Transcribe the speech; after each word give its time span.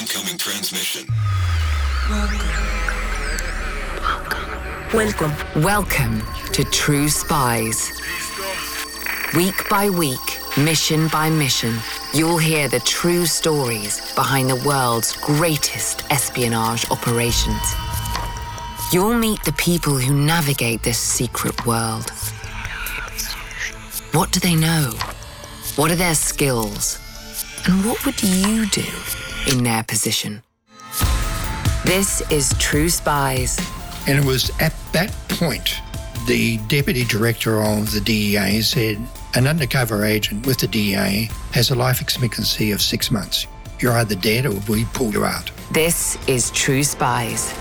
Incoming 0.00 0.38
transmission. 0.38 1.06
Welcome. 4.92 5.62
Welcome 5.62 6.22
to 6.52 6.64
True 6.64 7.08
Spies. 7.08 7.92
Week 9.36 9.54
by 9.70 9.90
week, 9.90 10.18
mission 10.56 11.06
by 11.08 11.30
mission, 11.30 11.76
you'll 12.12 12.38
hear 12.38 12.66
the 12.66 12.80
true 12.80 13.24
stories 13.24 14.12
behind 14.16 14.50
the 14.50 14.60
world's 14.66 15.16
greatest 15.18 16.10
espionage 16.10 16.90
operations. 16.90 17.74
You'll 18.92 19.14
meet 19.14 19.44
the 19.44 19.52
people 19.52 19.96
who 19.96 20.12
navigate 20.12 20.82
this 20.82 20.98
secret 20.98 21.66
world. 21.66 22.10
What 24.10 24.32
do 24.32 24.40
they 24.40 24.56
know? 24.56 24.90
What 25.76 25.92
are 25.92 25.96
their 25.96 26.16
skills? 26.16 26.98
And 27.68 27.84
what 27.84 28.04
would 28.04 28.20
you 28.22 28.66
do 28.66 28.82
in 29.48 29.64
their 29.64 29.82
position? 29.84 30.42
This 31.84 32.22
is 32.30 32.54
True 32.58 32.88
Spies. 32.88 33.58
And 34.06 34.18
it 34.18 34.24
was 34.24 34.50
at 34.60 34.74
that 34.92 35.12
point 35.28 35.80
the 36.26 36.56
deputy 36.68 37.04
director 37.04 37.62
of 37.62 37.92
the 37.92 38.00
DEA 38.00 38.62
said 38.62 38.98
an 39.34 39.46
undercover 39.46 40.04
agent 40.04 40.46
with 40.46 40.58
the 40.58 40.66
DEA 40.66 41.28
has 41.52 41.70
a 41.70 41.74
life 41.74 42.00
expectancy 42.00 42.70
of 42.72 42.80
six 42.80 43.10
months. 43.10 43.46
You're 43.80 43.92
either 43.92 44.14
dead 44.14 44.46
or 44.46 44.54
we 44.68 44.84
pull 44.86 45.12
you 45.12 45.24
out. 45.24 45.50
This 45.72 46.16
is 46.26 46.50
True 46.52 46.84
Spies. 46.84 47.52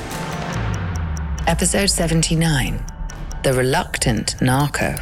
Episode 1.48 1.90
79 1.90 2.82
The 3.44 3.54
Reluctant 3.54 4.42
Narco. 4.42 4.96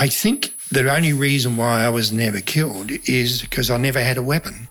I 0.00 0.06
think 0.06 0.54
the 0.70 0.88
only 0.94 1.12
reason 1.12 1.56
why 1.56 1.84
I 1.84 1.88
was 1.88 2.12
never 2.12 2.40
killed 2.40 2.92
is 3.08 3.42
because 3.42 3.68
I 3.68 3.78
never 3.78 3.98
had 3.98 4.16
a 4.16 4.22
weapon. 4.22 4.68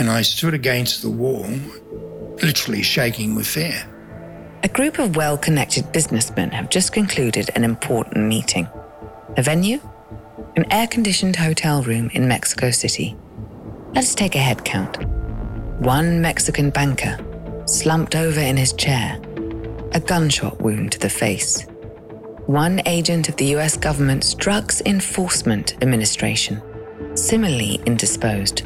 And 0.00 0.10
I 0.10 0.22
stood 0.22 0.52
against 0.52 1.00
the 1.00 1.10
wall, 1.10 1.46
literally 2.42 2.82
shaking 2.82 3.36
with 3.36 3.46
fear. 3.46 3.88
A 4.64 4.68
group 4.68 4.98
of 4.98 5.14
well 5.14 5.38
connected 5.38 5.92
businessmen 5.92 6.50
have 6.50 6.70
just 6.70 6.92
concluded 6.92 7.50
an 7.54 7.62
important 7.62 8.26
meeting. 8.26 8.66
The 9.36 9.42
venue? 9.42 9.78
An 10.56 10.64
air 10.72 10.88
conditioned 10.88 11.36
hotel 11.36 11.84
room 11.84 12.10
in 12.12 12.26
Mexico 12.26 12.72
City. 12.72 13.16
Let's 13.94 14.16
take 14.16 14.34
a 14.34 14.38
head 14.38 14.64
count. 14.64 15.06
One 15.82 16.20
Mexican 16.20 16.70
banker, 16.70 17.16
slumped 17.66 18.16
over 18.16 18.40
in 18.40 18.56
his 18.56 18.72
chair, 18.72 19.20
a 19.92 20.00
gunshot 20.00 20.60
wound 20.60 20.90
to 20.90 20.98
the 20.98 21.08
face 21.08 21.64
one 22.46 22.82
agent 22.84 23.30
of 23.30 23.36
the 23.36 23.56
US 23.56 23.76
government's 23.76 24.34
Drugs 24.34 24.82
Enforcement 24.84 25.74
Administration, 25.82 26.60
similarly 27.14 27.80
indisposed, 27.86 28.64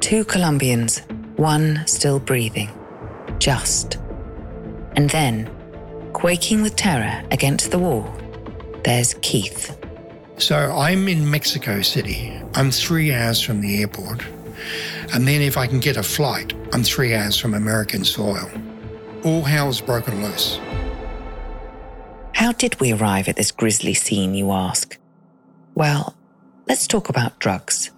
two 0.00 0.24
Colombians, 0.24 1.00
one 1.34 1.82
still 1.86 2.20
breathing, 2.20 2.70
just. 3.38 3.98
And 4.94 5.10
then, 5.10 5.50
quaking 6.12 6.62
with 6.62 6.76
terror 6.76 7.24
against 7.32 7.72
the 7.72 7.80
wall, 7.80 8.08
there's 8.84 9.14
Keith. 9.22 9.76
So 10.38 10.56
I'm 10.56 11.08
in 11.08 11.28
Mexico 11.28 11.82
City. 11.82 12.32
I'm 12.54 12.70
three 12.70 13.12
hours 13.12 13.40
from 13.40 13.60
the 13.60 13.80
airport. 13.80 14.24
And 15.12 15.26
then 15.26 15.42
if 15.42 15.56
I 15.56 15.66
can 15.66 15.80
get 15.80 15.96
a 15.96 16.02
flight, 16.02 16.52
I'm 16.72 16.84
three 16.84 17.14
hours 17.14 17.36
from 17.36 17.54
American 17.54 18.04
soil. 18.04 18.48
All 19.24 19.42
hell's 19.42 19.80
broken 19.80 20.22
loose. 20.22 20.60
How 22.36 22.52
did 22.52 22.78
we 22.78 22.92
arrive 22.92 23.28
at 23.28 23.36
this 23.36 23.50
grisly 23.50 23.94
scene, 23.94 24.34
you 24.34 24.52
ask? 24.52 24.98
Well, 25.74 26.14
let's 26.68 26.86
talk 26.86 27.08
about 27.08 27.38
drugs. 27.38 27.90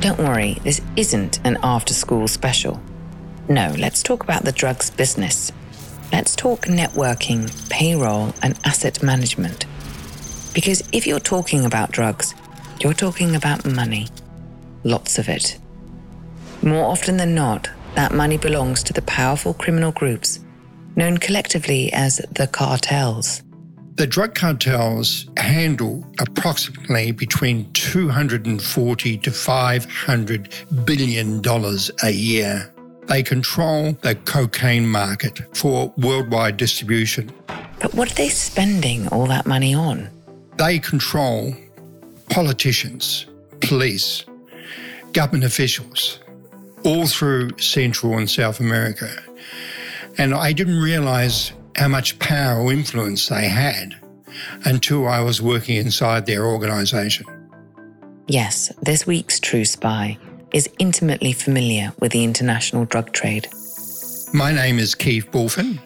Don't 0.00 0.18
worry, 0.18 0.58
this 0.64 0.80
isn't 0.96 1.38
an 1.44 1.58
after 1.62 1.94
school 1.94 2.26
special. 2.26 2.82
No, 3.48 3.72
let's 3.78 4.02
talk 4.02 4.24
about 4.24 4.44
the 4.44 4.50
drugs 4.50 4.90
business. 4.90 5.52
Let's 6.12 6.34
talk 6.34 6.62
networking, 6.62 7.46
payroll, 7.70 8.34
and 8.42 8.58
asset 8.64 9.00
management. 9.00 9.66
Because 10.54 10.82
if 10.90 11.06
you're 11.06 11.20
talking 11.20 11.64
about 11.64 11.92
drugs, 11.92 12.34
you're 12.80 12.94
talking 12.94 13.36
about 13.36 13.64
money. 13.64 14.08
Lots 14.82 15.20
of 15.20 15.28
it. 15.28 15.56
More 16.62 16.86
often 16.86 17.16
than 17.16 17.36
not, 17.36 17.70
that 17.94 18.12
money 18.12 18.38
belongs 18.38 18.82
to 18.82 18.92
the 18.92 19.02
powerful 19.02 19.54
criminal 19.54 19.92
groups 19.92 20.40
known 20.96 21.18
collectively 21.18 21.92
as 21.92 22.20
the 22.32 22.46
cartels. 22.46 23.42
The 23.96 24.06
drug 24.06 24.34
cartels 24.34 25.26
handle 25.36 26.06
approximately 26.20 27.12
between 27.12 27.70
240 27.72 29.18
to 29.18 29.30
500 29.30 30.54
billion 30.84 31.42
dollars 31.42 31.90
a 32.02 32.10
year. 32.10 32.72
They 33.08 33.22
control 33.22 33.92
the 34.02 34.14
cocaine 34.14 34.86
market 34.86 35.40
for 35.54 35.92
worldwide 35.98 36.56
distribution. 36.56 37.30
But 37.80 37.94
what 37.94 38.10
are 38.10 38.14
they 38.14 38.28
spending 38.28 39.08
all 39.08 39.26
that 39.26 39.46
money 39.46 39.74
on? 39.74 40.08
They 40.56 40.78
control 40.78 41.54
politicians, 42.30 43.26
police, 43.60 44.24
government 45.12 45.44
officials, 45.44 46.20
all 46.84 47.06
through 47.06 47.58
Central 47.58 48.16
and 48.16 48.30
South 48.30 48.60
America. 48.60 49.10
And 50.20 50.34
I 50.34 50.52
didn't 50.52 50.78
realize 50.80 51.52
how 51.76 51.88
much 51.88 52.18
power 52.18 52.60
or 52.60 52.70
influence 52.70 53.28
they 53.28 53.48
had 53.48 53.96
until 54.66 55.08
I 55.08 55.20
was 55.22 55.40
working 55.40 55.76
inside 55.76 56.26
their 56.26 56.44
organization. 56.44 57.24
Yes, 58.26 58.70
this 58.82 59.06
week's 59.06 59.40
True 59.40 59.64
Spy 59.64 60.18
is 60.52 60.68
intimately 60.78 61.32
familiar 61.32 61.94
with 62.00 62.12
the 62.12 62.22
international 62.22 62.84
drug 62.84 63.12
trade. 63.12 63.48
My 64.34 64.52
name 64.52 64.78
is 64.78 64.94
Keith 64.94 65.26
Bulfin. 65.30 65.78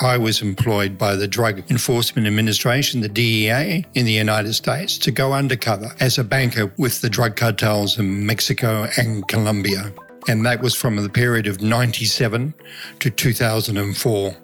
I 0.00 0.16
was 0.16 0.40
employed 0.40 0.96
by 0.96 1.14
the 1.14 1.28
Drug 1.28 1.62
Enforcement 1.70 2.26
Administration, 2.26 3.02
the 3.02 3.08
DEA, 3.10 3.84
in 3.92 4.06
the 4.06 4.12
United 4.12 4.54
States 4.54 4.96
to 4.96 5.10
go 5.10 5.34
undercover 5.34 5.94
as 6.00 6.16
a 6.16 6.24
banker 6.24 6.72
with 6.78 7.02
the 7.02 7.10
drug 7.10 7.36
cartels 7.36 7.98
in 7.98 8.24
Mexico 8.24 8.88
and 8.96 9.28
Colombia 9.28 9.92
and 10.28 10.44
that 10.46 10.60
was 10.60 10.74
from 10.74 10.96
the 10.96 11.08
period 11.08 11.46
of 11.46 11.60
97 11.60 12.54
to 13.00 13.10
2004. 13.10 14.36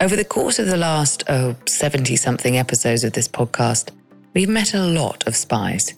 Over 0.00 0.16
the 0.16 0.24
course 0.24 0.58
of 0.58 0.66
the 0.66 0.76
last, 0.76 1.24
oh, 1.28 1.56
70 1.66 2.16
something 2.16 2.56
episodes 2.56 3.04
of 3.04 3.12
this 3.12 3.28
podcast, 3.28 3.90
we've 4.34 4.48
met 4.48 4.74
a 4.74 4.82
lot 4.82 5.26
of 5.26 5.36
spies. 5.36 5.94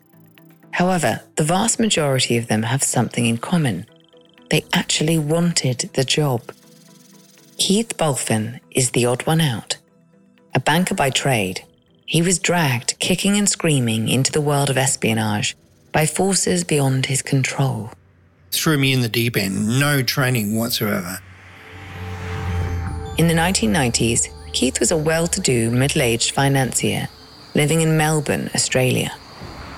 However, 0.72 1.22
the 1.36 1.44
vast 1.44 1.80
majority 1.80 2.36
of 2.36 2.48
them 2.48 2.62
have 2.64 2.82
something 2.82 3.24
in 3.24 3.38
common. 3.38 3.86
They 4.50 4.64
actually 4.72 5.18
wanted 5.18 5.90
the 5.94 6.04
job. 6.04 6.42
Keith 7.56 7.96
Bulfin 7.96 8.60
is 8.70 8.90
the 8.90 9.06
odd 9.06 9.26
one 9.26 9.40
out. 9.40 9.78
A 10.54 10.60
banker 10.60 10.94
by 10.94 11.10
trade, 11.10 11.64
he 12.04 12.20
was 12.20 12.38
dragged 12.38 12.98
kicking 12.98 13.36
and 13.36 13.48
screaming 13.48 14.08
into 14.08 14.30
the 14.30 14.40
world 14.40 14.70
of 14.70 14.76
espionage 14.76 15.56
by 15.90 16.04
forces 16.04 16.62
beyond 16.62 17.06
his 17.06 17.22
control 17.22 17.90
threw 18.56 18.78
me 18.78 18.92
in 18.92 19.00
the 19.00 19.08
deep 19.08 19.36
end, 19.36 19.78
no 19.78 20.02
training 20.02 20.56
whatsoever. 20.56 21.18
In 23.18 23.28
the 23.28 23.34
1990s, 23.34 24.28
Keith 24.52 24.80
was 24.80 24.90
a 24.90 24.96
well 24.96 25.26
to 25.26 25.40
do, 25.40 25.70
middle 25.70 26.02
aged 26.02 26.32
financier 26.32 27.08
living 27.56 27.80
in 27.80 27.96
Melbourne, 27.96 28.50
Australia. 28.54 29.10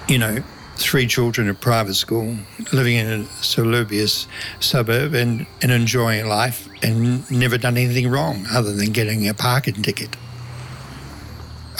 You 0.09 0.19
know, 0.19 0.43
three 0.77 1.06
children 1.06 1.49
at 1.49 1.61
private 1.61 1.94
school, 1.94 2.37
living 2.72 2.97
in 2.97 3.06
a 3.06 3.25
salubrious 3.41 4.27
suburb 4.59 5.15
and, 5.15 5.47
and 5.62 5.71
enjoying 5.71 6.27
life 6.27 6.69
and 6.83 7.30
never 7.30 7.57
done 7.57 7.77
anything 7.77 8.09
wrong 8.09 8.47
other 8.51 8.72
than 8.72 8.91
getting 8.91 9.28
a 9.28 9.34
parking 9.34 9.80
ticket. 9.83 10.16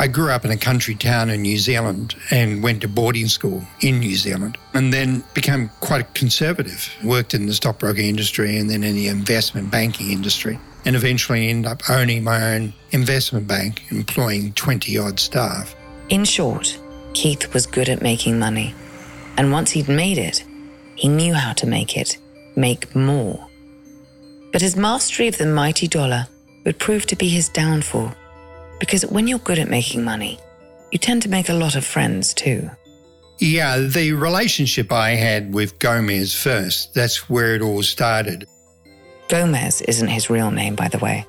I 0.01 0.07
grew 0.07 0.31
up 0.31 0.45
in 0.45 0.53
a 0.53 0.57
country 0.57 0.95
town 0.95 1.29
in 1.29 1.43
New 1.43 1.59
Zealand 1.59 2.15
and 2.31 2.63
went 2.63 2.83
to 2.83 2.89
boarding 2.89 3.27
school 3.27 3.65
in 3.81 3.99
New 3.99 4.15
Zealand 4.15 4.57
and 4.73 4.93
then 4.93 5.25
became 5.35 5.71
quite 5.81 6.15
conservative. 6.15 6.89
Worked 7.03 7.35
in 7.35 7.47
the 7.47 7.55
stockbroking 7.55 8.07
industry 8.07 8.59
and 8.59 8.71
then 8.71 8.85
in 8.85 8.95
the 8.95 9.09
investment 9.09 9.73
banking 9.73 10.13
industry 10.13 10.61
and 10.85 10.95
eventually 10.95 11.49
ended 11.49 11.69
up 11.69 11.83
owning 11.91 12.23
my 12.23 12.55
own 12.55 12.73
investment 12.93 13.49
bank, 13.49 13.83
employing 13.91 14.53
20 14.53 14.97
odd 14.99 15.19
staff. 15.19 15.75
In 16.11 16.25
short, 16.25 16.79
Keith 17.13 17.53
was 17.53 17.67
good 17.67 17.89
at 17.89 18.01
making 18.01 18.39
money. 18.39 18.77
And 19.37 19.51
once 19.51 19.73
he'd 19.73 19.89
made 19.89 20.19
it, 20.19 20.45
he 20.95 21.09
knew 21.09 21.35
how 21.35 21.55
to 21.55 21.67
make 21.67 21.97
it, 21.97 22.19
make 22.55 22.95
more. 22.95 23.49
But 24.53 24.63
his 24.63 24.77
mastery 24.77 25.27
of 25.27 25.39
the 25.39 25.47
mighty 25.47 25.89
dollar 25.89 26.29
would 26.65 26.79
prove 26.79 27.05
to 27.07 27.17
be 27.17 27.29
his 27.29 27.49
downfall 27.49 28.15
because 28.79 29.05
when 29.07 29.27
you're 29.27 29.39
good 29.41 29.59
at 29.59 29.69
making 29.69 30.05
money, 30.05 30.39
you 30.93 30.99
tend 30.99 31.23
to 31.23 31.29
make 31.29 31.49
a 31.49 31.55
lot 31.55 31.77
of 31.77 31.85
friends 31.85 32.33
too. 32.33 32.71
Yeah, 33.39 33.79
the 33.79 34.13
relationship 34.13 34.91
I 34.91 35.11
had 35.11 35.55
with 35.55 35.79
Gomez 35.79 36.35
first, 36.35 36.95
that's 36.95 37.31
where 37.31 37.55
it 37.55 37.63
all 37.63 37.83
started. 37.83 38.49
Gomez 39.29 39.83
isn't 39.83 40.09
his 40.09 40.31
real 40.31 40.51
name, 40.51 40.75
by 40.75 40.89
the 40.89 40.99
way. 40.99 41.27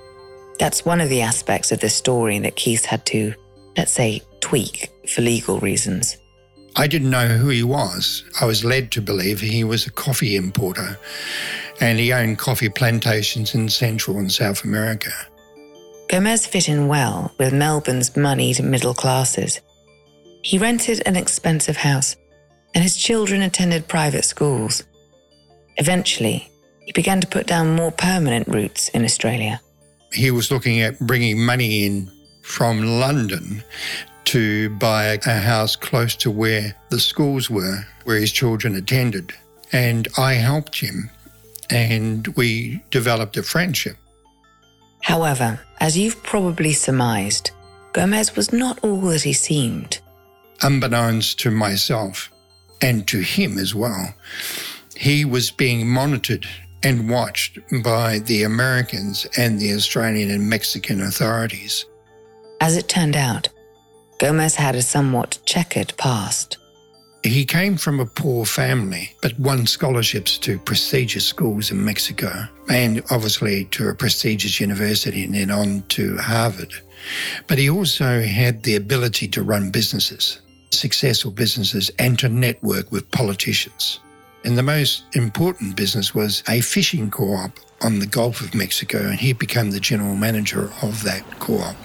That's 0.57 0.85
one 0.85 1.01
of 1.01 1.09
the 1.09 1.21
aspects 1.21 1.71
of 1.71 1.79
this 1.79 1.95
story 1.95 2.39
that 2.39 2.55
Keith 2.55 2.85
had 2.85 3.05
to, 3.07 3.33
let's 3.77 3.91
say, 3.91 4.21
tweak 4.39 4.89
for 5.07 5.21
legal 5.21 5.59
reasons. 5.59 6.17
I 6.75 6.87
didn't 6.87 7.09
know 7.09 7.27
who 7.27 7.49
he 7.49 7.63
was. 7.63 8.23
I 8.39 8.45
was 8.45 8.63
led 8.63 8.91
to 8.91 9.01
believe 9.01 9.39
he 9.39 9.63
was 9.63 9.85
a 9.85 9.91
coffee 9.91 10.35
importer 10.35 10.97
and 11.81 11.99
he 11.99 12.13
owned 12.13 12.37
coffee 12.37 12.69
plantations 12.69 13.55
in 13.55 13.69
Central 13.69 14.17
and 14.17 14.31
South 14.31 14.63
America. 14.63 15.11
Gomez 16.09 16.47
fit 16.47 16.67
in 16.67 16.87
well 16.87 17.31
with 17.37 17.53
Melbourne's 17.53 18.17
moneyed 18.17 18.63
middle 18.63 18.95
classes. 18.95 19.61
He 20.41 20.57
rented 20.57 21.03
an 21.05 21.15
expensive 21.15 21.77
house 21.77 22.15
and 22.73 22.83
his 22.83 22.97
children 22.97 23.43
attended 23.43 23.87
private 23.87 24.25
schools. 24.25 24.83
Eventually, 25.77 26.49
he 26.81 26.91
began 26.93 27.21
to 27.21 27.27
put 27.27 27.45
down 27.45 27.75
more 27.75 27.91
permanent 27.91 28.47
roots 28.47 28.89
in 28.89 29.05
Australia. 29.05 29.61
He 30.11 30.31
was 30.31 30.51
looking 30.51 30.81
at 30.81 30.99
bringing 30.99 31.45
money 31.45 31.85
in 31.85 32.11
from 32.41 32.99
London 32.99 33.63
to 34.25 34.69
buy 34.77 35.19
a 35.27 35.39
house 35.39 35.75
close 35.75 36.15
to 36.15 36.31
where 36.31 36.75
the 36.89 36.99
schools 36.99 37.51
were, 37.51 37.85
where 38.05 38.19
his 38.19 38.31
children 38.31 38.75
attended. 38.75 39.31
And 39.71 40.07
I 40.17 40.33
helped 40.33 40.79
him, 40.79 41.11
and 41.69 42.27
we 42.29 42.83
developed 42.89 43.37
a 43.37 43.43
friendship. 43.43 43.95
However, 45.01 45.59
as 45.79 45.97
you've 45.97 46.21
probably 46.23 46.73
surmised, 46.73 47.51
Gomez 47.93 48.35
was 48.35 48.53
not 48.53 48.79
all 48.83 49.01
that 49.01 49.23
he 49.23 49.33
seemed. 49.33 49.99
Unbeknownst 50.61 51.39
to 51.39 51.51
myself 51.51 52.31
and 52.81 53.07
to 53.07 53.19
him 53.19 53.57
as 53.57 53.73
well, 53.73 54.13
he 54.95 55.25
was 55.25 55.51
being 55.51 55.87
monitored 55.87 56.45
and 56.83 57.09
watched 57.09 57.57
by 57.83 58.19
the 58.19 58.43
Americans 58.43 59.25
and 59.37 59.59
the 59.59 59.73
Australian 59.73 60.29
and 60.29 60.49
Mexican 60.49 61.01
authorities. 61.01 61.85
As 62.61 62.77
it 62.77 62.87
turned 62.87 63.15
out, 63.15 63.49
Gomez 64.19 64.55
had 64.55 64.75
a 64.75 64.81
somewhat 64.81 65.39
checkered 65.45 65.93
past. 65.97 66.57
He 67.29 67.45
came 67.45 67.77
from 67.77 67.99
a 67.99 68.07
poor 68.07 68.43
family, 68.43 69.15
but 69.21 69.39
won 69.39 69.67
scholarships 69.67 70.39
to 70.39 70.57
prestigious 70.57 71.27
schools 71.27 71.69
in 71.69 71.85
Mexico 71.85 72.47
and 72.69 73.03
obviously 73.11 73.65
to 73.65 73.89
a 73.89 73.93
prestigious 73.93 74.59
university 74.59 75.25
and 75.25 75.35
then 75.35 75.51
on 75.51 75.83
to 75.89 76.17
Harvard. 76.17 76.73
But 77.45 77.59
he 77.59 77.69
also 77.69 78.21
had 78.21 78.63
the 78.63 78.75
ability 78.75 79.27
to 79.27 79.43
run 79.43 79.69
businesses, 79.69 80.41
successful 80.71 81.29
businesses, 81.29 81.91
and 81.99 82.17
to 82.17 82.29
network 82.29 82.91
with 82.91 83.11
politicians. 83.11 83.99
And 84.43 84.57
the 84.57 84.63
most 84.63 85.03
important 85.13 85.75
business 85.75 86.15
was 86.15 86.41
a 86.49 86.61
fishing 86.61 87.11
co 87.11 87.35
op 87.35 87.59
on 87.81 87.99
the 87.99 88.07
Gulf 88.07 88.41
of 88.41 88.55
Mexico, 88.55 89.07
and 89.07 89.19
he 89.19 89.33
became 89.33 89.69
the 89.69 89.79
general 89.79 90.15
manager 90.15 90.71
of 90.81 91.03
that 91.03 91.23
co 91.39 91.59
op. 91.59 91.75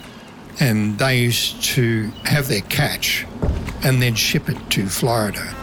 And 0.61 0.99
they 0.99 1.19
used 1.19 1.63
to 1.75 2.11
have 2.25 2.49
their 2.49 2.61
catch 2.63 3.27
and 3.83 4.01
then 4.01 4.15
ship 4.15 4.49
it 4.49 4.59
to 4.71 4.87
Florida. 4.87 5.55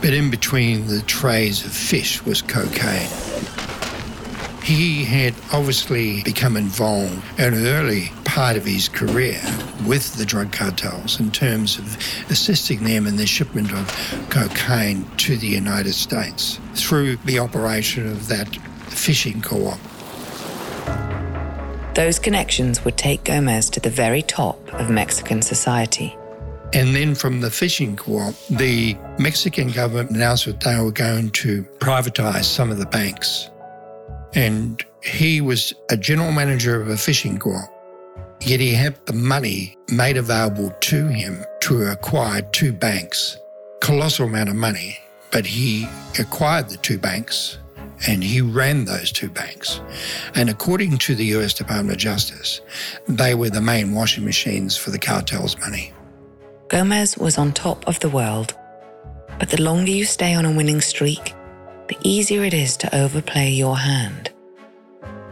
But 0.00 0.12
in 0.12 0.30
between 0.30 0.88
the 0.88 1.02
trays 1.02 1.64
of 1.64 1.72
fish 1.72 2.24
was 2.24 2.42
cocaine. 2.42 3.08
He 4.62 5.04
had 5.04 5.34
obviously 5.52 6.22
become 6.22 6.56
involved 6.56 7.22
in 7.38 7.54
an 7.54 7.66
early 7.66 8.10
part 8.24 8.56
of 8.56 8.64
his 8.64 8.88
career 8.88 9.40
with 9.86 10.14
the 10.14 10.24
drug 10.24 10.52
cartels 10.52 11.20
in 11.20 11.30
terms 11.30 11.78
of 11.78 11.96
assisting 12.30 12.82
them 12.84 13.06
in 13.06 13.16
the 13.16 13.26
shipment 13.26 13.72
of 13.72 13.86
cocaine 14.30 15.04
to 15.18 15.36
the 15.36 15.46
United 15.46 15.92
States 15.92 16.58
through 16.74 17.16
the 17.24 17.38
operation 17.38 18.06
of 18.06 18.28
that 18.28 18.56
fishing 18.88 19.42
co 19.42 19.66
op. 19.66 19.91
Those 21.94 22.18
connections 22.18 22.84
would 22.86 22.96
take 22.96 23.24
Gomez 23.24 23.68
to 23.70 23.80
the 23.80 23.90
very 23.90 24.22
top 24.22 24.56
of 24.72 24.88
Mexican 24.88 25.42
society. 25.42 26.16
And 26.72 26.96
then 26.96 27.14
from 27.14 27.42
the 27.42 27.50
fishing 27.50 27.96
co 27.96 28.32
the 28.48 28.96
Mexican 29.18 29.70
government 29.70 30.10
announced 30.10 30.46
that 30.46 30.60
they 30.60 30.80
were 30.80 30.90
going 30.90 31.30
to 31.30 31.64
privatize 31.80 32.44
some 32.44 32.70
of 32.70 32.78
the 32.78 32.86
banks. 32.86 33.50
And 34.34 34.82
he 35.02 35.42
was 35.42 35.74
a 35.90 35.96
general 35.98 36.32
manager 36.32 36.80
of 36.80 36.88
a 36.88 36.96
fishing 36.96 37.38
co. 37.38 37.60
Yet 38.40 38.60
he 38.60 38.72
had 38.72 39.04
the 39.04 39.12
money 39.12 39.76
made 39.90 40.16
available 40.16 40.70
to 40.70 41.08
him 41.08 41.44
to 41.60 41.90
acquire 41.90 42.40
two 42.40 42.72
banks. 42.72 43.36
Colossal 43.82 44.26
amount 44.26 44.48
of 44.48 44.56
money, 44.56 44.98
but 45.30 45.44
he 45.44 45.86
acquired 46.18 46.70
the 46.70 46.78
two 46.78 46.98
banks 46.98 47.58
and 48.06 48.22
he 48.22 48.40
ran 48.40 48.84
those 48.84 49.12
two 49.12 49.28
banks. 49.28 49.80
And 50.34 50.50
according 50.50 50.98
to 50.98 51.14
the 51.14 51.24
US 51.36 51.54
Department 51.54 51.90
of 51.90 51.98
Justice, 51.98 52.60
they 53.06 53.34
were 53.34 53.50
the 53.50 53.60
main 53.60 53.92
washing 53.94 54.24
machines 54.24 54.76
for 54.76 54.90
the 54.90 54.98
cartel's 54.98 55.58
money. 55.58 55.92
Gomez 56.68 57.16
was 57.18 57.38
on 57.38 57.52
top 57.52 57.86
of 57.86 58.00
the 58.00 58.08
world, 58.08 58.56
but 59.38 59.50
the 59.50 59.60
longer 59.60 59.90
you 59.90 60.04
stay 60.04 60.34
on 60.34 60.44
a 60.44 60.50
winning 60.50 60.80
streak, 60.80 61.34
the 61.88 61.96
easier 62.02 62.44
it 62.44 62.54
is 62.54 62.76
to 62.78 62.96
overplay 62.96 63.50
your 63.50 63.76
hand. 63.76 64.30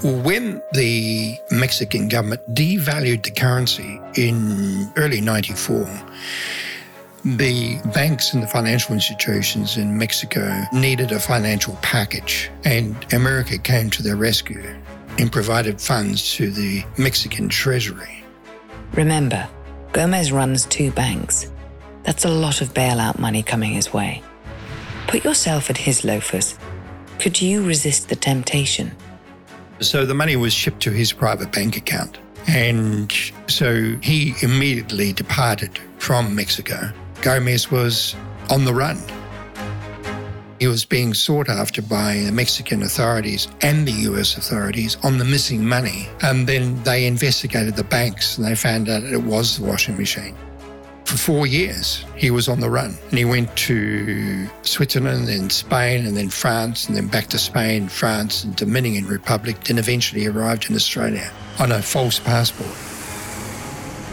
When 0.03 0.63
the 0.73 1.37
Mexican 1.51 2.09
government 2.09 2.41
devalued 2.55 3.23
the 3.23 3.31
currency 3.31 4.01
in 4.17 4.91
early 4.97 5.21
94, 5.21 5.87
the 7.25 7.79
banks 7.95 8.33
and 8.33 8.43
the 8.43 8.47
financial 8.47 8.95
institutions 8.95 9.77
in 9.77 9.97
Mexico 9.97 10.65
needed 10.73 11.13
a 11.13 11.21
financial 11.21 11.77
package, 11.83 12.51
and 12.65 12.97
America 13.13 13.59
came 13.59 13.91
to 13.91 14.03
their 14.03 14.17
rescue 14.17 14.63
and 15.19 15.31
provided 15.31 15.81
funds 15.81 16.33
to 16.35 16.51
the 16.51 16.85
Mexican 16.97 17.49
treasury. 17.49 18.25
Remember, 18.93 19.47
Gomez 19.93 20.33
runs 20.33 20.67
two 20.67 20.91
banks. 20.93 21.51
That's 22.05 22.25
a 22.25 22.31
lot 22.31 22.61
of 22.61 22.73
bailout 22.73 23.19
money 23.19 23.43
coming 23.43 23.73
his 23.73 23.93
way. 23.93 24.23
Put 25.07 25.25
yourself 25.25 25.69
at 25.69 25.77
his 25.77 26.05
loafers. 26.05 26.59
Could 27.19 27.41
you 27.41 27.67
resist 27.67 28.09
the 28.09 28.17
temptation? 28.17 28.93
So 29.81 30.07
the 30.07 30.15
money 30.15 30.37
was 30.37 30.53
shipped 30.53 30.81
to 30.83 30.91
his 30.91 31.13
private 31.13 31.53
bank 31.53 31.77
account. 31.77 32.19
And 32.47 33.13
so 33.49 33.97
he 34.03 34.35
immediately 34.43 35.13
departed 35.13 35.79
from 35.99 36.35
Mexico 36.35 36.93
Gomez 37.23 37.71
was 37.71 38.17
on 38.49 38.65
the 38.65 38.73
run. 38.73 38.99
He 40.59 40.67
was 40.67 40.85
being 40.85 41.15
sought 41.15 41.49
after 41.49 41.81
by 41.83 42.19
the 42.27 42.33
Mexican 42.33 42.83
authorities 42.83 43.49
and 43.63 43.87
the 43.87 43.93
US 44.11 44.37
authorities 44.37 44.97
on 45.03 45.19
the 45.19 45.25
missing 45.25 45.65
money. 45.65 46.09
And 46.23 46.47
then 46.47 46.83
they 46.83 47.07
investigated 47.07 47.77
the 47.77 47.85
banks 47.85 48.37
and 48.37 48.47
they 48.47 48.55
found 48.55 48.89
out 48.89 49.03
it 49.03 49.23
was 49.23 49.59
the 49.59 49.65
washing 49.65 49.97
machine. 49.97 50.37
For 51.05 51.17
four 51.17 51.47
years, 51.47 52.05
he 52.15 52.31
was 52.31 52.49
on 52.49 52.61
the 52.61 52.71
run. 52.71 52.97
And 53.09 53.19
he 53.19 53.25
went 53.25 53.55
to 53.57 54.47
Switzerland, 54.63 55.29
then 55.29 55.51
Spain, 55.51 56.07
and 56.07 56.17
then 56.17 56.29
France, 56.29 56.87
and 56.87 56.97
then 56.97 57.09
back 57.09 57.27
to 57.29 57.39
Spain, 57.39 57.89
France, 57.89 58.45
and 58.45 58.55
Dominican 58.55 59.09
Republic, 59.09 59.71
and 59.71 59.79
eventually 59.79 60.27
arrived 60.27 60.71
in 60.71 60.77
Australia 60.77 61.33
on 61.59 61.73
a 61.73 61.83
false 61.83 62.21
passport. 62.21 62.71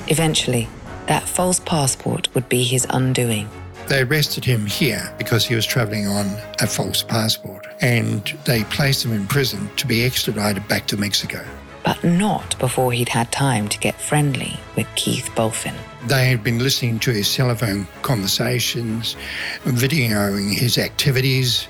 Eventually, 0.10 0.68
that 1.08 1.28
false 1.28 1.60
passport 1.60 2.34
would 2.36 2.48
be 2.50 2.64
his 2.64 2.86
undoing. 2.90 3.50
They 3.88 4.02
arrested 4.02 4.44
him 4.44 4.66
here 4.66 5.14
because 5.18 5.46
he 5.46 5.56
was 5.56 5.66
travelling 5.66 6.08
on 6.08 6.26
a 6.60 6.68
false 6.68 7.02
passport 7.02 7.68
and 7.80 8.22
they 8.46 8.64
placed 8.66 9.06
him 9.06 9.14
in 9.14 9.26
prison 9.28 9.70
to 9.78 9.88
be 9.88 10.04
extradited 10.04 10.68
back 10.68 10.88
to 10.88 10.98
Mexico. 10.98 11.46
But 11.86 12.04
not 12.04 12.60
before 12.60 12.92
he'd 12.92 13.08
had 13.08 13.32
time 13.32 13.70
to 13.70 13.80
get 13.80 13.96
friendly 13.96 14.60
with 14.76 14.88
Keith 14.96 15.30
Bulfin. 15.36 15.76
They 16.06 16.28
had 16.28 16.44
been 16.44 16.60
listening 16.60 17.00
to 17.00 17.12
his 17.12 17.34
telephone 17.34 17.88
conversations, 18.02 19.16
videoing 19.64 20.54
his 20.54 20.78
activities, 20.78 21.70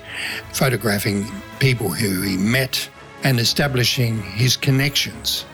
photographing 0.52 1.24
people 1.60 1.90
who 1.90 2.20
he 2.22 2.36
met, 2.36 2.88
and 3.22 3.38
establishing 3.38 4.20
his 4.22 4.56
connections. 4.56 5.44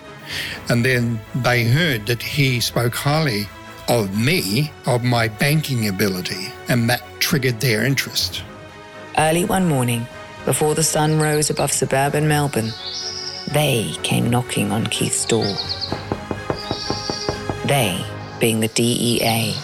And 0.70 0.82
then 0.82 1.20
they 1.34 1.64
heard 1.64 2.06
that 2.06 2.22
he 2.22 2.60
spoke 2.60 2.94
highly 2.94 3.46
of 3.88 4.18
me, 4.18 4.70
of 4.86 5.04
my 5.04 5.28
banking 5.28 5.88
ability, 5.88 6.52
and 6.68 6.88
that 6.88 7.02
triggered 7.20 7.60
their 7.60 7.84
interest. 7.84 8.42
Early 9.18 9.44
one 9.44 9.68
morning, 9.68 10.06
before 10.44 10.74
the 10.74 10.82
sun 10.82 11.18
rose 11.18 11.50
above 11.50 11.72
suburban 11.72 12.28
Melbourne, 12.28 12.70
they 13.52 13.94
came 14.02 14.30
knocking 14.30 14.72
on 14.72 14.86
Keith's 14.86 15.24
door. 15.24 15.54
They 17.66 18.04
being 18.40 18.60
the 18.60 18.68
DEA, 18.68 19.54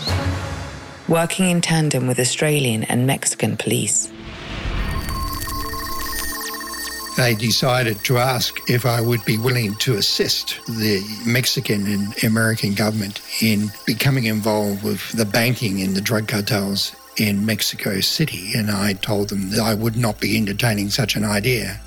working 1.09 1.50
in 1.50 1.61
tandem 1.61 2.07
with 2.07 2.19
Australian 2.21 2.85
and 2.85 3.07
Mexican 3.07 3.57
police 3.57 4.11
they 7.21 7.35
decided 7.35 8.03
to 8.05 8.17
ask 8.17 8.59
if 8.71 8.87
I 8.87 9.00
would 9.00 9.23
be 9.27 9.37
willing 9.37 9.75
to 9.77 9.97
assist 9.97 10.59
the 10.67 11.03
Mexican 11.27 11.87
and 11.87 12.25
American 12.25 12.73
government 12.75 13.21
in 13.43 13.71
becoming 13.87 14.25
involved 14.25 14.83
with 14.83 15.12
the 15.12 15.27
banking 15.27 15.81
in 15.81 15.93
the 15.93 16.00
drug 16.00 16.29
cartels 16.29 16.97
in 17.19 17.45
Mexico 17.45 18.00
City. 18.00 18.53
And 18.55 18.71
I 18.71 18.95
told 18.95 19.29
them 19.29 19.50
that 19.50 19.61
I 19.61 19.75
would 19.75 19.97
not 19.97 20.19
be 20.19 20.39
entertaining 20.39 20.89
such 20.89 21.15
an 21.15 21.25
idea. 21.25 21.79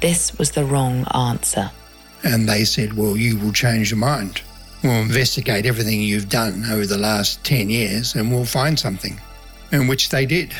this 0.00 0.36
was 0.36 0.50
the 0.50 0.64
wrong 0.64 1.06
answer. 1.14 1.70
And 2.24 2.48
they 2.48 2.64
said, 2.64 2.94
Well, 2.94 3.16
you 3.16 3.38
will 3.38 3.52
change 3.52 3.92
your 3.92 3.98
mind. 3.98 4.42
We'll 4.82 5.02
investigate 5.02 5.64
everything 5.64 6.00
you've 6.02 6.28
done 6.28 6.64
over 6.72 6.86
the 6.86 6.98
last 6.98 7.44
10 7.44 7.70
years 7.70 8.16
and 8.16 8.32
we'll 8.32 8.44
find 8.44 8.76
something. 8.78 9.20
And 9.70 9.88
which 9.88 10.08
they 10.08 10.26
did. 10.26 10.52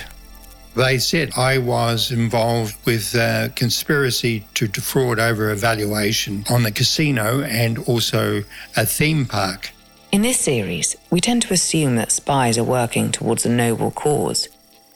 They 0.75 0.99
said 0.99 1.33
I 1.37 1.59
was 1.59 2.11
involved 2.11 2.77
with 2.87 3.15
a 3.15 3.53
conspiracy 3.55 4.47
to 4.55 4.67
defraud 4.67 5.19
over 5.19 5.51
a 5.51 5.57
valuation 5.57 6.45
on 6.49 6.63
the 6.63 6.73
casino 6.73 7.43
and 7.43 7.79
also 7.81 8.45
a 8.75 8.87
theme 8.87 9.27
park. 9.27 9.71
In 10.13 10.23
this 10.23 10.39
series, 10.39 10.97
we 11.11 11.21
tend 11.21 11.43
to 11.43 11.53
assume 11.53 11.97
that 11.97 12.11
spies 12.11 12.57
are 12.57 12.65
working 12.65 13.13
towards 13.13 13.45
a 13.45 13.51
noble 13.51 13.91
cause, 13.91 14.49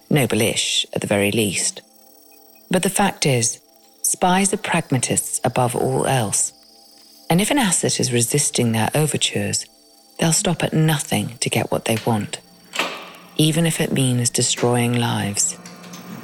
noble-ish 0.09 0.87
at 0.95 1.03
the 1.03 1.07
very 1.07 1.31
least. 1.31 1.83
But 2.71 2.83
the 2.83 2.91
fact 2.91 3.27
is, 3.27 3.61
spies 4.03 4.55
are 4.55 4.59
pragmatists 4.59 5.41
above 5.45 5.77
all 5.77 6.07
else. 6.07 6.53
And 7.29 7.41
if 7.41 7.51
an 7.51 7.59
asset 7.59 8.01
is 8.01 8.13
resisting 8.13 8.73
their 8.73 8.91
overtures, 8.95 9.67
they'll 10.19 10.33
stop 10.33 10.63
at 10.63 10.73
nothing 10.73 11.37
to 11.41 11.51
get 11.51 11.71
what 11.71 11.85
they 11.85 11.99
want, 12.07 12.41
even 13.37 13.67
if 13.67 13.81
it 13.81 13.93
means 13.93 14.31
destroying 14.31 14.95
lives. 14.95 15.59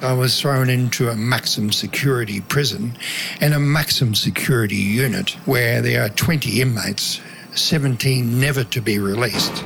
I 0.03 0.15
was 0.15 0.41
thrown 0.41 0.69
into 0.69 1.11
a 1.11 1.15
maximum 1.15 1.71
security 1.71 2.41
prison 2.41 2.97
and 3.41 3.55
a 3.55 3.61
maximum 3.61 4.17
security 4.17 4.75
unit 4.75 5.31
where 5.47 5.81
there 5.81 6.03
are 6.05 6.09
20 6.09 6.61
inmates, 6.61 7.21
17 7.55 8.41
never 8.41 8.65
to 8.65 8.81
be 8.81 8.99
released, 8.99 9.63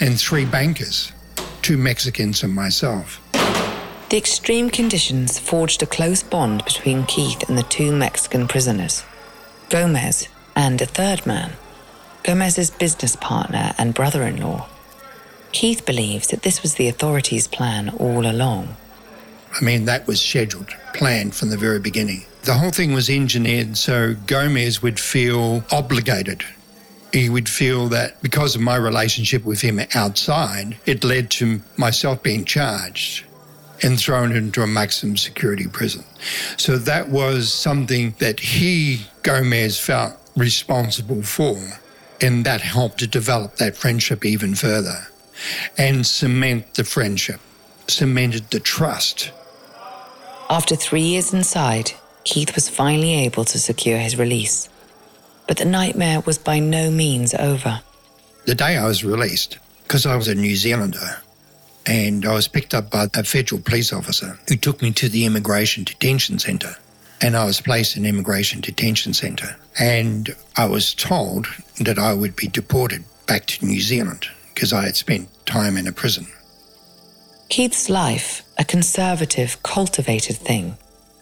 and 0.00 0.18
three 0.18 0.44
bankers, 0.44 1.12
two 1.62 1.76
Mexicans 1.76 2.42
and 2.42 2.52
myself. 2.52 3.20
The 4.08 4.16
extreme 4.16 4.70
conditions 4.70 5.38
forged 5.38 5.84
a 5.84 5.86
close 5.86 6.24
bond 6.24 6.64
between 6.64 7.06
Keith 7.06 7.48
and 7.48 7.56
the 7.56 7.62
two 7.62 7.92
Mexican 7.92 8.48
prisoners, 8.48 9.04
Gomez 9.68 10.28
and 10.56 10.82
a 10.82 10.86
third 10.86 11.24
man, 11.26 11.52
Gomez's 12.24 12.70
business 12.70 13.14
partner 13.14 13.72
and 13.78 13.94
brother 13.94 14.24
in 14.24 14.40
law. 14.40 14.68
Keith 15.52 15.86
believes 15.86 16.26
that 16.28 16.42
this 16.42 16.60
was 16.60 16.74
the 16.74 16.88
authorities' 16.88 17.46
plan 17.46 17.90
all 17.90 18.26
along. 18.26 18.76
I 19.52 19.64
mean, 19.64 19.84
that 19.86 20.06
was 20.06 20.20
scheduled, 20.20 20.68
planned 20.94 21.34
from 21.34 21.50
the 21.50 21.56
very 21.56 21.80
beginning. 21.80 22.24
The 22.42 22.54
whole 22.54 22.70
thing 22.70 22.92
was 22.92 23.10
engineered 23.10 23.76
so 23.76 24.14
Gomez 24.26 24.82
would 24.82 24.98
feel 24.98 25.64
obligated. 25.70 26.44
He 27.12 27.28
would 27.28 27.48
feel 27.48 27.88
that 27.88 28.22
because 28.22 28.54
of 28.54 28.60
my 28.60 28.76
relationship 28.76 29.44
with 29.44 29.60
him 29.60 29.80
outside, 29.94 30.76
it 30.86 31.02
led 31.02 31.30
to 31.32 31.60
myself 31.76 32.22
being 32.22 32.44
charged 32.44 33.24
and 33.82 33.98
thrown 33.98 34.32
into 34.32 34.62
a 34.62 34.66
maximum 34.66 35.16
security 35.16 35.66
prison. 35.66 36.04
So 36.56 36.76
that 36.78 37.08
was 37.08 37.52
something 37.52 38.14
that 38.18 38.40
he, 38.40 39.06
Gomez, 39.22 39.78
felt 39.78 40.16
responsible 40.36 41.22
for. 41.22 41.56
And 42.20 42.44
that 42.44 42.60
helped 42.60 42.98
to 42.98 43.06
develop 43.06 43.56
that 43.56 43.76
friendship 43.76 44.24
even 44.24 44.54
further 44.54 45.08
and 45.78 46.06
cement 46.06 46.74
the 46.74 46.84
friendship, 46.84 47.40
cemented 47.90 48.50
the 48.50 48.60
trust 48.60 49.32
after 50.50 50.74
three 50.74 51.02
years 51.02 51.32
inside, 51.32 51.92
Keith 52.24 52.56
was 52.56 52.68
finally 52.68 53.14
able 53.14 53.44
to 53.44 53.58
secure 53.58 53.98
his 53.98 54.18
release. 54.18 54.68
But 55.46 55.58
the 55.58 55.64
nightmare 55.64 56.20
was 56.20 56.38
by 56.38 56.58
no 56.58 56.90
means 56.90 57.34
over. 57.34 57.82
The 58.46 58.56
day 58.56 58.76
I 58.76 58.86
was 58.86 59.04
released, 59.04 59.58
because 59.84 60.06
I 60.06 60.16
was 60.16 60.26
a 60.26 60.34
New 60.34 60.56
Zealander, 60.56 61.22
and 61.86 62.26
I 62.26 62.34
was 62.34 62.48
picked 62.48 62.74
up 62.74 62.90
by 62.90 63.06
a 63.14 63.22
federal 63.22 63.60
police 63.60 63.92
officer 63.92 64.40
who 64.48 64.56
took 64.56 64.82
me 64.82 64.90
to 64.90 65.08
the 65.08 65.24
immigration 65.24 65.84
detention 65.84 66.40
centre. 66.40 66.74
And 67.22 67.36
I 67.36 67.44
was 67.44 67.60
placed 67.60 67.96
in 67.96 68.04
immigration 68.04 68.60
detention 68.60 69.14
centre. 69.14 69.56
And 69.78 70.34
I 70.56 70.66
was 70.66 70.94
told 70.94 71.46
that 71.78 71.98
I 71.98 72.12
would 72.12 72.34
be 72.34 72.48
deported 72.48 73.04
back 73.26 73.46
to 73.46 73.64
New 73.64 73.80
Zealand 73.80 74.26
because 74.52 74.72
I 74.72 74.82
had 74.82 74.96
spent 74.96 75.28
time 75.46 75.76
in 75.76 75.86
a 75.86 75.92
prison. 75.92 76.26
Keith's 77.50 77.90
life, 77.90 78.44
a 78.58 78.64
conservative, 78.64 79.60
cultivated 79.64 80.36
thing, 80.36 80.76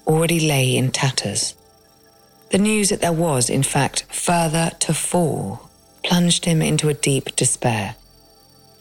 already 0.06 0.46
lay 0.46 0.76
in 0.76 0.90
tatters. 0.90 1.54
The 2.50 2.58
news 2.58 2.90
that 2.90 3.00
there 3.00 3.14
was, 3.14 3.48
in 3.48 3.62
fact, 3.62 4.04
further 4.10 4.72
to 4.80 4.92
fall 4.92 5.70
plunged 6.04 6.44
him 6.44 6.60
into 6.60 6.90
a 6.90 6.94
deep 6.94 7.34
despair. 7.34 7.96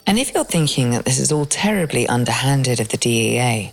And 0.06 0.20
if 0.20 0.34
you're 0.34 0.44
thinking 0.44 0.90
that 0.90 1.06
this 1.06 1.20
is 1.20 1.32
all 1.32 1.46
terribly 1.46 2.06
underhanded 2.06 2.82
of 2.82 2.90
the 2.90 2.98
DEA, 2.98 3.72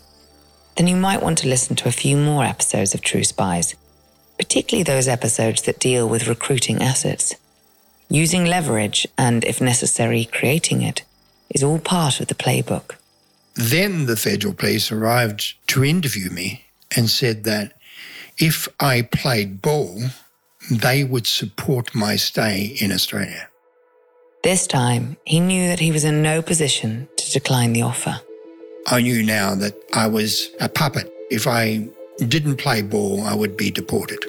then 0.77 0.87
you 0.87 0.95
might 0.95 1.23
want 1.23 1.39
to 1.39 1.49
listen 1.49 1.75
to 1.75 1.89
a 1.89 1.93
few 1.93 2.17
more 2.17 2.45
episodes 2.45 2.95
of 2.95 3.03
True 3.03 3.25
Spies, 3.25 3.75
particularly 4.39 4.85
those 4.85 5.09
episodes 5.09 5.63
that 5.63 5.81
deal 5.81 6.09
with 6.09 6.29
recruiting 6.29 6.81
assets. 6.81 7.35
Using 8.09 8.45
leverage 8.45 9.09
and, 9.19 9.43
if 9.45 9.61
necessary, 9.61 10.27
creating 10.27 10.83
it 10.83 11.03
is 11.51 11.65
all 11.65 11.81
part 11.81 12.21
of 12.21 12.29
the 12.29 12.37
playbook. 12.37 12.99
Then 13.55 14.07
the 14.07 14.17
federal 14.17 14.55
police 14.55 14.91
arrived 14.91 15.55
to 15.69 15.85
interview 15.85 16.31
me 16.31 16.65
and 16.97 17.09
said 17.09 17.45
that 17.45 17.75
if 18.39 18.69
I 18.81 19.03
played 19.03 19.63
ball, 19.63 20.03
they 20.71 21.05
would 21.05 21.27
support 21.27 21.95
my 21.95 22.17
stay 22.17 22.77
in 22.81 22.91
Australia. 22.91 23.49
This 24.43 24.67
time, 24.67 25.17
he 25.25 25.41
knew 25.41 25.69
that 25.69 25.81
he 25.81 25.93
was 25.93 26.05
in 26.05 26.21
no 26.21 26.43
position 26.43 27.09
to 27.17 27.33
decline 27.33 27.73
the 27.73 27.83
offer. 27.83 28.21
I 28.87 29.01
knew 29.01 29.23
now 29.23 29.55
that 29.55 29.75
I 29.95 30.07
was 30.07 30.51
a 30.61 30.69
puppet. 30.69 31.11
If 31.31 31.47
I 31.47 31.89
didn't 32.19 32.57
play 32.57 32.83
ball, 32.83 33.23
I 33.23 33.35
would 33.35 33.57
be 33.57 33.71
deported. 33.71 34.25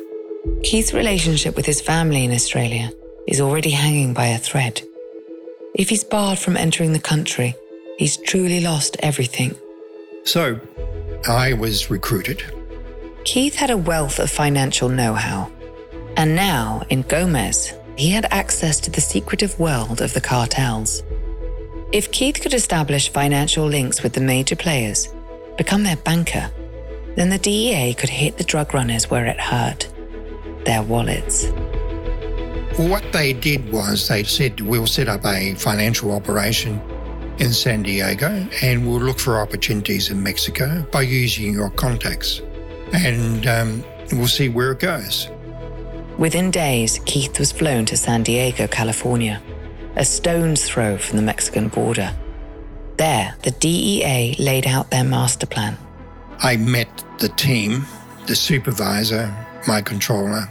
Keith's 0.64 0.94
relationship 0.94 1.56
with 1.56 1.66
his 1.66 1.82
family 1.82 2.24
in 2.24 2.32
Australia 2.32 2.92
is 3.28 3.42
already 3.42 3.72
hanging 3.72 4.14
by 4.14 4.28
a 4.28 4.38
thread. 4.38 4.82
If 5.74 5.90
he's 5.90 6.04
barred 6.04 6.40
from 6.40 6.56
entering 6.56 6.94
the 6.94 7.00
country, 7.00 7.56
He's 7.98 8.18
truly 8.18 8.60
lost 8.60 8.98
everything. 9.00 9.56
So, 10.26 10.60
I 11.28 11.54
was 11.54 11.90
recruited. 11.90 12.44
Keith 13.24 13.56
had 13.56 13.70
a 13.70 13.78
wealth 13.78 14.20
of 14.20 14.30
financial 14.30 14.90
know 14.90 15.14
how. 15.14 15.52
And 16.18 16.36
now, 16.36 16.84
in 16.90 17.04
Gomez, 17.04 17.74
he 17.98 18.10
had 18.10 18.28
access 18.32 18.80
to 18.82 18.92
the 18.92 19.02
secretive 19.02 19.58
world 19.60 20.02
of 20.02 20.14
the 20.14 20.22
cartels. 20.22 21.04
If 21.92 22.12
Keith 22.12 22.42
could 22.42 22.54
establish 22.54 23.10
financial 23.10 23.66
links 23.66 24.04
with 24.04 24.14
the 24.14 24.22
major 24.22 24.56
players, 24.56 25.08
become 25.58 25.84
their 25.84 25.96
banker, 25.98 26.52
then 27.16 27.30
the 27.30 27.38
DEA 27.38 27.94
could 27.94 28.10
hit 28.10 28.38
the 28.38 28.44
drug 28.44 28.74
runners 28.74 29.10
where 29.10 29.26
it 29.26 29.40
hurt 29.40 29.88
their 30.66 30.84
wallets. 30.84 31.46
What 32.78 33.10
they 33.14 33.32
did 33.32 33.72
was 33.72 34.10
they 34.10 34.24
said, 34.24 34.60
We'll 34.60 34.88
set 34.88 35.08
up 35.08 35.26
a 35.26 35.54
financial 35.54 36.12
operation 36.12 36.82
in 37.40 37.52
San 37.52 37.84
Diego 37.84 38.48
and 38.62 38.88
we'll 38.88 39.02
look 39.02 39.20
for 39.20 39.40
opportunities 39.40 40.10
in 40.10 40.22
Mexico 40.22 40.86
by 40.92 41.02
using 41.02 41.54
your 41.54 41.70
contacts. 41.70 42.42
And 42.94 43.46
um, 43.48 43.84
we'll 44.14 44.28
see 44.28 44.50
where 44.50 44.72
it 44.72 44.80
goes. 44.80 45.30
Within 46.18 46.50
days, 46.50 47.00
Keith 47.06 47.38
was 47.40 47.52
flown 47.52 47.86
to 47.86 47.98
San 47.98 48.24
Diego, 48.24 48.68
California, 48.68 49.42
a 49.98 50.06
stone's 50.06 50.68
throw 50.68 50.98
from 50.98 51.18
the 51.18 51.24
Mexican 51.24 51.68
border. 51.68 52.14
There, 52.98 53.36
the 53.44 53.52
DEA 53.52 54.36
laid 54.40 54.66
out 54.66 54.92
their 54.92 55.04
master 55.04 55.46
plan. 55.46 55.78
I 56.40 56.56
met 56.56 57.04
the 57.20 57.30
team, 57.30 57.86
the 58.28 58.36
supervisor, 58.36 59.34
my 59.68 59.82
controller, 59.82 60.50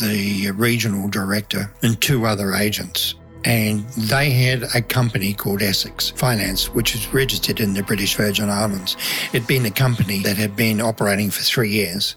the 0.00 0.50
regional 0.52 1.08
director, 1.08 1.70
and 1.82 2.00
two 2.00 2.26
other 2.26 2.54
agents 2.54 3.14
and 3.46 3.88
they 3.90 4.30
had 4.30 4.64
a 4.74 4.82
company 4.82 5.32
called 5.32 5.62
Essex 5.62 6.10
Finance, 6.10 6.74
which 6.74 6.94
was 6.94 7.14
registered 7.14 7.60
in 7.60 7.74
the 7.74 7.82
British 7.84 8.16
Virgin 8.16 8.50
Islands. 8.50 8.96
It'd 9.32 9.46
been 9.46 9.64
a 9.64 9.70
company 9.70 10.18
that 10.24 10.36
had 10.36 10.56
been 10.56 10.80
operating 10.80 11.30
for 11.30 11.44
three 11.44 11.70
years. 11.70 12.16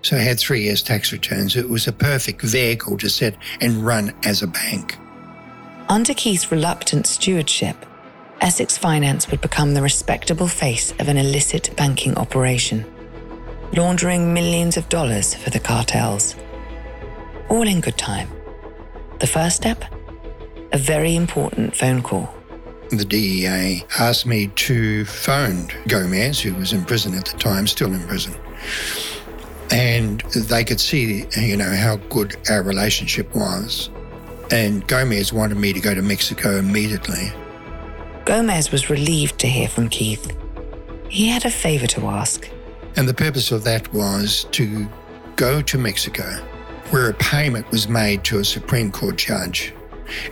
So 0.00 0.16
it 0.16 0.22
had 0.22 0.40
three 0.40 0.62
years 0.62 0.82
tax 0.82 1.12
returns. 1.12 1.54
It 1.54 1.68
was 1.68 1.86
a 1.86 1.92
perfect 1.92 2.40
vehicle 2.40 2.96
to 2.96 3.10
set 3.10 3.36
and 3.60 3.84
run 3.84 4.14
as 4.24 4.42
a 4.42 4.46
bank. 4.46 4.96
Under 5.90 6.14
Keith's 6.14 6.50
reluctant 6.50 7.06
stewardship, 7.06 7.76
Essex 8.40 8.78
Finance 8.78 9.30
would 9.30 9.42
become 9.42 9.74
the 9.74 9.82
respectable 9.82 10.48
face 10.48 10.92
of 10.92 11.08
an 11.08 11.18
illicit 11.18 11.76
banking 11.76 12.16
operation, 12.16 12.86
laundering 13.76 14.32
millions 14.32 14.78
of 14.78 14.88
dollars 14.88 15.34
for 15.34 15.50
the 15.50 15.60
cartels. 15.60 16.36
All 17.50 17.68
in 17.68 17.82
good 17.82 17.98
time. 17.98 18.30
The 19.18 19.26
first 19.26 19.56
step? 19.56 19.84
A 20.72 20.78
very 20.78 21.16
important 21.16 21.76
phone 21.76 22.02
call. 22.02 22.32
The 22.90 23.04
DEA 23.04 23.84
asked 23.98 24.26
me 24.26 24.48
to 24.48 25.04
phone 25.04 25.68
Gomez, 25.86 26.40
who 26.40 26.54
was 26.54 26.72
in 26.72 26.84
prison 26.84 27.14
at 27.14 27.24
the 27.24 27.38
time, 27.38 27.66
still 27.66 27.92
in 27.92 28.00
prison. 28.06 28.34
And 29.70 30.20
they 30.32 30.64
could 30.64 30.80
see, 30.80 31.26
you 31.36 31.56
know, 31.56 31.70
how 31.70 31.96
good 32.08 32.36
our 32.50 32.62
relationship 32.62 33.32
was. 33.34 33.90
And 34.50 34.86
Gomez 34.88 35.32
wanted 35.32 35.58
me 35.58 35.72
to 35.72 35.78
go 35.78 35.94
to 35.94 36.02
Mexico 36.02 36.56
immediately. 36.56 37.32
Gomez 38.24 38.72
was 38.72 38.90
relieved 38.90 39.38
to 39.38 39.46
hear 39.46 39.68
from 39.68 39.88
Keith. 39.88 40.36
He 41.08 41.28
had 41.28 41.44
a 41.44 41.50
favor 41.50 41.86
to 41.88 42.06
ask. 42.06 42.48
And 42.96 43.08
the 43.08 43.14
purpose 43.14 43.52
of 43.52 43.62
that 43.64 43.92
was 43.92 44.46
to 44.50 44.88
go 45.36 45.62
to 45.62 45.78
Mexico, 45.78 46.24
where 46.90 47.08
a 47.08 47.14
payment 47.14 47.70
was 47.70 47.88
made 47.88 48.24
to 48.24 48.40
a 48.40 48.44
Supreme 48.44 48.90
Court 48.90 49.16
judge 49.16 49.72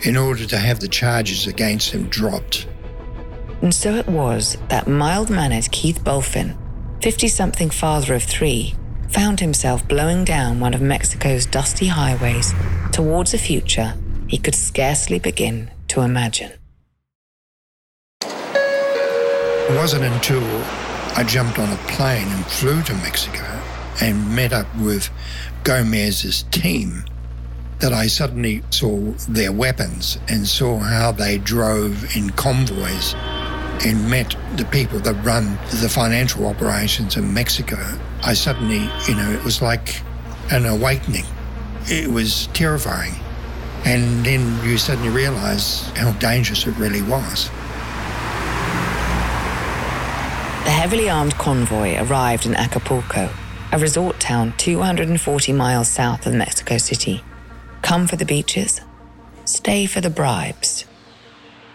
in 0.03 0.17
order 0.17 0.45
to 0.45 0.57
have 0.57 0.79
the 0.79 0.87
charges 0.87 1.47
against 1.47 1.91
him 1.91 2.07
dropped. 2.09 2.67
And 3.61 3.73
so 3.73 3.95
it 3.95 4.07
was 4.07 4.57
that 4.69 4.87
mild 4.87 5.29
mannered 5.29 5.71
Keith 5.71 6.03
Bulfin, 6.03 6.57
50 7.01 7.27
something 7.27 7.69
father 7.69 8.13
of 8.13 8.23
three, 8.23 8.75
found 9.09 9.39
himself 9.39 9.87
blowing 9.87 10.23
down 10.23 10.59
one 10.59 10.73
of 10.73 10.81
Mexico's 10.81 11.45
dusty 11.45 11.87
highways 11.87 12.53
towards 12.91 13.33
a 13.33 13.37
future 13.37 13.95
he 14.27 14.37
could 14.37 14.55
scarcely 14.55 15.19
begin 15.19 15.71
to 15.87 16.01
imagine. 16.01 16.51
It 18.21 19.75
wasn't 19.75 20.03
until 20.03 20.43
I 21.15 21.23
jumped 21.27 21.59
on 21.59 21.71
a 21.71 21.77
plane 21.87 22.27
and 22.27 22.45
flew 22.45 22.81
to 22.83 22.93
Mexico 22.95 23.43
and 24.01 24.35
met 24.35 24.53
up 24.53 24.67
with 24.77 25.09
Gomez's 25.63 26.43
team 26.43 27.03
that 27.79 27.93
I 27.93 28.07
suddenly 28.07 28.61
saw 28.69 28.97
their 29.27 29.51
weapons 29.51 30.19
and 30.27 30.47
saw 30.47 30.79
how 30.79 31.11
they 31.11 31.37
drove 31.37 32.15
in 32.15 32.29
convoys 32.31 33.15
and 33.85 34.09
met 34.09 34.35
the 34.57 34.65
people 34.65 34.99
that 34.99 35.13
run 35.23 35.57
the 35.81 35.89
financial 35.89 36.45
operations 36.47 37.15
in 37.15 37.33
Mexico, 37.33 37.77
I 38.23 38.33
suddenly, 38.33 38.89
you 39.07 39.15
know, 39.15 39.31
it 39.31 39.43
was 39.43 39.61
like 39.61 40.01
an 40.51 40.65
awakening. 40.65 41.25
It 41.85 42.09
was 42.09 42.47
terrifying. 42.47 43.13
And 43.85 44.25
then 44.25 44.61
you 44.67 44.77
suddenly 44.77 45.09
realize 45.09 45.89
how 45.95 46.11
dangerous 46.13 46.67
it 46.67 46.75
really 46.77 47.01
was. 47.03 47.49
The 50.65 50.75
heavily 50.75 51.09
armed 51.09 51.35
convoy 51.35 51.97
arrived 52.03 52.45
in 52.45 52.55
Acapulco, 52.55 53.29
a 53.71 53.79
resort 53.79 54.19
town 54.19 54.53
240 54.57 55.53
miles 55.53 55.87
south 55.87 56.27
of 56.27 56.33
Mexico 56.33 56.77
City. 56.77 57.23
Come 57.89 58.05
for 58.05 58.17
the 58.17 58.25
beaches, 58.25 58.81
stay 59.45 59.87
for 59.87 59.99
the 59.99 60.11
bribes. 60.11 60.85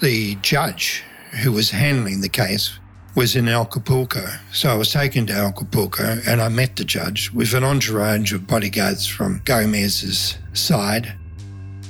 The 0.01 0.37
judge 0.37 1.03
who 1.43 1.51
was 1.51 1.73
handling 1.73 2.21
the 2.21 2.29
case 2.29 2.79
was 3.17 3.35
in 3.35 3.49
Acapulco. 3.49 4.25
So 4.53 4.71
I 4.71 4.75
was 4.75 4.93
taken 4.93 5.27
to 5.27 5.33
Acapulco 5.33 6.21
and 6.25 6.41
I 6.41 6.49
met 6.51 6.77
the 6.77 6.85
judge 6.85 7.33
with 7.33 7.53
an 7.53 7.65
entourage 7.65 8.33
of 8.33 8.47
bodyguards 8.47 9.09
from 9.09 9.43
Gomez's 9.45 10.39
side. 10.53 11.15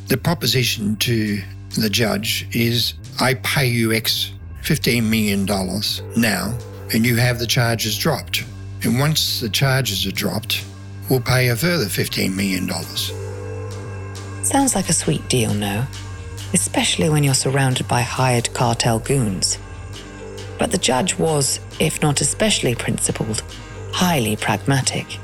The 0.09 0.17
proposition 0.17 0.97
to 1.01 1.43
the 1.79 1.91
judge 1.91 2.49
is 2.53 2.95
I 3.21 3.35
pay 3.35 3.67
you 3.67 3.93
X 3.93 4.33
$15 4.63 5.03
million 5.03 5.45
now 6.17 6.59
and 6.95 7.05
you 7.05 7.17
have 7.17 7.39
the 7.39 7.47
charges 7.47 7.99
dropped. 7.99 8.43
And 8.85 8.99
once 8.99 9.41
the 9.41 9.51
charges 9.51 10.07
are 10.07 10.13
dropped, 10.13 10.65
we'll 11.11 11.21
pay 11.21 11.49
a 11.49 11.57
further 11.57 11.85
$15 11.85 12.35
million. 12.35 12.71
Sounds 14.45 14.75
like 14.75 14.89
a 14.89 14.93
sweet 14.93 15.29
deal, 15.29 15.53
no? 15.53 15.87
especially 16.55 17.11
when 17.11 17.25
you're 17.25 17.35
surrounded 17.35 17.87
by 17.89 18.01
hired 18.01 18.55
cartel 18.55 19.01
goons. 19.01 19.59
But 20.57 20.71
the 20.71 20.79
judge 20.79 21.19
was, 21.19 21.61
if 21.81 22.01
not 22.01 22.21
especially 22.21 22.77
principled, 22.77 23.43
highly 23.93 24.37
pragmatic. 24.37 25.19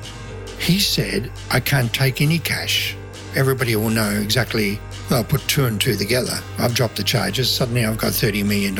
He 0.58 0.80
said, 0.80 1.30
I 1.50 1.60
can't 1.60 1.94
take 1.94 2.20
any 2.20 2.40
cash. 2.40 2.96
Everybody 3.36 3.76
will 3.76 3.90
know 3.90 4.10
exactly, 4.10 4.80
they'll 5.08 5.24
put 5.24 5.40
two 5.42 5.66
and 5.66 5.80
two 5.80 5.94
together. 5.94 6.36
I've 6.58 6.74
dropped 6.74 6.96
the 6.96 7.04
charges, 7.04 7.48
suddenly 7.48 7.84
I've 7.84 7.96
got 7.96 8.12
$30 8.12 8.44
million. 8.44 8.76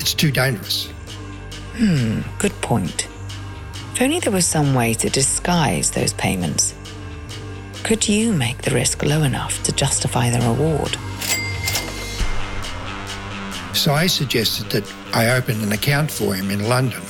It's 0.00 0.14
too 0.14 0.32
dangerous. 0.32 0.86
Hmm, 1.76 2.20
good 2.38 2.58
point. 2.62 3.06
If 3.92 4.00
only 4.00 4.20
there 4.20 4.32
was 4.32 4.46
some 4.46 4.74
way 4.74 4.94
to 4.94 5.10
disguise 5.10 5.90
those 5.90 6.14
payments. 6.14 6.74
Could 7.88 8.06
you 8.06 8.34
make 8.34 8.60
the 8.60 8.74
risk 8.74 9.02
low 9.02 9.22
enough 9.22 9.62
to 9.62 9.72
justify 9.72 10.28
the 10.28 10.46
reward? 10.46 10.90
So 13.74 13.94
I 13.94 14.06
suggested 14.06 14.68
that 14.72 14.84
I 15.14 15.30
open 15.30 15.62
an 15.62 15.72
account 15.72 16.10
for 16.10 16.34
him 16.34 16.50
in 16.50 16.68
London, 16.68 17.00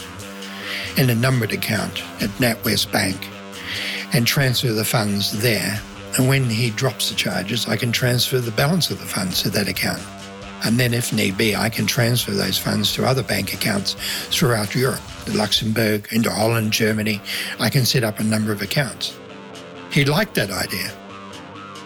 in 0.97 1.11
a 1.11 1.17
numbered 1.17 1.51
account 1.51 2.01
at 2.23 2.31
NatWest 2.39 2.93
Bank, 2.93 3.29
and 4.13 4.25
transfer 4.25 4.73
the 4.73 4.85
funds 4.85 5.43
there. 5.43 5.81
And 6.17 6.29
when 6.29 6.45
he 6.45 6.71
drops 6.71 7.11
the 7.11 7.17
charges, 7.17 7.67
I 7.67 7.77
can 7.77 7.91
transfer 7.91 8.39
the 8.39 8.53
balance 8.53 8.89
of 8.93 9.01
the 9.01 9.07
funds 9.07 9.43
to 9.43 9.51
that 9.51 9.67
account. 9.67 10.01
And 10.65 10.79
then, 10.79 10.95
if 10.95 11.13
need 11.13 11.37
be, 11.37 11.57
I 11.57 11.71
can 11.71 11.89
transfer 11.89 12.31
those 12.31 12.57
funds 12.57 12.95
to 12.95 13.05
other 13.05 13.25
bank 13.25 13.53
accounts 13.53 13.97
throughout 14.31 14.77
Europe, 14.77 15.01
to 15.25 15.37
Luxembourg, 15.37 16.07
into 16.13 16.31
Holland, 16.31 16.73
Germany. 16.73 17.21
I 17.59 17.69
can 17.69 17.85
set 17.85 18.05
up 18.05 18.21
a 18.21 18.23
number 18.23 18.53
of 18.53 18.63
accounts. 18.63 19.19
He 19.91 20.05
liked 20.05 20.35
that 20.35 20.51
idea. 20.51 20.93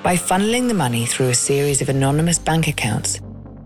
By 0.02 0.16
funneling 0.16 0.68
the 0.68 0.74
money 0.74 1.06
through 1.06 1.28
a 1.28 1.34
series 1.34 1.80
of 1.80 1.88
anonymous 1.88 2.38
bank 2.38 2.66
accounts, 2.66 3.20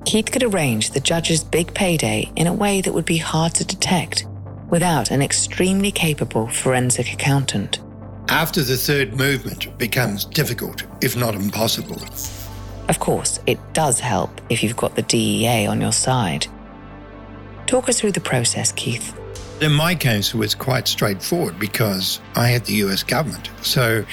Keith 0.05 0.31
could 0.31 0.43
arrange 0.43 0.91
the 0.91 1.01
judge's 1.01 1.43
big 1.43 1.73
payday 1.75 2.31
in 2.37 2.47
a 2.47 2.53
way 2.53 2.81
that 2.81 2.93
would 2.93 3.07
be 3.07 3.17
hard 3.17 3.55
to 3.55 3.65
detect 3.65 4.27
without 4.69 5.11
an 5.11 5.23
extremely 5.23 5.91
capable 5.91 6.47
forensic 6.49 7.13
accountant. 7.13 7.81
After 8.29 8.63
the 8.63 8.77
third 8.77 9.15
movement, 9.15 9.67
it 9.67 9.79
becomes 9.79 10.25
difficult, 10.25 10.85
if 11.01 11.17
not 11.17 11.35
impossible. 11.35 12.01
Of 12.89 12.99
course, 13.01 13.41
it 13.47 13.59
does 13.73 13.99
help 14.01 14.41
if 14.51 14.63
you've 14.63 14.77
got 14.77 14.95
the 14.95 15.03
DEA 15.03 15.67
on 15.67 15.81
your 15.81 15.93
side. 15.93 16.47
Talk 17.67 17.89
us 17.89 18.01
through 18.01 18.13
the 18.13 18.21
process, 18.21 18.73
Keith. 18.73 19.19
In 19.61 19.73
my 19.73 19.95
case, 19.95 20.35
it 20.35 20.37
was 20.37 20.55
quite 20.55 20.87
straightforward 20.87 21.59
because 21.59 22.21
I 22.35 22.49
had 22.49 22.67
the 22.67 22.75
US 22.85 23.03
government. 23.03 23.49
So 23.63 24.05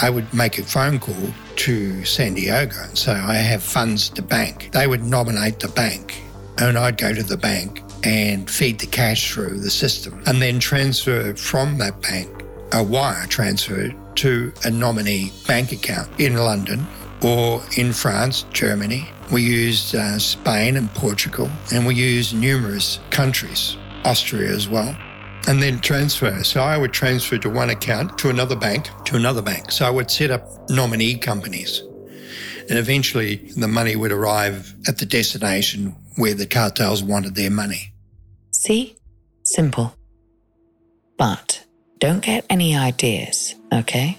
I 0.00 0.08
would 0.08 0.32
make 0.32 0.58
a 0.58 0.62
phone 0.62 1.00
call 1.00 1.16
to 1.56 2.04
San 2.04 2.34
Diego 2.34 2.76
and 2.84 2.96
say, 2.96 3.12
I 3.12 3.34
have 3.34 3.62
funds 3.62 4.08
to 4.10 4.22
bank. 4.22 4.70
They 4.72 4.86
would 4.86 5.02
nominate 5.02 5.58
the 5.58 5.68
bank, 5.68 6.22
and 6.58 6.78
I'd 6.78 6.96
go 6.96 7.12
to 7.12 7.24
the 7.24 7.36
bank 7.36 7.82
and 8.04 8.48
feed 8.48 8.78
the 8.78 8.86
cash 8.86 9.32
through 9.32 9.58
the 9.58 9.70
system 9.70 10.22
and 10.26 10.40
then 10.40 10.60
transfer 10.60 11.34
from 11.34 11.78
that 11.78 12.00
bank 12.00 12.44
a 12.72 12.80
wire 12.80 13.26
transfer 13.26 13.92
to 14.14 14.52
a 14.64 14.70
nominee 14.70 15.32
bank 15.48 15.72
account 15.72 16.08
in 16.20 16.36
London 16.36 16.86
or 17.22 17.62
in 17.76 17.92
France, 17.92 18.44
Germany. 18.52 19.08
We 19.32 19.42
used 19.42 19.94
uh, 19.94 20.18
Spain 20.18 20.76
and 20.76 20.92
Portugal, 20.94 21.50
and 21.72 21.86
we 21.86 21.94
used 21.94 22.34
numerous 22.34 23.00
countries, 23.10 23.76
Austria 24.04 24.50
as 24.50 24.68
well 24.68 24.96
and 25.48 25.62
then 25.62 25.80
transfer. 25.80 26.44
So 26.44 26.60
I 26.60 26.76
would 26.76 26.92
transfer 26.92 27.38
to 27.38 27.48
one 27.48 27.70
account 27.70 28.18
to 28.18 28.28
another 28.28 28.54
bank 28.54 28.90
to 29.06 29.16
another 29.16 29.42
bank. 29.42 29.72
So 29.72 29.86
I 29.86 29.90
would 29.90 30.10
set 30.10 30.30
up 30.30 30.68
nominee 30.68 31.16
companies. 31.16 31.82
And 32.68 32.78
eventually 32.78 33.36
the 33.56 33.66
money 33.66 33.96
would 33.96 34.12
arrive 34.12 34.74
at 34.86 34.98
the 34.98 35.06
destination 35.06 35.96
where 36.16 36.34
the 36.34 36.46
cartels 36.46 37.02
wanted 37.02 37.34
their 37.34 37.50
money. 37.50 37.94
See? 38.50 38.96
Simple. 39.42 39.94
But 41.16 41.64
don't 41.98 42.20
get 42.20 42.44
any 42.50 42.76
ideas, 42.76 43.54
okay? 43.72 44.18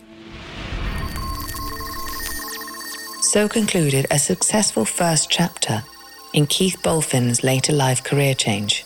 So 3.21 3.47
concluded 3.47 4.07
a 4.09 4.17
successful 4.17 4.85
first 4.85 5.29
chapter 5.29 5.83
in 6.33 6.47
Keith 6.47 6.81
Bulfin's 6.81 7.43
later 7.43 7.73
life 7.73 8.03
career 8.03 8.33
change. 8.33 8.83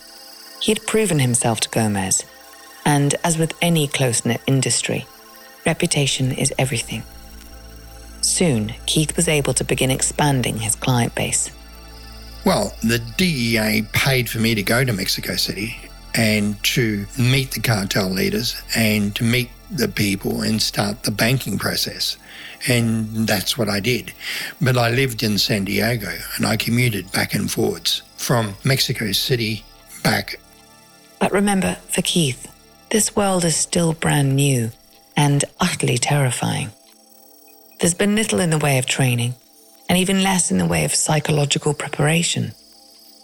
He 0.64 0.72
had 0.72 0.86
proven 0.86 1.18
himself 1.18 1.60
to 1.60 1.68
Gomez 1.68 2.24
and 2.86 3.16
as 3.22 3.36
with 3.36 3.52
any 3.60 3.86
close 3.86 4.24
knit 4.24 4.40
industry, 4.46 5.04
reputation 5.66 6.32
is 6.32 6.54
everything. 6.58 7.02
Soon, 8.22 8.72
Keith 8.86 9.14
was 9.14 9.28
able 9.28 9.52
to 9.52 9.62
begin 9.62 9.90
expanding 9.90 10.56
his 10.56 10.74
client 10.74 11.14
base. 11.14 11.50
Well, 12.46 12.74
the 12.82 12.98
DEA 12.98 13.82
paid 13.92 14.30
for 14.30 14.38
me 14.38 14.54
to 14.54 14.62
go 14.62 14.86
to 14.86 14.92
Mexico 14.94 15.36
City 15.36 15.76
and 16.14 16.62
to 16.64 17.04
meet 17.18 17.50
the 17.50 17.60
cartel 17.60 18.08
leaders 18.08 18.56
and 18.74 19.14
to 19.16 19.22
meet 19.22 19.50
the 19.70 19.88
people 19.88 20.40
and 20.40 20.62
start 20.62 21.02
the 21.02 21.10
banking 21.10 21.58
process. 21.58 22.16
And 22.66 23.28
that's 23.28 23.58
what 23.58 23.68
I 23.68 23.80
did. 23.80 24.14
But 24.62 24.78
I 24.78 24.88
lived 24.88 25.22
in 25.22 25.36
San 25.36 25.66
Diego 25.66 26.12
and 26.38 26.46
I 26.46 26.56
commuted 26.56 27.12
back 27.12 27.34
and 27.34 27.50
forwards 27.50 28.00
from 28.16 28.54
Mexico 28.64 29.12
City 29.12 29.62
back. 30.02 30.38
But 31.18 31.32
remember, 31.32 31.76
for 31.88 32.02
Keith, 32.02 32.50
this 32.90 33.16
world 33.16 33.44
is 33.44 33.56
still 33.56 33.92
brand 33.92 34.36
new 34.36 34.70
and 35.16 35.44
utterly 35.60 35.98
terrifying. 35.98 36.70
There's 37.80 37.94
been 37.94 38.14
little 38.14 38.40
in 38.40 38.50
the 38.50 38.58
way 38.58 38.78
of 38.78 38.86
training, 38.86 39.34
and 39.88 39.98
even 39.98 40.22
less 40.22 40.50
in 40.50 40.58
the 40.58 40.66
way 40.66 40.84
of 40.84 40.94
psychological 40.94 41.74
preparation. 41.74 42.52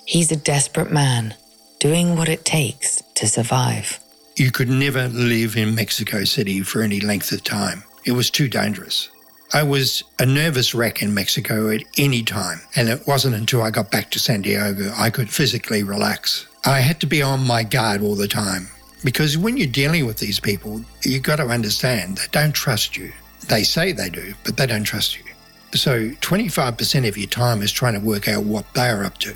He's 0.07 0.33
a 0.33 0.37
desperate 0.37 0.90
man, 0.90 1.35
doing 1.79 2.16
what 2.16 2.29
it 2.29 2.44
takes 2.44 3.03
to 3.14 3.29
survive. 3.29 3.98
You 4.37 4.50
could 4.50 4.68
never 4.68 5.09
live 5.09 5.57
in 5.57 5.74
Mexico 5.74 6.24
City 6.24 6.62
for 6.62 6.83
any 6.83 7.00
length 7.00 7.33
of 7.33 7.44
time. 7.44 7.85
It 8.05 8.12
was 8.12 8.31
too 8.31 8.48
dangerous. 8.48 9.11
I 9.52 9.64
was 9.64 10.04
a 10.20 10.26
nervous 10.26 10.74
wreck 10.74 11.02
in 11.02 11.12
Mexico 11.12 11.70
at 11.70 11.82
any 11.98 12.22
time, 12.22 12.60
and 12.76 12.88
it 12.88 13.06
wasn't 13.06 13.34
until 13.34 13.62
I 13.62 13.70
got 13.70 13.90
back 13.90 14.10
to 14.10 14.20
San 14.20 14.42
Diego 14.42 14.92
I 14.96 15.10
could 15.10 15.28
physically 15.28 15.82
relax. 15.82 16.46
I 16.64 16.80
had 16.80 17.00
to 17.00 17.06
be 17.06 17.20
on 17.20 17.46
my 17.46 17.62
guard 17.64 18.02
all 18.02 18.14
the 18.14 18.28
time 18.28 18.68
Because 19.02 19.38
when 19.38 19.56
you're 19.56 19.66
dealing 19.66 20.06
with 20.06 20.18
these 20.18 20.38
people, 20.38 20.84
you've 21.02 21.22
got 21.22 21.36
to 21.36 21.46
understand 21.46 22.18
they 22.18 22.26
don't 22.32 22.52
trust 22.52 22.96
you. 22.96 23.12
They 23.48 23.62
say 23.62 23.92
they 23.92 24.10
do, 24.10 24.34
but 24.44 24.56
they 24.56 24.66
don't 24.66 24.84
trust 24.84 25.16
you. 25.16 25.24
So 25.72 26.10
25% 26.10 27.08
of 27.08 27.16
your 27.16 27.28
time 27.28 27.62
is 27.62 27.72
trying 27.72 27.94
to 27.94 28.06
work 28.06 28.28
out 28.28 28.44
what 28.44 28.66
they're 28.74 29.04
up 29.04 29.18
to. 29.18 29.34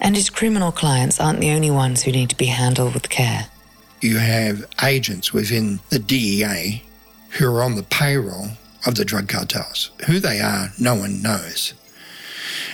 And 0.00 0.14
his 0.14 0.28
criminal 0.28 0.72
clients 0.72 1.20
aren't 1.20 1.40
the 1.40 1.50
only 1.50 1.70
ones 1.70 2.02
who 2.02 2.12
need 2.12 2.28
to 2.30 2.36
be 2.36 2.46
handled 2.46 2.94
with 2.94 3.08
care. 3.08 3.46
You 4.00 4.18
have 4.18 4.66
agents 4.82 5.32
within 5.32 5.80
the 5.88 5.98
DEA 5.98 6.82
who 7.30 7.46
are 7.46 7.62
on 7.62 7.76
the 7.76 7.84
payroll 7.84 8.48
of 8.86 8.94
the 8.94 9.04
drug 9.04 9.28
cartels. 9.28 9.90
Who 10.06 10.18
they 10.18 10.40
are, 10.40 10.72
no 10.78 10.94
one 10.94 11.22
knows. 11.22 11.74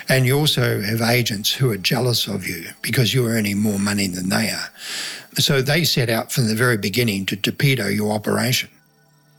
And 0.08 0.24
you 0.24 0.38
also 0.38 0.80
have 0.80 1.02
agents 1.02 1.52
who 1.52 1.70
are 1.70 1.76
jealous 1.76 2.26
of 2.26 2.46
you 2.46 2.70
because 2.82 3.12
you're 3.12 3.30
earning 3.30 3.58
more 3.58 3.78
money 3.78 4.06
than 4.06 4.30
they 4.30 4.50
are. 4.50 4.70
So 5.34 5.60
they 5.60 5.84
set 5.84 6.08
out 6.08 6.32
from 6.32 6.48
the 6.48 6.54
very 6.54 6.78
beginning 6.78 7.26
to 7.26 7.36
torpedo 7.36 7.86
your 7.88 8.12
operation. 8.12 8.70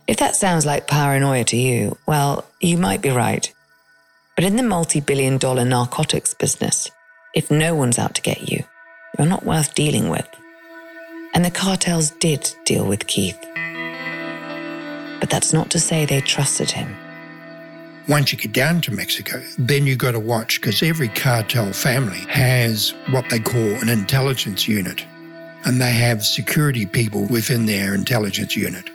If 0.07 0.17
that 0.17 0.35
sounds 0.35 0.65
like 0.65 0.87
paranoia 0.87 1.43
to 1.45 1.57
you, 1.57 1.97
well, 2.07 2.45
you 2.61 2.77
might 2.77 3.01
be 3.01 3.09
right. 3.09 3.51
But 4.35 4.43
in 4.45 4.55
the 4.55 4.63
multi 4.63 5.01
billion 5.01 5.37
dollar 5.37 5.65
narcotics 5.65 6.33
business, 6.33 6.89
if 7.33 7.51
no 7.51 7.75
one's 7.75 7.99
out 7.99 8.15
to 8.15 8.21
get 8.21 8.49
you, 8.49 8.63
you're 9.17 9.27
not 9.27 9.45
worth 9.45 9.75
dealing 9.75 10.09
with. 10.09 10.27
And 11.33 11.43
the 11.43 11.51
cartels 11.51 12.11
did 12.11 12.49
deal 12.65 12.87
with 12.87 13.07
Keith. 13.07 13.37
But 15.19 15.29
that's 15.29 15.53
not 15.53 15.69
to 15.71 15.79
say 15.79 16.05
they 16.05 16.21
trusted 16.21 16.71
him. 16.71 16.95
Once 18.07 18.31
you 18.31 18.39
get 18.39 18.53
down 18.53 18.81
to 18.81 18.91
Mexico, 18.91 19.43
then 19.59 19.85
you've 19.85 19.99
got 19.99 20.13
to 20.13 20.19
watch 20.19 20.59
because 20.59 20.81
every 20.81 21.09
cartel 21.09 21.71
family 21.71 22.21
has 22.29 22.93
what 23.11 23.29
they 23.29 23.39
call 23.39 23.59
an 23.59 23.89
intelligence 23.89 24.67
unit, 24.67 25.05
and 25.65 25.79
they 25.79 25.91
have 25.91 26.25
security 26.25 26.85
people 26.85 27.25
within 27.27 27.67
their 27.67 27.93
intelligence 27.93 28.55
unit. 28.55 28.89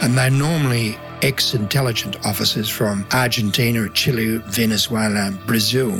And 0.00 0.18
they're 0.18 0.30
normally 0.30 0.98
ex 1.22 1.54
intelligence 1.54 2.16
officers 2.24 2.68
from 2.68 3.06
Argentina, 3.12 3.88
Chile, 3.90 4.38
Venezuela, 4.46 5.30
Brazil, 5.46 5.92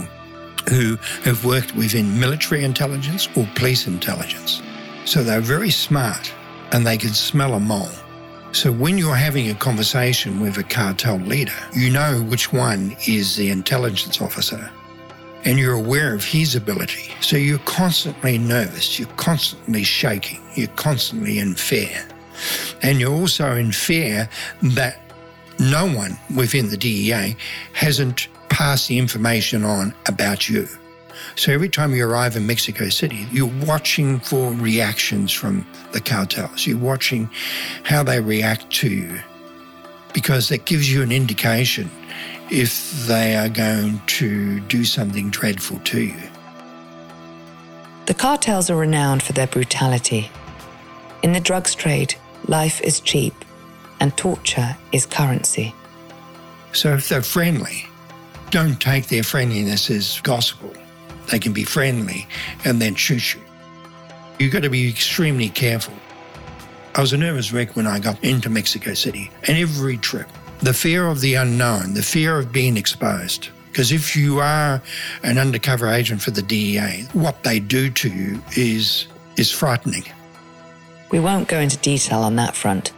who 0.68 0.96
have 1.22 1.44
worked 1.44 1.74
within 1.76 2.18
military 2.18 2.64
intelligence 2.64 3.28
or 3.36 3.46
police 3.54 3.86
intelligence. 3.86 4.60
So 5.04 5.22
they're 5.22 5.40
very 5.40 5.70
smart 5.70 6.32
and 6.72 6.86
they 6.86 6.98
can 6.98 7.10
smell 7.10 7.54
a 7.54 7.60
mole. 7.60 7.88
So 8.52 8.70
when 8.70 8.98
you're 8.98 9.14
having 9.14 9.48
a 9.48 9.54
conversation 9.54 10.38
with 10.38 10.58
a 10.58 10.62
cartel 10.62 11.16
leader, 11.16 11.54
you 11.74 11.88
know 11.88 12.20
which 12.28 12.52
one 12.52 12.94
is 13.06 13.34
the 13.34 13.50
intelligence 13.50 14.20
officer 14.20 14.70
and 15.44 15.58
you're 15.58 15.74
aware 15.74 16.14
of 16.14 16.22
his 16.22 16.54
ability. 16.54 17.14
So 17.20 17.38
you're 17.38 17.58
constantly 17.60 18.36
nervous, 18.36 18.98
you're 18.98 19.08
constantly 19.16 19.84
shaking, 19.84 20.40
you're 20.54 20.68
constantly 20.68 21.38
in 21.38 21.54
fear. 21.54 22.06
And 22.82 23.00
you're 23.00 23.12
also 23.12 23.56
in 23.56 23.72
fear 23.72 24.28
that 24.62 25.00
no 25.58 25.86
one 25.86 26.18
within 26.36 26.68
the 26.68 26.76
DEA 26.76 27.36
hasn't 27.72 28.28
passed 28.50 28.88
the 28.88 28.98
information 28.98 29.64
on 29.64 29.94
about 30.06 30.48
you. 30.50 30.68
So 31.36 31.52
every 31.52 31.68
time 31.68 31.94
you 31.94 32.06
arrive 32.06 32.36
in 32.36 32.46
Mexico 32.46 32.88
City, 32.88 33.26
you're 33.32 33.50
watching 33.66 34.20
for 34.20 34.52
reactions 34.52 35.32
from 35.32 35.66
the 35.92 36.00
cartels. 36.00 36.66
You're 36.66 36.78
watching 36.78 37.30
how 37.84 38.02
they 38.02 38.20
react 38.20 38.70
to 38.74 38.88
you 38.88 39.20
because 40.12 40.48
that 40.50 40.66
gives 40.66 40.92
you 40.92 41.02
an 41.02 41.10
indication 41.10 41.90
if 42.50 43.06
they 43.06 43.36
are 43.36 43.48
going 43.48 44.00
to 44.06 44.60
do 44.60 44.84
something 44.84 45.30
dreadful 45.30 45.78
to 45.80 46.02
you. 46.02 46.22
The 48.06 48.14
cartels 48.14 48.68
are 48.68 48.76
renowned 48.76 49.22
for 49.22 49.32
their 49.32 49.46
brutality. 49.46 50.30
In 51.22 51.32
the 51.32 51.40
drugs 51.40 51.74
trade, 51.74 52.14
life 52.46 52.80
is 52.82 53.00
cheap 53.00 53.34
and 54.00 54.14
torture 54.16 54.76
is 54.90 55.06
currency. 55.06 55.74
So 56.72 56.94
if 56.94 57.08
they're 57.08 57.22
friendly, 57.22 57.86
don't 58.50 58.80
take 58.80 59.06
their 59.06 59.22
friendliness 59.22 59.88
as 59.88 60.20
gospel. 60.20 60.72
They 61.30 61.38
can 61.38 61.52
be 61.52 61.64
friendly 61.64 62.26
and 62.64 62.80
then 62.80 62.94
shoot 62.94 63.34
you. 63.34 63.40
You've 64.38 64.52
got 64.52 64.62
to 64.62 64.70
be 64.70 64.88
extremely 64.88 65.48
careful. 65.48 65.94
I 66.94 67.00
was 67.00 67.12
a 67.12 67.16
nervous 67.16 67.52
wreck 67.52 67.74
when 67.74 67.86
I 67.86 67.98
got 67.98 68.22
into 68.22 68.50
Mexico 68.50 68.92
City, 68.92 69.30
and 69.46 69.56
every 69.56 69.96
trip, 69.96 70.28
the 70.58 70.74
fear 70.74 71.06
of 71.06 71.20
the 71.20 71.34
unknown, 71.34 71.94
the 71.94 72.02
fear 72.02 72.38
of 72.38 72.52
being 72.52 72.76
exposed. 72.76 73.48
Because 73.70 73.92
if 73.92 74.14
you 74.14 74.40
are 74.40 74.82
an 75.22 75.38
undercover 75.38 75.88
agent 75.88 76.20
for 76.20 76.30
the 76.30 76.42
DEA, 76.42 77.06
what 77.14 77.42
they 77.42 77.58
do 77.58 77.90
to 77.90 78.10
you 78.10 78.42
is 78.54 79.06
is 79.36 79.50
frightening. 79.50 80.04
We 81.10 81.20
won't 81.20 81.48
go 81.48 81.58
into 81.58 81.78
detail 81.78 82.20
on 82.20 82.36
that 82.36 82.54
front. 82.54 82.92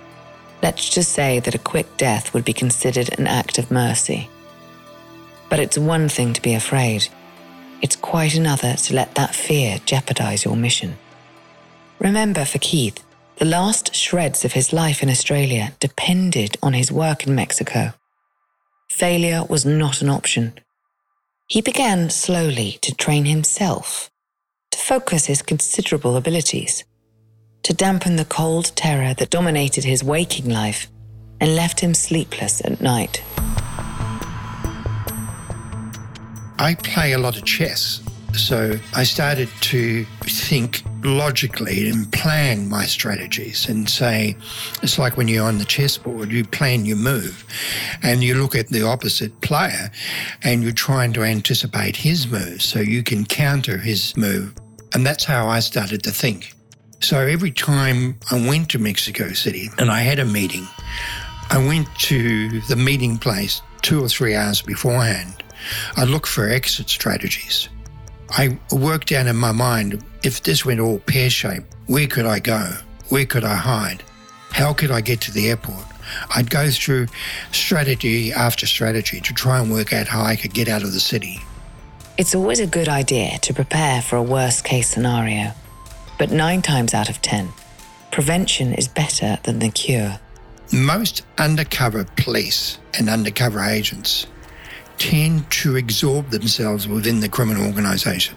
Let's 0.63 0.89
just 0.89 1.13
say 1.13 1.39
that 1.41 1.55
a 1.55 1.59
quick 1.59 1.97
death 1.97 2.35
would 2.35 2.45
be 2.45 2.53
considered 2.53 3.17
an 3.19 3.29
act 3.29 3.59
of 3.59 3.71
mercy. 3.71 4.29
But 5.49 5.61
it's 5.61 5.79
one 5.79 6.09
thing 6.09 6.33
to 6.33 6.43
be 6.43 6.55
afraid. 6.55 7.07
It's 7.83 7.97
quite 7.97 8.35
another 8.35 8.75
to 8.75 8.95
let 8.95 9.15
that 9.15 9.35
fear 9.35 9.79
jeopardize 9.85 10.45
your 10.45 10.57
mission. 10.57 10.97
Remember, 11.99 12.45
for 12.45 12.59
Keith, 12.59 13.05
the 13.37 13.45
last 13.45 13.95
shreds 13.95 14.45
of 14.45 14.53
his 14.53 14.73
life 14.73 15.03
in 15.03 15.11
Australia 15.11 15.73
depended 15.81 16.57
on 16.63 16.73
his 16.73 16.93
work 16.93 17.27
in 17.27 17.35
Mexico. 17.35 17.93
Failure 18.89 19.45
was 19.49 19.67
not 19.67 20.03
an 20.03 20.09
option. 20.09 20.55
He 21.47 21.61
began 21.61 22.11
slowly 22.11 22.79
to 22.83 22.95
train 22.95 23.25
himself, 23.25 24.11
to 24.71 24.79
focus 24.79 25.27
his 25.27 25.43
considerable 25.43 26.17
abilities, 26.17 26.85
to 27.65 27.75
dampen 27.75 28.17
the 28.17 28.25
cold 28.25 28.73
terror 28.77 29.15
that 29.15 29.31
dominated 29.31 29.85
his 29.85 30.05
waking 30.05 30.49
life 30.49 30.87
and 31.41 31.57
left 31.57 31.81
him 31.81 31.93
sleepless 31.93 32.65
at 32.65 32.81
night. 32.81 33.23
I 36.59 36.75
play 36.75 37.13
a 37.13 37.19
lot 37.19 37.37
of 37.37 37.45
chess. 37.45 38.01
So 38.33 38.79
I 38.95 39.05
started 39.05 39.49
to 39.61 40.05
think 40.25 40.83
logically 41.05 41.89
and 41.89 42.11
plan 42.13 42.69
my 42.69 42.85
strategies 42.85 43.69
and 43.69 43.89
say, 43.89 44.37
it's 44.83 44.99
like 44.99 45.17
when 45.17 45.29
you're 45.29 45.45
on 45.45 45.59
the 45.59 45.65
chessboard, 45.65 46.33
you 46.33 46.45
plan 46.45 46.85
your 46.85 46.97
move 46.97 47.45
and 48.03 48.25
you 48.25 48.35
look 48.35 48.57
at 48.57 48.69
the 48.69 48.83
opposite 48.83 49.41
player 49.41 49.91
and 50.43 50.63
you're 50.63 50.73
trying 50.73 51.13
to 51.13 51.23
anticipate 51.23 51.97
his 51.97 52.27
move 52.27 52.61
so 52.61 52.81
you 52.81 53.03
can 53.05 53.25
counter 53.25 53.79
his 53.79 54.17
move. 54.17 54.55
And 54.95 55.07
that's 55.07 55.25
how 55.25 55.47
I 55.47 55.61
started 55.61 56.03
to 56.05 56.11
think. 56.11 56.55
So 57.01 57.21
every 57.21 57.53
time 57.53 58.19
I 58.31 58.47
went 58.49 58.71
to 58.71 58.79
Mexico 58.79 59.33
City 59.33 59.69
and 59.79 59.91
I 59.91 60.01
had 60.01 60.19
a 60.19 60.25
meeting, 60.25 60.67
I 61.51 61.59
went 61.59 61.87
to 62.01 62.61
the 62.63 62.77
meeting 62.77 63.19
place 63.19 63.63
two 63.83 64.03
or 64.03 64.09
three 64.09 64.35
hours 64.35 64.63
beforehand. 64.63 65.44
I 65.97 66.05
look 66.05 66.27
for 66.27 66.49
exit 66.49 66.89
strategies. 66.89 67.69
I 68.31 68.59
worked 68.73 69.13
out 69.13 69.27
in 69.27 69.37
my 69.37 69.53
mind 69.53 70.03
if 70.23 70.43
this 70.43 70.65
went 70.65 70.81
all 70.81 70.99
pear 70.99 71.31
shaped, 71.31 71.75
where 71.87 72.07
could 72.07 72.27
I 72.27 72.39
go? 72.39 72.73
Where 73.11 73.27
could 73.27 73.45
I 73.45 73.55
hide? 73.55 74.03
How 74.51 74.73
could 74.73 74.91
I 74.91 75.01
get 75.01 75.21
to 75.23 75.33
the 75.33 75.51
airport? 75.51 75.85
I'd 76.35 76.51
go 76.51 76.71
through 76.71 77.09
strategy 77.53 78.33
after 78.33 78.67
strategy 78.67 79.21
to 79.21 79.33
try 79.35 79.61
and 79.61 79.71
work 79.71 79.93
out 79.93 80.09
how 80.09 80.23
I 80.23 80.37
could 80.37 80.55
get 80.55 80.69
out 80.69 80.83
of 80.83 80.93
the 80.93 81.01
city. 81.01 81.41
It's 82.17 82.35
always 82.35 82.61
a 82.61 82.67
good 82.67 82.89
idea 82.89 83.39
to 83.39 83.55
prepare 83.55 84.01
for 84.01 84.17
a 84.17 84.23
worst 84.23 84.65
case 84.65 84.89
scenario, 84.89 85.53
but 86.19 86.31
nine 86.31 86.63
times 86.63 86.95
out 86.95 87.09
of 87.09 87.21
ten, 87.21 87.49
prevention 88.13 88.73
is 88.73 88.87
better 88.87 89.39
than 89.43 89.59
the 89.59 89.71
cure. 89.71 90.21
Most 90.73 91.25
undercover 91.39 92.05
police 92.17 92.79
and 92.97 93.09
undercover 93.09 93.61
agents 93.61 94.27
tend 94.99 95.51
to 95.51 95.77
absorb 95.77 96.31
themselves 96.31 96.87
within 96.89 97.21
the 97.21 97.29
criminal 97.29 97.67
organisation. 97.67 98.37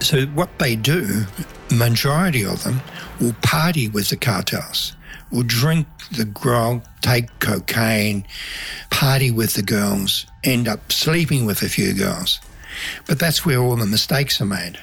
So 0.00 0.26
what 0.26 0.58
they 0.58 0.76
do, 0.76 1.24
majority 1.70 2.44
of 2.44 2.64
them 2.64 2.80
will 3.20 3.34
party 3.42 3.88
with 3.88 4.08
the 4.08 4.16
cartels, 4.16 4.94
will 5.30 5.42
drink 5.42 5.86
the 6.12 6.24
grog, 6.24 6.82
take 7.02 7.26
cocaine, 7.38 8.24
party 8.90 9.30
with 9.30 9.54
the 9.54 9.62
girls, 9.62 10.26
end 10.42 10.68
up 10.68 10.90
sleeping 10.90 11.44
with 11.44 11.62
a 11.62 11.68
few 11.68 11.92
girls. 11.92 12.40
But 13.06 13.18
that's 13.18 13.44
where 13.44 13.58
all 13.58 13.76
the 13.76 13.86
mistakes 13.86 14.40
are 14.40 14.46
made. 14.46 14.78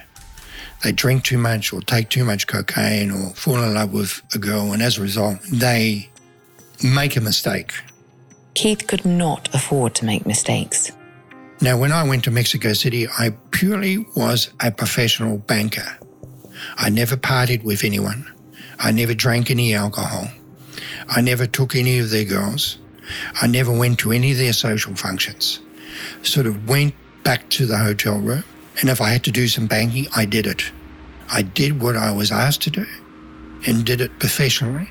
They 0.83 0.91
drink 0.91 1.23
too 1.23 1.39
much 1.39 1.73
or 1.73 1.81
take 1.81 2.09
too 2.09 2.23
much 2.23 2.45
cocaine 2.45 3.09
or 3.09 3.31
fall 3.31 3.61
in 3.63 3.73
love 3.73 3.93
with 3.93 4.21
a 4.35 4.37
girl 4.37 4.73
and 4.73 4.81
as 4.81 4.97
a 4.97 5.01
result 5.01 5.39
they 5.51 6.09
make 6.83 7.15
a 7.15 7.21
mistake. 7.21 7.73
Keith 8.53 8.85
could 8.87 9.05
not 9.05 9.53
afford 9.53 9.95
to 9.95 10.05
make 10.05 10.25
mistakes. 10.25 10.91
Now, 11.59 11.75
when 11.77 11.91
I 11.91 12.03
went 12.03 12.23
to 12.25 12.31
Mexico 12.31 12.73
City, 12.73 13.07
I 13.07 13.31
purely 13.49 14.05
was 14.15 14.51
a 14.59 14.71
professional 14.71 15.39
banker. 15.39 15.97
I 16.75 16.89
never 16.89 17.17
partied 17.17 17.63
with 17.63 17.83
anyone. 17.83 18.31
I 18.79 18.91
never 18.91 19.15
drank 19.15 19.49
any 19.49 19.73
alcohol. 19.73 20.27
I 21.09 21.21
never 21.21 21.47
took 21.47 21.75
any 21.75 21.97
of 21.97 22.11
their 22.11 22.25
girls. 22.25 22.77
I 23.41 23.47
never 23.47 23.71
went 23.71 23.97
to 23.99 24.11
any 24.11 24.33
of 24.33 24.37
their 24.37 24.53
social 24.53 24.95
functions. 24.95 25.59
Sort 26.21 26.45
of 26.45 26.69
went 26.69 26.93
back 27.23 27.49
to 27.51 27.65
the 27.65 27.77
hotel 27.77 28.19
room, 28.19 28.43
and 28.79 28.89
if 28.89 29.01
I 29.01 29.09
had 29.09 29.23
to 29.23 29.31
do 29.31 29.47
some 29.47 29.65
banking, 29.65 30.07
I 30.15 30.25
did 30.25 30.45
it. 30.45 30.71
I 31.31 31.41
did 31.41 31.81
what 31.81 31.95
I 31.95 32.11
was 32.11 32.31
asked 32.31 32.61
to 32.63 32.69
do, 32.69 32.85
and 33.65 33.83
did 33.83 33.99
it 33.99 34.19
professionally. 34.19 34.89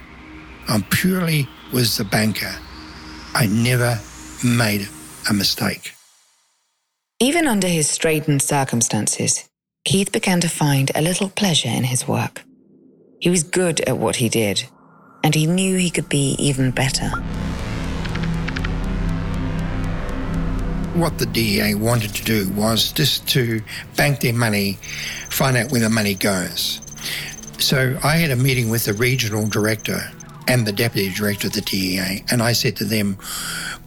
I 0.68 0.84
purely 0.90 1.48
was 1.72 1.96
the 1.96 2.04
banker. 2.04 2.54
I 3.34 3.46
never 3.46 4.00
made 4.42 4.88
a 5.30 5.34
mistake. 5.34 5.95
Even 7.18 7.46
under 7.46 7.66
his 7.66 7.88
straitened 7.88 8.42
circumstances, 8.42 9.48
Keith 9.86 10.12
began 10.12 10.38
to 10.42 10.50
find 10.50 10.92
a 10.94 11.00
little 11.00 11.30
pleasure 11.30 11.70
in 11.70 11.84
his 11.84 12.06
work. 12.06 12.44
He 13.20 13.30
was 13.30 13.42
good 13.42 13.80
at 13.88 13.96
what 13.96 14.16
he 14.16 14.28
did, 14.28 14.64
and 15.24 15.34
he 15.34 15.46
knew 15.46 15.78
he 15.78 15.88
could 15.88 16.10
be 16.10 16.36
even 16.38 16.72
better. 16.72 17.08
What 20.92 21.16
the 21.16 21.24
DEA 21.24 21.74
wanted 21.76 22.14
to 22.16 22.22
do 22.22 22.50
was 22.50 22.92
just 22.92 23.26
to 23.28 23.62
bank 23.96 24.20
their 24.20 24.34
money, 24.34 24.74
find 25.30 25.56
out 25.56 25.72
where 25.72 25.80
the 25.80 25.88
money 25.88 26.16
goes. 26.16 26.82
So 27.58 27.98
I 28.04 28.16
had 28.16 28.30
a 28.30 28.36
meeting 28.36 28.68
with 28.68 28.84
the 28.84 28.92
regional 28.92 29.48
director 29.48 30.02
and 30.48 30.66
the 30.66 30.72
deputy 30.72 31.08
director 31.14 31.46
of 31.46 31.54
the 31.54 31.62
DEA, 31.62 32.26
and 32.30 32.42
I 32.42 32.52
said 32.52 32.76
to 32.76 32.84
them, 32.84 33.16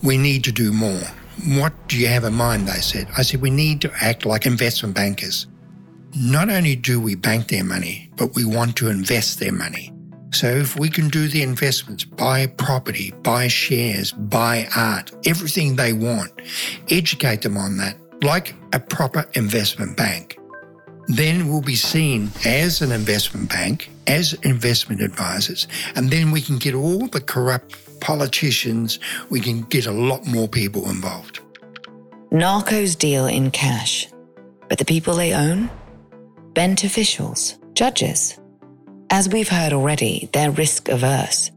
We 0.01 0.17
need 0.17 0.43
to 0.45 0.51
do 0.51 0.73
more. 0.73 1.03
What 1.47 1.73
do 1.87 1.97
you 1.97 2.07
have 2.07 2.23
in 2.23 2.33
mind? 2.33 2.67
They 2.67 2.81
said. 2.81 3.07
I 3.17 3.23
said, 3.23 3.41
We 3.41 3.49
need 3.49 3.81
to 3.81 3.91
act 4.01 4.25
like 4.25 4.45
investment 4.45 4.95
bankers. 4.95 5.47
Not 6.15 6.49
only 6.49 6.75
do 6.75 6.99
we 6.99 7.15
bank 7.15 7.47
their 7.47 7.63
money, 7.63 8.09
but 8.17 8.35
we 8.35 8.43
want 8.43 8.75
to 8.77 8.89
invest 8.89 9.39
their 9.39 9.51
money. 9.51 9.93
So 10.31 10.47
if 10.47 10.77
we 10.77 10.89
can 10.89 11.09
do 11.09 11.27
the 11.27 11.41
investments, 11.41 12.03
buy 12.03 12.47
property, 12.47 13.11
buy 13.23 13.47
shares, 13.47 14.11
buy 14.11 14.67
art, 14.75 15.11
everything 15.25 15.75
they 15.75 15.93
want, 15.93 16.31
educate 16.89 17.41
them 17.41 17.57
on 17.57 17.77
that 17.77 17.95
like 18.21 18.53
a 18.73 18.79
proper 18.79 19.25
investment 19.33 19.95
bank, 19.95 20.37
then 21.07 21.47
we'll 21.47 21.61
be 21.61 21.75
seen 21.75 22.29
as 22.45 22.81
an 22.81 22.91
investment 22.91 23.49
bank, 23.49 23.89
as 24.07 24.33
investment 24.43 25.01
advisors, 25.01 25.67
and 25.95 26.11
then 26.11 26.31
we 26.31 26.41
can 26.41 26.57
get 26.57 26.75
all 26.75 27.07
the 27.07 27.21
corrupt 27.21 27.73
politicians, 27.99 28.99
we 29.29 29.39
can 29.39 29.61
get 29.63 29.85
a 29.85 29.91
lot 29.91 30.25
more 30.25 30.47
people 30.47 30.89
involved. 30.89 31.39
Narcos 32.31 32.97
deal 32.97 33.25
in 33.25 33.51
cash, 33.51 34.07
but 34.67 34.77
the 34.77 34.85
people 34.85 35.15
they 35.15 35.33
own? 35.33 35.69
Bent 36.53 36.83
officials, 36.83 37.57
judges. 37.73 38.37
As 39.09 39.29
we've 39.29 39.49
heard 39.49 39.73
already, 39.73 40.29
they're 40.33 40.51
risk 40.51 40.89
averse. 40.89 41.51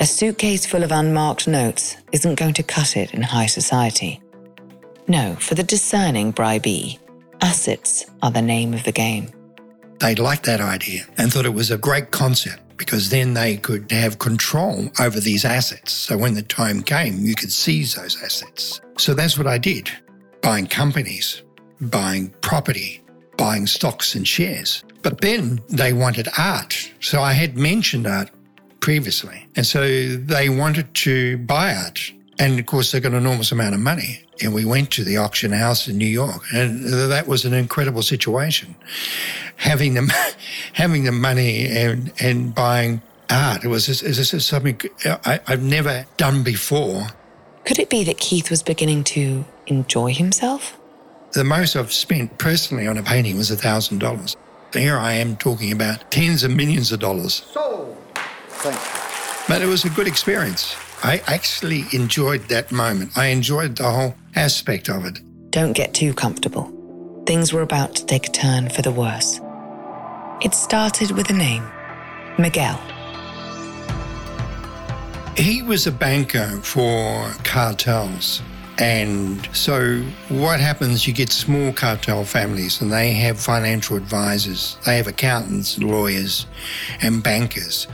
A 0.00 0.06
suitcase 0.06 0.64
full 0.64 0.82
of 0.82 0.92
unmarked 0.92 1.46
notes 1.46 1.96
isn't 2.12 2.38
going 2.38 2.54
to 2.54 2.62
cut 2.62 2.96
it 2.96 3.12
in 3.12 3.20
high 3.20 3.46
society. 3.46 4.22
No, 5.08 5.34
for 5.34 5.54
the 5.54 5.62
discerning 5.62 6.30
bribee, 6.30 6.98
assets 7.42 8.06
are 8.22 8.30
the 8.30 8.40
name 8.40 8.72
of 8.72 8.84
the 8.84 8.92
game. 8.92 9.28
They 9.98 10.14
liked 10.14 10.44
that 10.46 10.62
idea 10.62 11.02
and 11.18 11.30
thought 11.30 11.44
it 11.44 11.52
was 11.52 11.70
a 11.70 11.76
great 11.76 12.10
concept 12.10 12.69
because 12.80 13.10
then 13.10 13.34
they 13.34 13.58
could 13.58 13.92
have 13.92 14.18
control 14.18 14.88
over 14.98 15.20
these 15.20 15.44
assets. 15.44 15.92
So 15.92 16.16
when 16.16 16.32
the 16.32 16.42
time 16.42 16.82
came, 16.82 17.18
you 17.26 17.34
could 17.34 17.52
seize 17.52 17.94
those 17.94 18.16
assets. 18.22 18.80
So 18.96 19.12
that's 19.12 19.36
what 19.36 19.46
I 19.46 19.58
did 19.58 19.90
buying 20.40 20.66
companies, 20.66 21.42
buying 21.82 22.30
property, 22.40 23.02
buying 23.36 23.66
stocks 23.66 24.14
and 24.14 24.26
shares. 24.26 24.82
But 25.02 25.20
then 25.20 25.60
they 25.68 25.92
wanted 25.92 26.28
art. 26.38 26.90
So 27.00 27.20
I 27.20 27.34
had 27.34 27.58
mentioned 27.58 28.06
art 28.06 28.30
previously. 28.80 29.46
And 29.56 29.66
so 29.66 29.82
they 30.16 30.48
wanted 30.48 30.94
to 31.06 31.36
buy 31.36 31.74
art. 31.74 32.10
And 32.40 32.58
of 32.58 32.64
course, 32.64 32.90
they 32.90 33.00
got 33.00 33.12
an 33.12 33.18
enormous 33.18 33.52
amount 33.52 33.74
of 33.74 33.80
money. 33.80 34.22
And 34.42 34.54
we 34.54 34.64
went 34.64 34.90
to 34.92 35.04
the 35.04 35.18
auction 35.18 35.52
house 35.52 35.86
in 35.86 35.98
New 35.98 36.06
York. 36.06 36.42
And 36.54 36.86
that 36.86 37.28
was 37.28 37.44
an 37.44 37.52
incredible 37.52 38.02
situation. 38.02 38.74
Having 39.56 39.94
the, 39.94 40.34
having 40.72 41.04
the 41.04 41.12
money 41.12 41.66
and, 41.66 42.10
and 42.18 42.54
buying 42.54 43.02
art, 43.28 43.62
it 43.62 43.68
was 43.68 43.86
just, 43.86 44.02
it 44.02 44.16
was 44.16 44.30
just 44.30 44.48
something 44.48 44.80
I, 45.04 45.40
I've 45.46 45.62
never 45.62 46.06
done 46.16 46.42
before. 46.42 47.08
Could 47.66 47.78
it 47.78 47.90
be 47.90 48.04
that 48.04 48.16
Keith 48.16 48.48
was 48.48 48.62
beginning 48.62 49.04
to 49.04 49.44
enjoy 49.66 50.14
himself? 50.14 50.78
The 51.32 51.44
most 51.44 51.76
I've 51.76 51.92
spent 51.92 52.38
personally 52.38 52.86
on 52.86 52.96
a 52.96 53.02
painting 53.02 53.36
was 53.36 53.50
$1,000. 53.50 54.36
Here 54.72 54.96
I 54.96 55.12
am 55.12 55.36
talking 55.36 55.72
about 55.72 56.10
tens 56.10 56.42
of 56.42 56.52
millions 56.52 56.90
of 56.90 57.00
dollars. 57.00 57.44
Sold. 57.52 57.98
Thank 58.48 58.76
you. 58.76 59.44
But 59.46 59.60
it 59.60 59.66
was 59.66 59.84
a 59.84 59.90
good 59.90 60.08
experience. 60.08 60.74
I 61.02 61.22
actually 61.26 61.84
enjoyed 61.92 62.42
that 62.48 62.70
moment. 62.70 63.16
I 63.16 63.26
enjoyed 63.26 63.76
the 63.76 63.90
whole 63.90 64.14
aspect 64.36 64.90
of 64.90 65.06
it. 65.06 65.20
Don't 65.50 65.72
get 65.72 65.94
too 65.94 66.12
comfortable. 66.12 66.70
Things 67.26 67.52
were 67.52 67.62
about 67.62 67.96
to 67.96 68.06
take 68.06 68.28
a 68.28 68.30
turn 68.30 68.68
for 68.68 68.82
the 68.82 68.92
worse. 68.92 69.40
It 70.42 70.54
started 70.54 71.10
with 71.12 71.30
a 71.30 71.32
name 71.32 71.64
Miguel. 72.38 72.78
He 75.36 75.62
was 75.62 75.86
a 75.86 75.92
banker 75.92 76.60
for 76.62 77.30
cartels. 77.44 78.42
And 78.80 79.46
so, 79.54 80.00
what 80.30 80.58
happens? 80.58 81.06
You 81.06 81.12
get 81.12 81.30
small 81.30 81.70
cartel 81.70 82.24
families, 82.24 82.80
and 82.80 82.90
they 82.90 83.12
have 83.12 83.38
financial 83.38 83.94
advisors, 83.98 84.78
they 84.86 84.96
have 84.96 85.06
accountants, 85.06 85.78
lawyers, 85.78 86.46
and 87.02 87.22
bankers. 87.22 87.86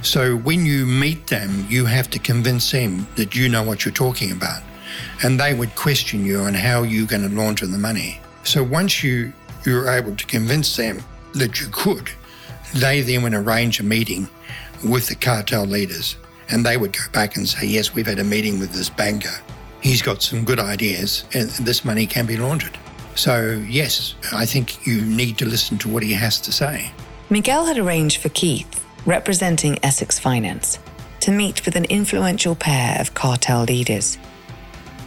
So, 0.00 0.36
when 0.36 0.64
you 0.64 0.86
meet 0.86 1.26
them, 1.26 1.66
you 1.68 1.84
have 1.84 2.08
to 2.10 2.18
convince 2.18 2.70
them 2.70 3.06
that 3.16 3.36
you 3.36 3.50
know 3.50 3.62
what 3.62 3.84
you're 3.84 3.92
talking 3.92 4.32
about. 4.32 4.62
And 5.22 5.38
they 5.38 5.52
would 5.52 5.74
question 5.76 6.24
you 6.24 6.38
on 6.38 6.54
how 6.54 6.84
you're 6.84 7.06
going 7.06 7.28
to 7.28 7.36
launder 7.36 7.66
the 7.66 7.76
money. 7.76 8.18
So, 8.42 8.62
once 8.62 9.04
you, 9.04 9.34
you're 9.66 9.90
able 9.90 10.16
to 10.16 10.24
convince 10.24 10.74
them 10.74 11.04
that 11.34 11.60
you 11.60 11.66
could, 11.70 12.10
they 12.74 13.02
then 13.02 13.22
would 13.24 13.34
arrange 13.34 13.78
a 13.78 13.82
meeting 13.82 14.26
with 14.88 15.06
the 15.08 15.16
cartel 15.16 15.66
leaders. 15.66 16.16
And 16.48 16.64
they 16.64 16.78
would 16.78 16.94
go 16.94 17.04
back 17.12 17.36
and 17.36 17.46
say, 17.46 17.66
Yes, 17.66 17.94
we've 17.94 18.06
had 18.06 18.18
a 18.18 18.24
meeting 18.24 18.58
with 18.58 18.72
this 18.72 18.88
banker 18.88 19.38
he's 19.80 20.02
got 20.02 20.22
some 20.22 20.44
good 20.44 20.58
ideas 20.58 21.24
and 21.32 21.50
this 21.50 21.84
money 21.84 22.06
can 22.06 22.26
be 22.26 22.36
laundered. 22.36 22.78
So, 23.14 23.62
yes, 23.68 24.14
I 24.32 24.46
think 24.46 24.86
you 24.86 25.02
need 25.02 25.38
to 25.38 25.44
listen 25.44 25.78
to 25.78 25.88
what 25.88 26.02
he 26.02 26.12
has 26.12 26.40
to 26.42 26.52
say. 26.52 26.90
Miguel 27.28 27.66
had 27.66 27.78
arranged 27.78 28.20
for 28.20 28.28
Keith, 28.30 28.84
representing 29.04 29.78
Essex 29.84 30.18
Finance, 30.18 30.78
to 31.20 31.30
meet 31.30 31.64
with 31.64 31.76
an 31.76 31.84
influential 31.86 32.54
pair 32.54 33.00
of 33.00 33.14
cartel 33.14 33.64
leaders. 33.64 34.18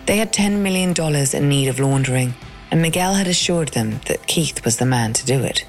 They 0.05 0.17
had 0.17 0.33
$10 0.33 0.61
million 0.61 0.93
in 1.33 1.49
need 1.49 1.69
of 1.69 1.79
laundering, 1.79 2.33
and 2.71 2.81
Miguel 2.81 3.13
had 3.13 3.27
assured 3.27 3.69
them 3.69 3.99
that 4.07 4.27
Keith 4.27 4.63
was 4.65 4.77
the 4.77 4.85
man 4.85 5.13
to 5.13 5.25
do 5.25 5.41
it. 5.43 5.65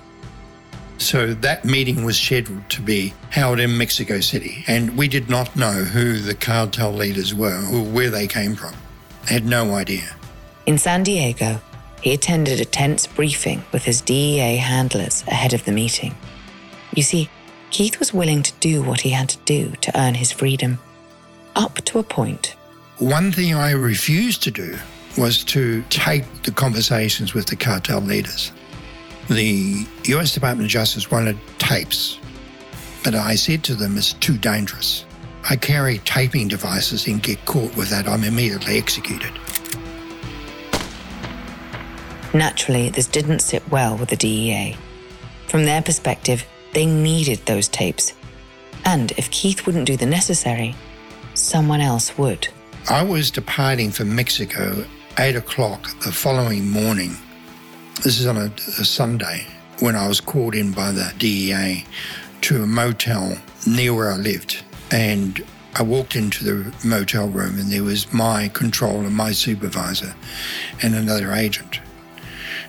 So 0.98 1.34
that 1.34 1.64
meeting 1.64 2.04
was 2.04 2.18
scheduled 2.18 2.68
to 2.70 2.80
be 2.80 3.14
held 3.30 3.60
in 3.60 3.76
Mexico 3.76 4.20
City, 4.20 4.64
and 4.66 4.96
we 4.96 5.08
did 5.08 5.28
not 5.28 5.54
know 5.56 5.72
who 5.72 6.18
the 6.18 6.34
cartel 6.34 6.92
leaders 6.92 7.34
were 7.34 7.60
or 7.72 7.82
where 7.82 8.10
they 8.10 8.26
came 8.26 8.54
from. 8.54 8.74
Had 9.26 9.46
no 9.46 9.74
idea. 9.74 10.14
In 10.66 10.78
San 10.78 11.02
Diego, 11.02 11.60
he 12.00 12.12
attended 12.12 12.60
a 12.60 12.64
tense 12.64 13.06
briefing 13.06 13.64
with 13.72 13.84
his 13.84 14.00
DEA 14.00 14.56
handlers 14.56 15.22
ahead 15.26 15.54
of 15.54 15.64
the 15.64 15.72
meeting. 15.72 16.14
You 16.94 17.02
see, 17.02 17.30
Keith 17.70 17.98
was 17.98 18.12
willing 18.14 18.42
to 18.42 18.52
do 18.60 18.82
what 18.82 19.00
he 19.00 19.10
had 19.10 19.28
to 19.30 19.38
do 19.46 19.72
to 19.80 19.98
earn 19.98 20.14
his 20.14 20.30
freedom, 20.30 20.78
up 21.56 21.76
to 21.86 21.98
a 21.98 22.02
point. 22.02 22.56
One 22.98 23.32
thing 23.32 23.54
I 23.54 23.72
refused 23.72 24.42
to 24.44 24.50
do 24.50 24.76
was 25.16 25.42
to 25.44 25.82
tape 25.90 26.24
the 26.42 26.50
conversations 26.50 27.34
with 27.34 27.46
the 27.46 27.56
cartel 27.56 28.00
leaders. 28.00 28.52
The 29.28 29.86
US 30.04 30.34
Department 30.34 30.66
of 30.66 30.70
Justice 30.70 31.10
wanted 31.10 31.38
tapes, 31.58 32.18
but 33.02 33.14
I 33.14 33.34
said 33.34 33.64
to 33.64 33.74
them 33.74 33.96
it's 33.96 34.12
too 34.12 34.36
dangerous. 34.36 35.04
I 35.48 35.56
carry 35.56 35.98
taping 35.98 36.48
devices 36.48 37.06
and 37.06 37.22
get 37.22 37.44
caught 37.44 37.76
with 37.76 37.90
that, 37.90 38.08
I'm 38.08 38.24
immediately 38.24 38.78
executed. 38.78 39.32
Naturally, 42.32 42.88
this 42.88 43.06
didn't 43.06 43.40
sit 43.40 43.62
well 43.70 43.96
with 43.96 44.08
the 44.08 44.16
DEA. 44.16 44.76
From 45.46 45.64
their 45.64 45.82
perspective, 45.82 46.46
they 46.72 46.86
needed 46.86 47.44
those 47.46 47.68
tapes. 47.68 48.14
And 48.84 49.12
if 49.12 49.30
Keith 49.30 49.66
wouldn't 49.66 49.86
do 49.86 49.96
the 49.96 50.06
necessary, 50.06 50.74
someone 51.34 51.80
else 51.80 52.16
would. 52.18 52.48
I 52.88 53.02
was 53.02 53.30
departing 53.30 53.90
for 53.90 54.04
Mexico 54.04 54.84
8 55.18 55.36
o'clock 55.36 55.88
the 56.00 56.10
following 56.10 56.68
morning. 56.68 57.16
This 58.02 58.18
is 58.18 58.26
on 58.26 58.36
a, 58.36 58.46
a 58.78 58.84
Sunday 58.84 59.46
when 59.78 59.94
I 59.94 60.08
was 60.08 60.20
called 60.20 60.54
in 60.54 60.72
by 60.72 60.90
the 60.90 61.12
DEA 61.18 61.84
to 62.42 62.62
a 62.62 62.66
motel 62.66 63.38
near 63.66 63.94
where 63.94 64.10
I 64.10 64.16
lived. 64.16 64.62
And 64.90 65.44
I 65.74 65.82
walked 65.82 66.14
into 66.14 66.44
the 66.44 66.86
motel 66.86 67.28
room 67.28 67.58
and 67.58 67.70
there 67.72 67.82
was 67.82 68.12
my 68.12 68.48
controller, 68.48 69.10
my 69.10 69.32
supervisor, 69.32 70.14
and 70.82 70.94
another 70.94 71.32
agent. 71.32 71.80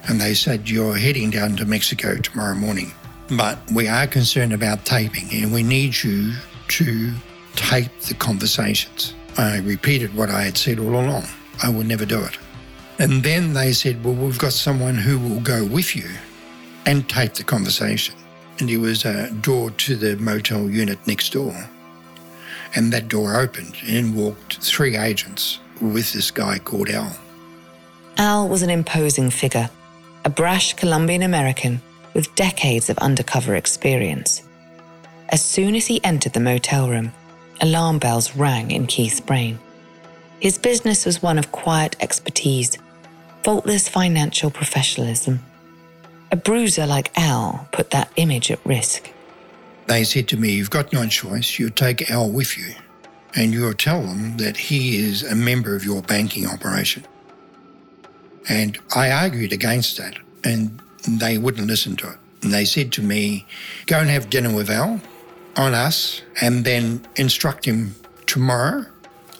And 0.07 0.19
they 0.19 0.33
said, 0.33 0.69
You're 0.69 0.97
heading 0.97 1.29
down 1.29 1.55
to 1.57 1.65
Mexico 1.65 2.17
tomorrow 2.17 2.55
morning, 2.55 2.93
but 3.29 3.59
we 3.71 3.87
are 3.87 4.07
concerned 4.07 4.53
about 4.53 4.85
taping 4.85 5.27
and 5.31 5.53
we 5.53 5.63
need 5.63 6.03
you 6.03 6.33
to 6.69 7.13
tape 7.55 7.91
the 8.01 8.13
conversations. 8.15 9.13
I 9.37 9.59
repeated 9.59 10.15
what 10.15 10.29
I 10.29 10.43
had 10.43 10.57
said 10.57 10.79
all 10.79 10.95
along. 10.95 11.25
I 11.61 11.69
would 11.69 11.87
never 11.87 12.05
do 12.05 12.21
it. 12.23 12.37
And 12.97 13.23
then 13.23 13.53
they 13.53 13.73
said, 13.73 14.03
Well, 14.03 14.13
we've 14.13 14.39
got 14.39 14.53
someone 14.53 14.95
who 14.95 15.19
will 15.19 15.41
go 15.41 15.65
with 15.65 15.95
you 15.95 16.09
and 16.85 17.07
tape 17.09 17.33
the 17.33 17.43
conversation. 17.43 18.15
and 18.59 18.69
there 18.69 18.79
was 18.79 19.03
a 19.05 19.29
door 19.41 19.69
to 19.71 19.95
the 19.95 20.15
motel 20.17 20.69
unit 20.69 20.97
next 21.05 21.33
door. 21.33 21.53
And 22.75 22.91
that 22.91 23.07
door 23.07 23.35
opened, 23.35 23.75
and 23.87 24.15
walked 24.15 24.57
three 24.57 24.97
agents 24.97 25.59
with 25.81 26.11
this 26.13 26.29
guy 26.29 26.59
called 26.59 26.89
Al. 26.89 27.15
Al 28.17 28.47
was 28.49 28.61
an 28.61 28.69
imposing 28.69 29.29
figure, 29.29 29.69
a 30.25 30.29
brash 30.29 30.73
Colombian 30.73 31.23
American 31.23 31.81
with 32.13 32.33
decades 32.35 32.89
of 32.89 32.97
undercover 32.99 33.55
experience. 33.55 34.41
As 35.29 35.43
soon 35.43 35.75
as 35.75 35.87
he 35.87 36.03
entered 36.03 36.33
the 36.33 36.39
motel 36.39 36.89
room, 36.89 37.11
alarm 37.61 37.99
bells 37.99 38.35
rang 38.35 38.71
in 38.71 38.87
Keith's 38.87 39.19
brain. 39.19 39.59
His 40.39 40.57
business 40.57 41.05
was 41.05 41.21
one 41.21 41.37
of 41.37 41.51
quiet 41.51 41.95
expertise, 41.99 42.77
faultless 43.43 43.89
financial 43.89 44.49
professionalism. 44.51 45.39
A 46.31 46.35
bruiser 46.35 46.85
like 46.85 47.11
Al 47.17 47.67
put 47.71 47.91
that 47.91 48.11
image 48.15 48.51
at 48.51 48.65
risk. 48.65 49.11
They 49.87 50.03
said 50.03 50.27
to 50.29 50.37
me, 50.37 50.51
You've 50.51 50.69
got 50.69 50.91
no 50.91 51.07
choice. 51.07 51.59
You 51.59 51.69
take 51.69 52.09
Al 52.09 52.29
with 52.29 52.57
you, 52.57 52.73
and 53.35 53.53
you'll 53.53 53.73
tell 53.73 54.01
them 54.01 54.37
that 54.37 54.57
he 54.57 54.97
is 54.97 55.23
a 55.23 55.35
member 55.35 55.75
of 55.75 55.85
your 55.85 56.01
banking 56.01 56.47
operation. 56.47 57.05
And 58.47 58.77
I 58.95 59.11
argued 59.11 59.53
against 59.53 59.97
that, 59.97 60.17
and 60.43 60.79
they 61.07 61.37
wouldn't 61.37 61.67
listen 61.67 61.95
to 61.97 62.11
it. 62.11 62.17
And 62.41 62.53
they 62.53 62.65
said 62.65 62.91
to 62.93 63.01
me, 63.01 63.45
Go 63.85 63.99
and 63.99 64.09
have 64.09 64.29
dinner 64.29 64.53
with 64.53 64.69
Al 64.69 65.01
on 65.55 65.73
us, 65.73 66.21
and 66.41 66.65
then 66.65 67.05
instruct 67.15 67.65
him 67.65 67.95
tomorrow 68.25 68.85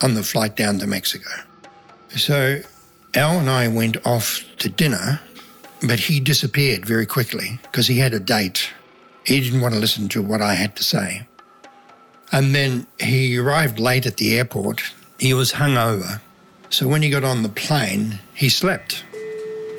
on 0.02 0.14
the 0.14 0.24
flight 0.24 0.56
down 0.56 0.80
to 0.80 0.88
Mexico. 0.88 1.30
So 2.10 2.62
Al 3.14 3.40
and 3.40 3.50
I 3.50 3.68
went 3.68 3.98
off 4.06 4.44
to 4.60 4.70
dinner, 4.70 5.20
but 5.88 6.00
he 6.00 6.20
disappeared 6.20 6.86
very 6.86 7.06
quickly 7.06 7.60
because 7.64 7.88
he 7.88 8.00
had 8.00 8.14
a 8.14 8.20
date. 8.20 8.70
He 9.26 9.42
didn't 9.42 9.62
want 9.62 9.74
to 9.74 9.80
listen 9.80 10.08
to 10.10 10.22
what 10.22 10.42
I 10.42 10.54
had 10.54 10.76
to 10.76 10.84
say. 10.84 11.28
And 12.32 12.54
then 12.54 12.88
he 13.00 13.38
arrived 13.38 13.80
late 13.80 14.06
at 14.06 14.18
the 14.18 14.38
airport. 14.38 14.94
He 15.20 15.34
was 15.34 15.54
hungover. 15.54 16.22
So 16.70 16.88
when 16.88 17.02
he 17.02 17.10
got 17.10 17.24
on 17.24 17.44
the 17.44 17.50
plane, 17.50 18.20
he 18.34 18.50
slept. 18.50 19.04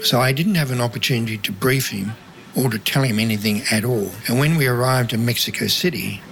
So 0.03 0.21
I 0.21 0.33
didn't 0.33 0.55
have 0.55 0.71
an 0.71 0.81
opportunity 0.81 1.39
to 1.39 1.53
brief 1.53 1.91
him 1.91 2.13
or 2.57 2.71
to 2.71 2.79
tell 2.79 3.03
him 3.03 3.19
anything 3.19 3.63
at 3.71 3.85
all. 3.85 4.11
And 4.29 4.39
when 4.39 4.57
we 4.57 4.67
arrived 4.67 5.13
in 5.13 5.27
Mexico 5.27 5.67
City, 5.67 6.23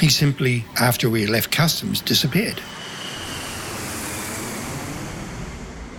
he 0.00 0.08
simply, 0.08 0.64
after 0.80 1.08
we 1.08 1.26
left 1.26 1.52
customs, 1.52 2.00
disappeared. 2.00 2.60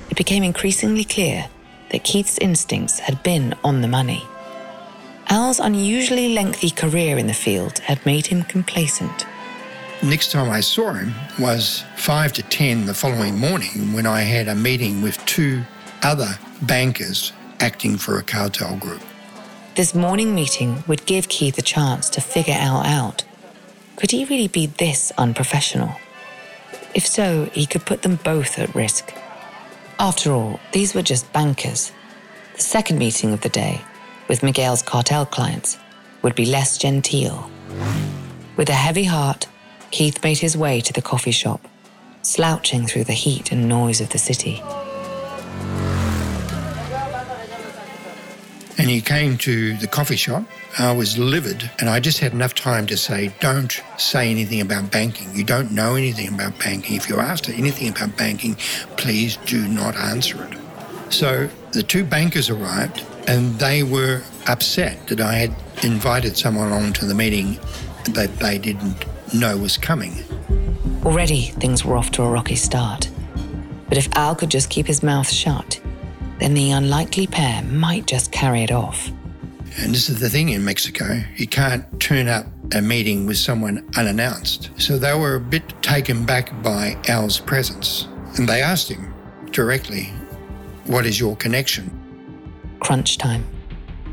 It 0.09 0.17
became 0.17 0.43
increasingly 0.43 1.05
clear 1.05 1.49
that 1.91 2.03
Keith's 2.03 2.37
instincts 2.39 2.99
had 2.99 3.23
been 3.23 3.55
on 3.63 3.81
the 3.81 3.87
money. 3.87 4.23
Al's 5.27 5.59
unusually 5.59 6.33
lengthy 6.33 6.69
career 6.69 7.17
in 7.17 7.27
the 7.27 7.33
field 7.33 7.79
had 7.79 8.05
made 8.05 8.27
him 8.27 8.43
complacent. 8.43 9.25
Next 10.03 10.31
time 10.31 10.49
I 10.49 10.59
saw 10.59 10.93
him 10.93 11.13
was 11.39 11.83
5 11.95 12.33
to 12.33 12.43
10 12.43 12.85
the 12.85 12.93
following 12.93 13.37
morning 13.37 13.93
when 13.93 14.05
I 14.05 14.21
had 14.21 14.47
a 14.47 14.55
meeting 14.55 15.01
with 15.01 15.23
two 15.25 15.63
other 16.01 16.37
bankers 16.61 17.31
acting 17.59 17.97
for 17.97 18.17
a 18.17 18.23
cartel 18.23 18.75
group. 18.77 19.01
This 19.75 19.95
morning 19.95 20.35
meeting 20.35 20.83
would 20.87 21.05
give 21.05 21.29
Keith 21.29 21.57
a 21.57 21.61
chance 21.61 22.09
to 22.11 22.21
figure 22.21 22.55
Al 22.57 22.83
out. 22.83 23.23
Could 23.95 24.11
he 24.11 24.25
really 24.25 24.49
be 24.49 24.65
this 24.65 25.11
unprofessional? 25.17 25.95
If 26.93 27.07
so, 27.07 27.45
he 27.53 27.65
could 27.65 27.85
put 27.85 28.01
them 28.01 28.19
both 28.23 28.59
at 28.59 28.75
risk. 28.75 29.13
After 29.99 30.33
all, 30.33 30.59
these 30.73 30.93
were 30.93 31.01
just 31.01 31.31
bankers. 31.31 31.91
The 32.55 32.61
second 32.61 32.99
meeting 32.99 33.31
of 33.33 33.41
the 33.41 33.49
day, 33.49 33.81
with 34.27 34.43
Miguel's 34.43 34.81
cartel 34.81 35.25
clients, 35.25 35.77
would 36.21 36.35
be 36.35 36.45
less 36.45 36.77
genteel. 36.77 37.49
With 38.55 38.69
a 38.69 38.73
heavy 38.73 39.03
heart, 39.03 39.47
Keith 39.91 40.23
made 40.23 40.39
his 40.39 40.57
way 40.57 40.81
to 40.81 40.93
the 40.93 41.01
coffee 41.01 41.31
shop, 41.31 41.67
slouching 42.21 42.87
through 42.87 43.03
the 43.03 43.13
heat 43.13 43.51
and 43.51 43.67
noise 43.67 44.01
of 44.01 44.09
the 44.09 44.17
city. 44.17 44.63
And 48.77 48.89
he 48.89 49.01
came 49.01 49.37
to 49.37 49.77
the 49.77 49.87
coffee 49.87 50.15
shop. 50.15 50.43
I 50.79 50.91
was 50.91 51.17
livid, 51.17 51.69
and 51.79 51.89
I 51.89 51.99
just 51.99 52.19
had 52.19 52.33
enough 52.33 52.55
time 52.55 52.87
to 52.87 52.97
say, 52.97 53.33
Don't 53.39 53.81
say 53.97 54.29
anything 54.31 54.61
about 54.61 54.91
banking. 54.91 55.33
You 55.35 55.43
don't 55.43 55.71
know 55.71 55.95
anything 55.95 56.33
about 56.33 56.57
banking. 56.57 56.95
If 56.95 57.07
you're 57.07 57.21
asked 57.21 57.47
anything 57.49 57.89
about 57.89 58.17
banking, 58.17 58.55
please 58.97 59.37
do 59.45 59.67
not 59.67 59.95
answer 59.95 60.43
it. 60.43 60.57
So 61.13 61.47
the 61.71 61.83
two 61.83 62.03
bankers 62.03 62.49
arrived, 62.49 63.05
and 63.27 63.57
they 63.59 63.83
were 63.83 64.21
upset 64.47 65.07
that 65.07 65.21
I 65.21 65.33
had 65.33 65.55
invited 65.83 66.37
someone 66.37 66.71
along 66.71 66.93
to 66.93 67.05
the 67.05 67.15
meeting 67.15 67.59
that 68.11 68.37
they 68.39 68.57
didn't 68.57 69.05
know 69.33 69.57
was 69.57 69.77
coming. 69.77 70.13
Already, 71.05 71.43
things 71.59 71.83
were 71.83 71.97
off 71.97 72.11
to 72.11 72.23
a 72.23 72.29
rocky 72.29 72.55
start. 72.55 73.09
But 73.89 73.97
if 73.97 74.09
Al 74.15 74.35
could 74.35 74.49
just 74.49 74.69
keep 74.69 74.87
his 74.87 75.03
mouth 75.03 75.29
shut, 75.29 75.79
then 76.39 76.53
the 76.53 76.71
unlikely 76.71 77.27
pair 77.27 77.63
might 77.63 78.05
just 78.05 78.31
carry 78.31 78.63
it 78.63 78.71
off. 78.71 79.11
And 79.77 79.93
this 79.93 80.09
is 80.09 80.19
the 80.19 80.29
thing 80.29 80.49
in 80.49 80.63
Mexico 80.63 81.21
you 81.35 81.47
can't 81.47 81.99
turn 81.99 82.27
up 82.27 82.45
a 82.73 82.81
meeting 82.81 83.25
with 83.25 83.37
someone 83.37 83.87
unannounced. 83.95 84.69
So 84.77 84.97
they 84.97 85.13
were 85.13 85.35
a 85.35 85.39
bit 85.39 85.63
taken 85.81 86.25
back 86.25 86.61
by 86.61 86.97
Al's 87.07 87.39
presence. 87.39 88.07
And 88.37 88.47
they 88.47 88.61
asked 88.61 88.89
him 88.89 89.13
directly, 89.51 90.11
What 90.85 91.05
is 91.05 91.19
your 91.19 91.35
connection? 91.35 92.02
Crunch 92.83 93.17
time. 93.17 93.45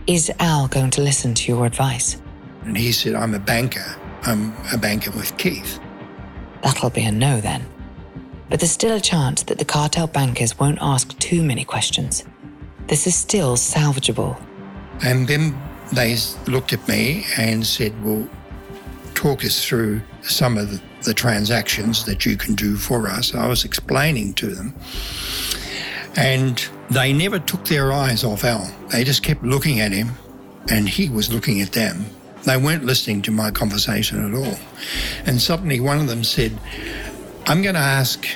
Is 0.07 0.31
Al 0.39 0.69
going 0.69 0.91
to 0.93 1.03
listen 1.03 1.35
to 1.35 1.53
your 1.53 1.67
advice? 1.67 2.21
And 2.65 2.77
he 2.77 2.93
said, 2.93 3.15
I'm 3.15 3.35
a 3.35 3.39
banker. 3.39 3.85
I'm 4.23 4.55
a 4.73 4.79
banker 4.79 5.11
with 5.11 5.37
Keith. 5.39 5.81
That'll 6.63 6.91
be 6.91 7.03
a 7.03 7.11
no 7.11 7.41
then. 7.41 7.67
But 8.49 8.61
there's 8.61 8.71
still 8.71 8.97
a 8.97 9.01
chance 9.01 9.43
that 9.45 9.59
the 9.59 9.65
cartel 9.65 10.07
bankers 10.07 10.59
won't 10.59 10.79
ask 10.81 11.19
too 11.19 11.43
many 11.43 11.65
questions. 11.65 12.25
This 12.87 13.07
is 13.07 13.17
still 13.17 13.57
salvageable. 13.57 14.41
And 15.03 15.27
then 15.27 15.61
they 15.93 16.17
looked 16.47 16.73
at 16.73 16.87
me 16.87 17.25
and 17.37 17.67
said, 17.67 17.93
Well, 18.05 18.29
talk 19.15 19.45
us 19.45 19.65
through 19.65 20.01
some 20.23 20.57
of 20.57 20.71
the, 20.71 20.81
the 21.03 21.15
transactions 21.15 22.05
that 22.05 22.25
you 22.25 22.37
can 22.37 22.55
do 22.55 22.77
for 22.77 23.09
us. 23.09 23.35
I 23.35 23.49
was 23.49 23.65
explaining 23.65 24.35
to 24.35 24.47
them. 24.47 24.75
And 26.17 26.69
they 26.91 27.13
never 27.13 27.39
took 27.39 27.65
their 27.67 27.93
eyes 27.93 28.25
off 28.25 28.45
Al. 28.45 28.71
They 28.89 29.05
just 29.05 29.23
kept 29.23 29.43
looking 29.43 29.81
at 29.81 29.93
him, 29.93 30.11
and 30.69 30.89
he 30.89 31.09
was 31.09 31.33
looking 31.33 31.61
at 31.61 31.73
them. 31.73 32.07
They 32.45 32.57
weren't 32.57 32.85
listening 32.85 33.23
to 33.23 33.31
my 33.31 33.51
conversation 33.51 34.27
at 34.27 34.35
all. 34.35 34.59
And 35.27 35.41
suddenly 35.41 35.79
one 35.79 35.99
of 35.99 36.09
them 36.09 36.25
said, 36.25 36.59
I'm 37.47 37.63
going 37.63 37.75
to 37.75 37.81
ask 37.81 38.27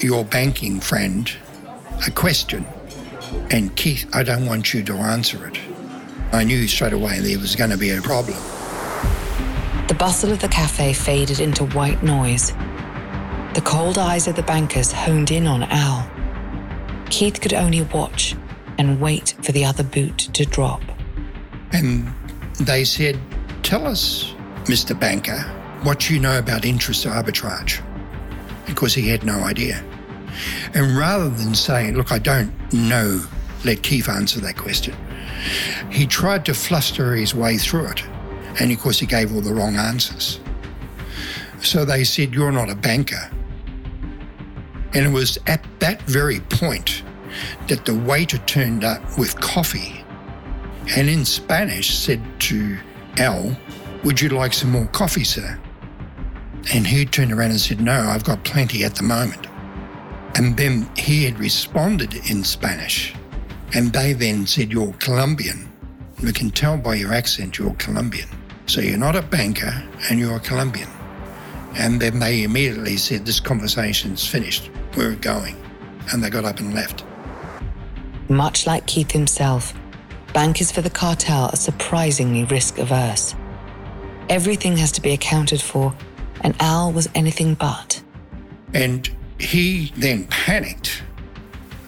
your 0.00 0.24
banking 0.24 0.80
friend 0.80 1.30
a 2.06 2.10
question. 2.10 2.66
And 3.50 3.74
Keith, 3.74 4.08
I 4.14 4.22
don't 4.22 4.46
want 4.46 4.74
you 4.74 4.82
to 4.84 4.94
answer 4.94 5.46
it. 5.48 5.58
I 6.32 6.44
knew 6.44 6.68
straight 6.68 6.92
away 6.92 7.20
there 7.20 7.38
was 7.38 7.56
going 7.56 7.70
to 7.70 7.78
be 7.78 7.90
a 7.90 8.02
problem. 8.02 8.36
The 9.88 9.96
bustle 9.98 10.32
of 10.32 10.40
the 10.40 10.48
cafe 10.48 10.92
faded 10.92 11.40
into 11.40 11.64
white 11.66 12.02
noise. 12.02 12.52
The 13.54 13.62
cold 13.64 13.98
eyes 13.98 14.26
of 14.26 14.36
the 14.36 14.42
bankers 14.42 14.92
honed 14.92 15.30
in 15.30 15.46
on 15.46 15.62
Al. 15.64 16.10
Keith 17.10 17.40
could 17.40 17.54
only 17.54 17.82
watch 17.82 18.34
and 18.78 19.00
wait 19.00 19.34
for 19.42 19.52
the 19.52 19.64
other 19.64 19.84
boot 19.84 20.18
to 20.18 20.44
drop. 20.44 20.82
And 21.72 22.12
they 22.60 22.84
said, 22.84 23.18
Tell 23.62 23.86
us, 23.86 24.34
Mr. 24.64 24.98
Banker, 24.98 25.40
what 25.82 26.10
you 26.10 26.18
know 26.18 26.38
about 26.38 26.64
interest 26.64 27.06
arbitrage. 27.06 27.82
Because 28.66 28.94
he 28.94 29.08
had 29.08 29.24
no 29.24 29.40
idea. 29.40 29.84
And 30.74 30.96
rather 30.96 31.28
than 31.28 31.54
saying, 31.54 31.96
Look, 31.96 32.12
I 32.12 32.18
don't 32.18 32.52
know, 32.72 33.24
let 33.64 33.82
Keith 33.82 34.08
answer 34.08 34.40
that 34.40 34.56
question, 34.56 34.94
he 35.90 36.06
tried 36.06 36.44
to 36.46 36.54
fluster 36.54 37.14
his 37.14 37.34
way 37.34 37.58
through 37.58 37.88
it. 37.88 38.04
And 38.60 38.70
of 38.70 38.78
course, 38.80 38.98
he 38.98 39.06
gave 39.06 39.34
all 39.34 39.40
the 39.40 39.52
wrong 39.52 39.76
answers. 39.76 40.40
So 41.60 41.84
they 41.84 42.04
said, 42.04 42.34
You're 42.34 42.52
not 42.52 42.70
a 42.70 42.74
banker. 42.74 43.30
And 44.94 45.04
it 45.04 45.10
was 45.10 45.38
at 45.46 45.64
that 45.80 46.00
very 46.02 46.40
point 46.40 47.02
that 47.68 47.84
the 47.84 47.94
waiter 47.94 48.38
turned 48.38 48.84
up 48.84 49.02
with 49.18 49.38
coffee 49.40 50.04
and 50.96 51.08
in 51.08 51.24
Spanish 51.24 51.96
said 51.96 52.20
to 52.40 52.78
Al, 53.18 53.56
Would 54.04 54.20
you 54.20 54.28
like 54.28 54.52
some 54.52 54.70
more 54.70 54.86
coffee, 54.86 55.24
sir? 55.24 55.58
And 56.72 56.86
he 56.86 57.04
turned 57.04 57.32
around 57.32 57.50
and 57.50 57.60
said, 57.60 57.80
No, 57.80 57.92
I've 57.92 58.24
got 58.24 58.44
plenty 58.44 58.84
at 58.84 58.94
the 58.94 59.02
moment. 59.02 59.46
And 60.36 60.56
then 60.56 60.88
he 60.96 61.24
had 61.24 61.38
responded 61.38 62.14
in 62.30 62.44
Spanish. 62.44 63.14
And 63.74 63.92
they 63.92 64.12
then 64.12 64.46
said, 64.46 64.72
You're 64.72 64.92
Colombian. 64.94 65.70
We 66.22 66.32
can 66.32 66.50
tell 66.50 66.76
by 66.76 66.94
your 66.96 67.12
accent 67.12 67.58
you're 67.58 67.74
Colombian. 67.74 68.28
So 68.66 68.80
you're 68.80 68.98
not 68.98 69.16
a 69.16 69.22
banker 69.22 69.82
and 70.08 70.18
you're 70.18 70.36
a 70.36 70.40
Colombian. 70.40 70.88
And 71.76 72.00
then 72.00 72.20
they 72.20 72.44
immediately 72.44 72.96
said, 72.96 73.26
This 73.26 73.40
conversation's 73.40 74.26
finished. 74.26 74.70
We're 74.96 75.16
going. 75.16 75.56
And 76.12 76.22
they 76.22 76.30
got 76.30 76.44
up 76.44 76.60
and 76.60 76.74
left. 76.74 77.04
Much 78.28 78.66
like 78.66 78.86
Keith 78.86 79.10
himself, 79.10 79.74
bankers 80.32 80.70
for 80.70 80.82
the 80.82 80.90
cartel 80.90 81.50
are 81.52 81.56
surprisingly 81.56 82.44
risk 82.44 82.78
averse. 82.78 83.34
Everything 84.28 84.76
has 84.76 84.92
to 84.92 85.02
be 85.02 85.12
accounted 85.12 85.60
for, 85.60 85.94
and 86.40 86.54
Al 86.60 86.92
was 86.92 87.08
anything 87.14 87.54
but. 87.54 88.02
And 88.72 89.10
he 89.38 89.92
then 89.96 90.24
panicked. 90.28 91.02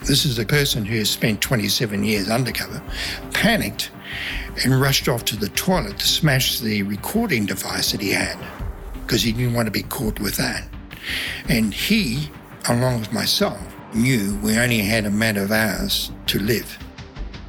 This 0.02 0.24
is 0.24 0.38
a 0.38 0.44
person 0.44 0.84
who 0.84 0.98
has 0.98 1.10
spent 1.10 1.40
27 1.40 2.04
years 2.04 2.28
undercover, 2.28 2.82
panicked 3.32 3.90
and 4.64 4.80
rushed 4.80 5.08
off 5.08 5.24
to 5.26 5.36
the 5.36 5.48
toilet 5.50 5.98
to 5.98 6.06
smash 6.06 6.60
the 6.60 6.82
recording 6.82 7.46
device 7.46 7.92
that 7.92 8.00
he 8.00 8.10
had 8.10 8.38
because 9.06 9.22
he 9.22 9.32
didn't 9.32 9.54
want 9.54 9.66
to 9.66 9.72
be 9.72 9.82
caught 9.82 10.18
with 10.18 10.36
that. 10.36 10.66
And 11.48 11.72
he, 11.72 12.28
along 12.68 13.00
with 13.00 13.12
myself, 13.12 13.60
knew 13.94 14.36
we 14.42 14.58
only 14.58 14.80
had 14.80 15.06
a 15.06 15.10
matter 15.10 15.42
of 15.42 15.52
hours 15.52 16.10
to 16.26 16.40
live 16.40 16.78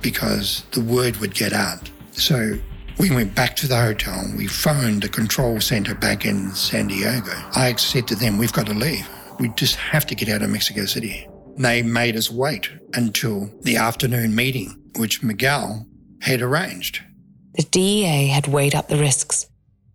because 0.02 0.64
the 0.72 0.82
word 0.82 1.18
would 1.18 1.34
get 1.34 1.54
out. 1.54 1.90
So 2.12 2.60
we 3.00 3.10
went 3.12 3.36
back 3.36 3.56
to 3.58 3.68
the 3.68 3.78
hotel. 3.78 4.24
We 4.38 4.48
phoned 4.48 5.02
the 5.02 5.10
control 5.10 5.60
center 5.60 5.96
back 5.96 6.26
in 6.26 6.52
San 6.52 6.88
Diego. 6.88 7.32
I 7.56 7.74
said 7.76 8.08
to 8.10 8.16
them, 8.16 8.38
We've 8.38 8.54
got 8.54 8.68
to 8.68 8.74
leave. 8.74 9.08
We 9.40 9.50
just 9.50 9.76
have 9.76 10.06
to 10.08 10.16
get 10.16 10.30
out 10.30 10.42
of 10.42 10.50
Mexico 10.50 10.86
City. 10.86 11.28
They 11.58 11.82
made 11.82 12.16
us 12.16 12.32
wait 12.32 12.70
until 12.94 13.52
the 13.62 13.78
afternoon 13.78 14.36
meeting, 14.36 14.80
which 14.98 15.24
Miguel 15.24 15.88
had 16.22 16.42
arranged. 16.42 17.02
The 17.56 17.64
DEA 17.64 18.28
had 18.28 18.48
weighed 18.48 18.76
up 18.76 18.88
the 18.88 18.98
risks 18.98 19.48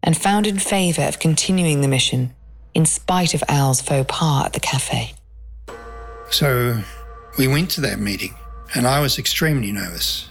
and 0.03 0.17
found 0.17 0.47
in 0.47 0.59
favor 0.59 1.03
of 1.03 1.19
continuing 1.19 1.81
the 1.81 1.89
mission 1.89 2.35
in 2.75 2.85
spite 2.87 3.35
of 3.35 3.45
Al's 3.49 3.81
faux 3.81 4.07
pas 4.09 4.47
at 4.47 4.53
the 4.53 4.61
cafe. 4.61 5.15
So 6.31 6.83
we 7.39 7.47
went 7.47 7.71
to 7.73 7.81
that 7.83 8.01
meeting, 8.01 8.35
and 8.75 8.87
I 8.87 9.01
was 9.01 9.19
extremely 9.19 9.73
nervous. 9.73 10.29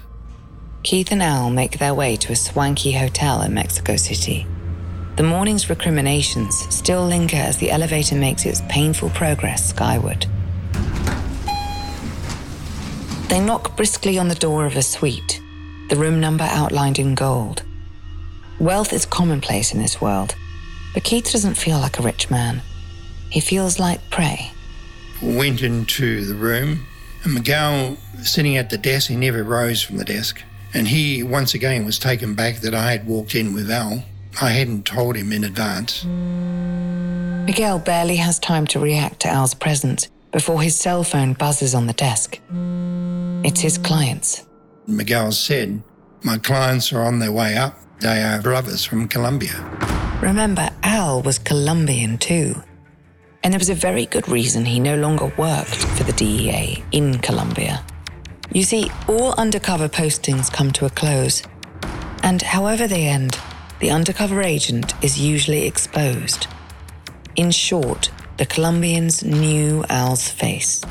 Keith 0.83 1.11
and 1.11 1.21
Al 1.21 1.49
make 1.49 1.77
their 1.77 1.93
way 1.93 2.15
to 2.17 2.31
a 2.31 2.35
swanky 2.35 2.91
hotel 2.91 3.43
in 3.43 3.53
Mexico 3.53 3.95
City. 3.95 4.47
The 5.17 5.23
morning's 5.23 5.69
recriminations 5.69 6.55
still 6.73 7.05
linger 7.05 7.37
as 7.37 7.57
the 7.57 7.69
elevator 7.69 8.15
makes 8.15 8.45
its 8.45 8.61
painful 8.69 9.11
progress 9.11 9.69
skyward. 9.69 10.25
They 13.27 13.39
knock 13.39 13.77
briskly 13.77 14.17
on 14.17 14.27
the 14.27 14.35
door 14.35 14.65
of 14.65 14.75
a 14.75 14.81
suite, 14.81 15.39
the 15.89 15.95
room 15.95 16.19
number 16.19 16.45
outlined 16.45 16.97
in 16.97 17.13
gold. 17.13 17.63
Wealth 18.61 18.93
is 18.93 19.07
commonplace 19.07 19.73
in 19.73 19.81
this 19.81 19.99
world, 19.99 20.35
but 20.93 21.03
Keith 21.03 21.31
doesn't 21.31 21.55
feel 21.55 21.79
like 21.79 21.97
a 21.97 22.03
rich 22.03 22.29
man. 22.29 22.61
He 23.31 23.39
feels 23.39 23.79
like 23.79 24.07
prey. 24.11 24.51
Went 25.19 25.63
into 25.63 26.23
the 26.25 26.35
room, 26.35 26.85
and 27.23 27.33
Miguel, 27.33 27.97
sitting 28.21 28.57
at 28.57 28.69
the 28.69 28.77
desk, 28.77 29.09
he 29.09 29.15
never 29.15 29.43
rose 29.43 29.81
from 29.81 29.97
the 29.97 30.05
desk. 30.05 30.43
And 30.75 30.87
he, 30.87 31.23
once 31.23 31.55
again, 31.55 31.85
was 31.85 31.97
taken 31.97 32.35
back 32.35 32.57
that 32.57 32.75
I 32.75 32.91
had 32.91 33.07
walked 33.07 33.33
in 33.33 33.55
with 33.55 33.71
Al. 33.71 34.03
I 34.39 34.51
hadn't 34.51 34.85
told 34.85 35.15
him 35.15 35.31
in 35.31 35.43
advance. 35.43 36.05
Miguel 36.05 37.79
barely 37.79 38.17
has 38.17 38.37
time 38.37 38.67
to 38.67 38.79
react 38.79 39.21
to 39.21 39.27
Al's 39.27 39.55
presence 39.55 40.07
before 40.31 40.61
his 40.61 40.77
cell 40.77 41.03
phone 41.03 41.33
buzzes 41.33 41.73
on 41.73 41.87
the 41.87 41.93
desk. 41.93 42.39
It's 43.43 43.61
his 43.61 43.79
clients. 43.79 44.45
Miguel 44.85 45.31
said, 45.31 45.81
My 46.21 46.37
clients 46.37 46.93
are 46.93 47.01
on 47.01 47.17
their 47.17 47.31
way 47.31 47.57
up. 47.57 47.75
They 48.01 48.23
are 48.23 48.41
brothers 48.41 48.83
from 48.83 49.07
Colombia. 49.07 49.53
Remember, 50.23 50.71
Al 50.81 51.21
was 51.21 51.37
Colombian 51.37 52.17
too. 52.17 52.55
And 53.43 53.53
there 53.53 53.59
was 53.59 53.69
a 53.69 53.75
very 53.75 54.07
good 54.07 54.27
reason 54.27 54.65
he 54.65 54.79
no 54.79 54.95
longer 54.97 55.31
worked 55.37 55.75
for 55.75 56.03
the 56.03 56.13
DEA 56.13 56.83
in 56.91 57.19
Colombia. 57.19 57.85
You 58.51 58.63
see, 58.63 58.91
all 59.07 59.35
undercover 59.37 59.87
postings 59.87 60.51
come 60.51 60.71
to 60.71 60.87
a 60.87 60.89
close. 60.89 61.43
And 62.23 62.41
however 62.41 62.87
they 62.87 63.05
end, 63.05 63.37
the 63.79 63.91
undercover 63.91 64.41
agent 64.41 64.95
is 65.03 65.19
usually 65.19 65.67
exposed. 65.67 66.47
In 67.35 67.51
short, 67.51 68.09
the 68.37 68.47
Colombians 68.47 69.23
knew 69.23 69.85
Al's 69.89 70.27
face. 70.27 70.81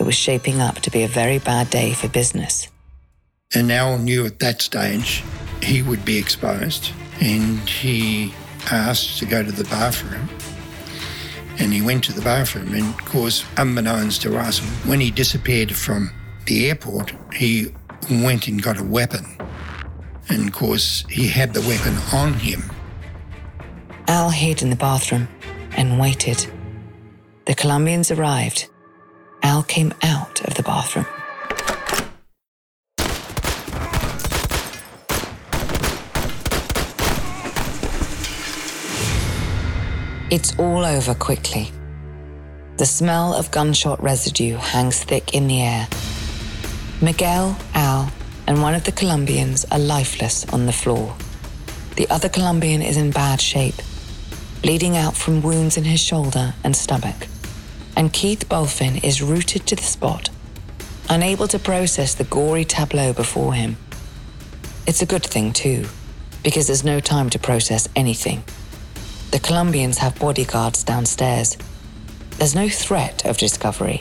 It 0.00 0.02
was 0.02 0.16
shaping 0.16 0.60
up 0.60 0.80
to 0.80 0.90
be 0.90 1.04
a 1.04 1.08
very 1.08 1.38
bad 1.38 1.70
day 1.70 1.92
for 1.92 2.08
business. 2.08 2.66
And 3.54 3.70
Al 3.70 3.98
knew 3.98 4.26
at 4.26 4.40
that 4.40 4.60
stage 4.60 5.22
he 5.62 5.82
would 5.82 6.04
be 6.04 6.18
exposed, 6.18 6.92
and 7.20 7.58
he 7.68 8.34
asked 8.70 9.18
to 9.18 9.26
go 9.26 9.42
to 9.42 9.52
the 9.52 9.64
bathroom. 9.64 10.28
And 11.58 11.72
he 11.72 11.82
went 11.82 12.04
to 12.04 12.12
the 12.12 12.20
bathroom, 12.22 12.72
and 12.74 12.94
of 12.94 13.04
course, 13.04 13.44
unbeknownst 13.56 14.22
to 14.22 14.36
us, 14.36 14.60
when 14.86 15.00
he 15.00 15.10
disappeared 15.10 15.74
from 15.74 16.10
the 16.46 16.68
airport, 16.68 17.12
he 17.32 17.74
went 18.10 18.46
and 18.46 18.62
got 18.62 18.78
a 18.78 18.84
weapon. 18.84 19.26
And 20.28 20.48
of 20.48 20.54
course, 20.54 21.04
he 21.08 21.26
had 21.28 21.54
the 21.54 21.60
weapon 21.62 21.96
on 22.12 22.34
him. 22.34 22.62
Al 24.06 24.30
hid 24.30 24.62
in 24.62 24.70
the 24.70 24.76
bathroom 24.76 25.28
and 25.76 25.98
waited. 25.98 26.46
The 27.46 27.54
Colombians 27.54 28.10
arrived. 28.10 28.68
Al 29.42 29.62
came 29.62 29.92
out 30.02 30.46
of 30.46 30.54
the 30.54 30.62
bathroom. 30.62 31.06
It's 40.30 40.58
all 40.58 40.84
over 40.84 41.14
quickly. 41.14 41.72
The 42.76 42.84
smell 42.84 43.32
of 43.32 43.50
gunshot 43.50 44.02
residue 44.02 44.56
hangs 44.56 45.02
thick 45.02 45.32
in 45.32 45.48
the 45.48 45.62
air. 45.62 45.88
Miguel, 47.00 47.56
Al, 47.72 48.12
and 48.46 48.60
one 48.60 48.74
of 48.74 48.84
the 48.84 48.92
Colombians 48.92 49.64
are 49.70 49.78
lifeless 49.78 50.46
on 50.50 50.66
the 50.66 50.72
floor. 50.72 51.16
The 51.96 52.10
other 52.10 52.28
Colombian 52.28 52.82
is 52.82 52.98
in 52.98 53.10
bad 53.10 53.40
shape, 53.40 53.76
bleeding 54.60 54.98
out 54.98 55.16
from 55.16 55.40
wounds 55.40 55.78
in 55.78 55.84
his 55.84 56.00
shoulder 56.00 56.52
and 56.62 56.76
stomach. 56.76 57.26
And 57.96 58.12
Keith 58.12 58.50
Bulfin 58.50 59.02
is 59.02 59.22
rooted 59.22 59.66
to 59.68 59.76
the 59.76 59.82
spot, 59.82 60.28
unable 61.08 61.48
to 61.48 61.58
process 61.58 62.14
the 62.14 62.24
gory 62.24 62.66
tableau 62.66 63.14
before 63.14 63.54
him. 63.54 63.78
It's 64.86 65.00
a 65.00 65.06
good 65.06 65.24
thing, 65.24 65.54
too, 65.54 65.86
because 66.44 66.66
there's 66.66 66.84
no 66.84 67.00
time 67.00 67.30
to 67.30 67.38
process 67.38 67.88
anything. 67.96 68.44
The 69.30 69.38
Colombians 69.38 69.98
have 69.98 70.18
bodyguards 70.18 70.82
downstairs. 70.82 71.58
There's 72.38 72.54
no 72.54 72.68
threat 72.68 73.26
of 73.26 73.36
discovery. 73.36 74.00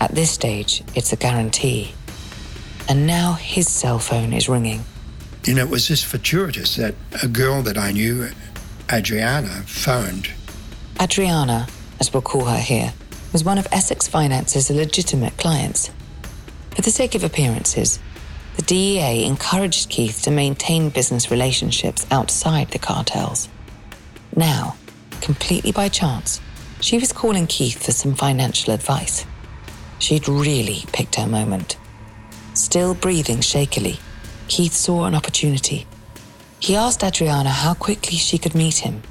At 0.00 0.14
this 0.14 0.30
stage, 0.30 0.82
it's 0.94 1.12
a 1.12 1.16
guarantee. 1.16 1.94
And 2.88 3.06
now 3.06 3.34
his 3.34 3.68
cell 3.68 3.98
phone 3.98 4.32
is 4.32 4.48
ringing. 4.48 4.84
You 5.44 5.54
know, 5.54 5.62
it 5.62 5.68
was 5.68 5.86
just 5.86 6.06
fortuitous 6.06 6.76
that 6.76 6.94
a 7.22 7.28
girl 7.28 7.60
that 7.62 7.76
I 7.76 7.92
knew, 7.92 8.30
Adriana, 8.90 9.62
phoned. 9.66 10.30
Adriana, 11.00 11.66
as 12.00 12.12
we'll 12.12 12.22
call 12.22 12.46
her 12.46 12.58
here, 12.58 12.94
was 13.32 13.44
one 13.44 13.58
of 13.58 13.66
Essex 13.72 14.08
Finance's 14.08 14.70
legitimate 14.70 15.36
clients. 15.36 15.90
For 16.74 16.80
the 16.80 16.90
sake 16.90 17.14
of 17.14 17.24
appearances, 17.24 17.98
the 18.56 18.62
DEA 18.62 19.26
encouraged 19.26 19.90
Keith 19.90 20.22
to 20.22 20.30
maintain 20.30 20.88
business 20.88 21.30
relationships 21.30 22.06
outside 22.10 22.70
the 22.70 22.78
cartels. 22.78 23.48
Now, 24.34 24.76
completely 25.20 25.72
by 25.72 25.88
chance, 25.88 26.40
she 26.80 26.98
was 26.98 27.12
calling 27.12 27.46
Keith 27.46 27.84
for 27.84 27.92
some 27.92 28.14
financial 28.14 28.72
advice. 28.72 29.26
She'd 29.98 30.26
really 30.26 30.84
picked 30.92 31.16
her 31.16 31.26
moment. 31.26 31.76
Still 32.54 32.94
breathing 32.94 33.40
shakily, 33.40 34.00
Keith 34.48 34.72
saw 34.72 35.04
an 35.04 35.14
opportunity. 35.14 35.86
He 36.60 36.74
asked 36.74 37.04
Adriana 37.04 37.50
how 37.50 37.74
quickly 37.74 38.16
she 38.16 38.38
could 38.38 38.54
meet 38.54 38.78
him. 38.78 39.02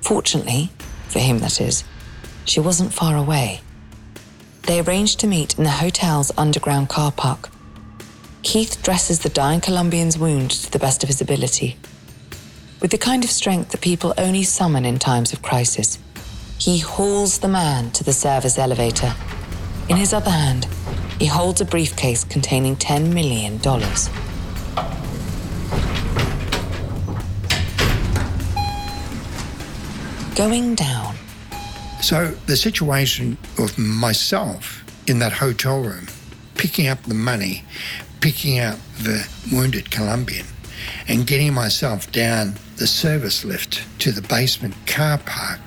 Fortunately, 0.00 0.70
for 1.08 1.18
him 1.18 1.40
that 1.40 1.60
is, 1.60 1.84
she 2.44 2.60
wasn't 2.60 2.92
far 2.92 3.16
away. 3.16 3.60
They 4.62 4.80
arranged 4.80 5.20
to 5.20 5.26
meet 5.26 5.58
in 5.58 5.64
the 5.64 5.70
hotel's 5.70 6.32
underground 6.38 6.88
car 6.88 7.12
park. 7.12 7.50
Keith 8.42 8.82
dresses 8.82 9.20
the 9.20 9.28
dying 9.28 9.60
Colombian's 9.60 10.18
wound 10.18 10.50
to 10.50 10.72
the 10.72 10.78
best 10.78 11.02
of 11.02 11.08
his 11.08 11.20
ability 11.20 11.76
with 12.84 12.90
the 12.90 12.98
kind 12.98 13.24
of 13.24 13.30
strength 13.30 13.70
that 13.70 13.80
people 13.80 14.12
only 14.18 14.42
summon 14.42 14.84
in 14.84 14.98
times 14.98 15.32
of 15.32 15.40
crisis. 15.40 15.98
He 16.58 16.80
hauls 16.80 17.38
the 17.38 17.48
man 17.48 17.90
to 17.92 18.04
the 18.04 18.12
service 18.12 18.58
elevator. 18.58 19.14
In 19.88 19.96
his 19.96 20.12
other 20.12 20.30
hand, 20.30 20.66
he 21.18 21.24
holds 21.24 21.62
a 21.62 21.64
briefcase 21.64 22.24
containing 22.24 22.76
$10 22.76 23.14
million. 23.14 23.56
Going 30.34 30.74
down. 30.74 31.14
So 32.02 32.32
the 32.44 32.54
situation 32.54 33.38
of 33.58 33.78
myself 33.78 34.84
in 35.06 35.20
that 35.20 35.32
hotel 35.32 35.80
room, 35.80 36.08
picking 36.54 36.88
up 36.88 37.02
the 37.04 37.14
money, 37.14 37.64
picking 38.20 38.60
up 38.60 38.76
the 38.98 39.26
wounded 39.50 39.90
Colombian, 39.90 40.44
and 41.08 41.26
getting 41.26 41.54
myself 41.54 42.12
down 42.12 42.58
the 42.76 42.86
service 42.86 43.44
lift 43.44 43.84
to 44.00 44.10
the 44.10 44.22
basement 44.22 44.74
car 44.86 45.18
park. 45.18 45.60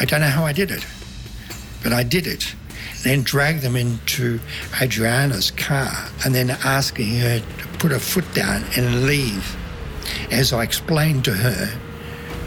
I 0.00 0.04
don't 0.04 0.20
know 0.20 0.28
how 0.28 0.44
I 0.44 0.52
did 0.52 0.70
it, 0.70 0.86
but 1.82 1.92
I 1.92 2.02
did 2.02 2.26
it. 2.26 2.54
Then 3.02 3.22
dragged 3.22 3.62
them 3.62 3.76
into 3.76 4.40
Adriana's 4.80 5.50
car 5.50 5.92
and 6.24 6.34
then 6.34 6.50
asking 6.50 7.16
her 7.18 7.40
to 7.40 7.78
put 7.78 7.92
her 7.92 7.98
foot 7.98 8.32
down 8.34 8.64
and 8.76 9.06
leave. 9.06 9.56
As 10.30 10.52
I 10.52 10.62
explained 10.62 11.24
to 11.26 11.34
her 11.34 11.66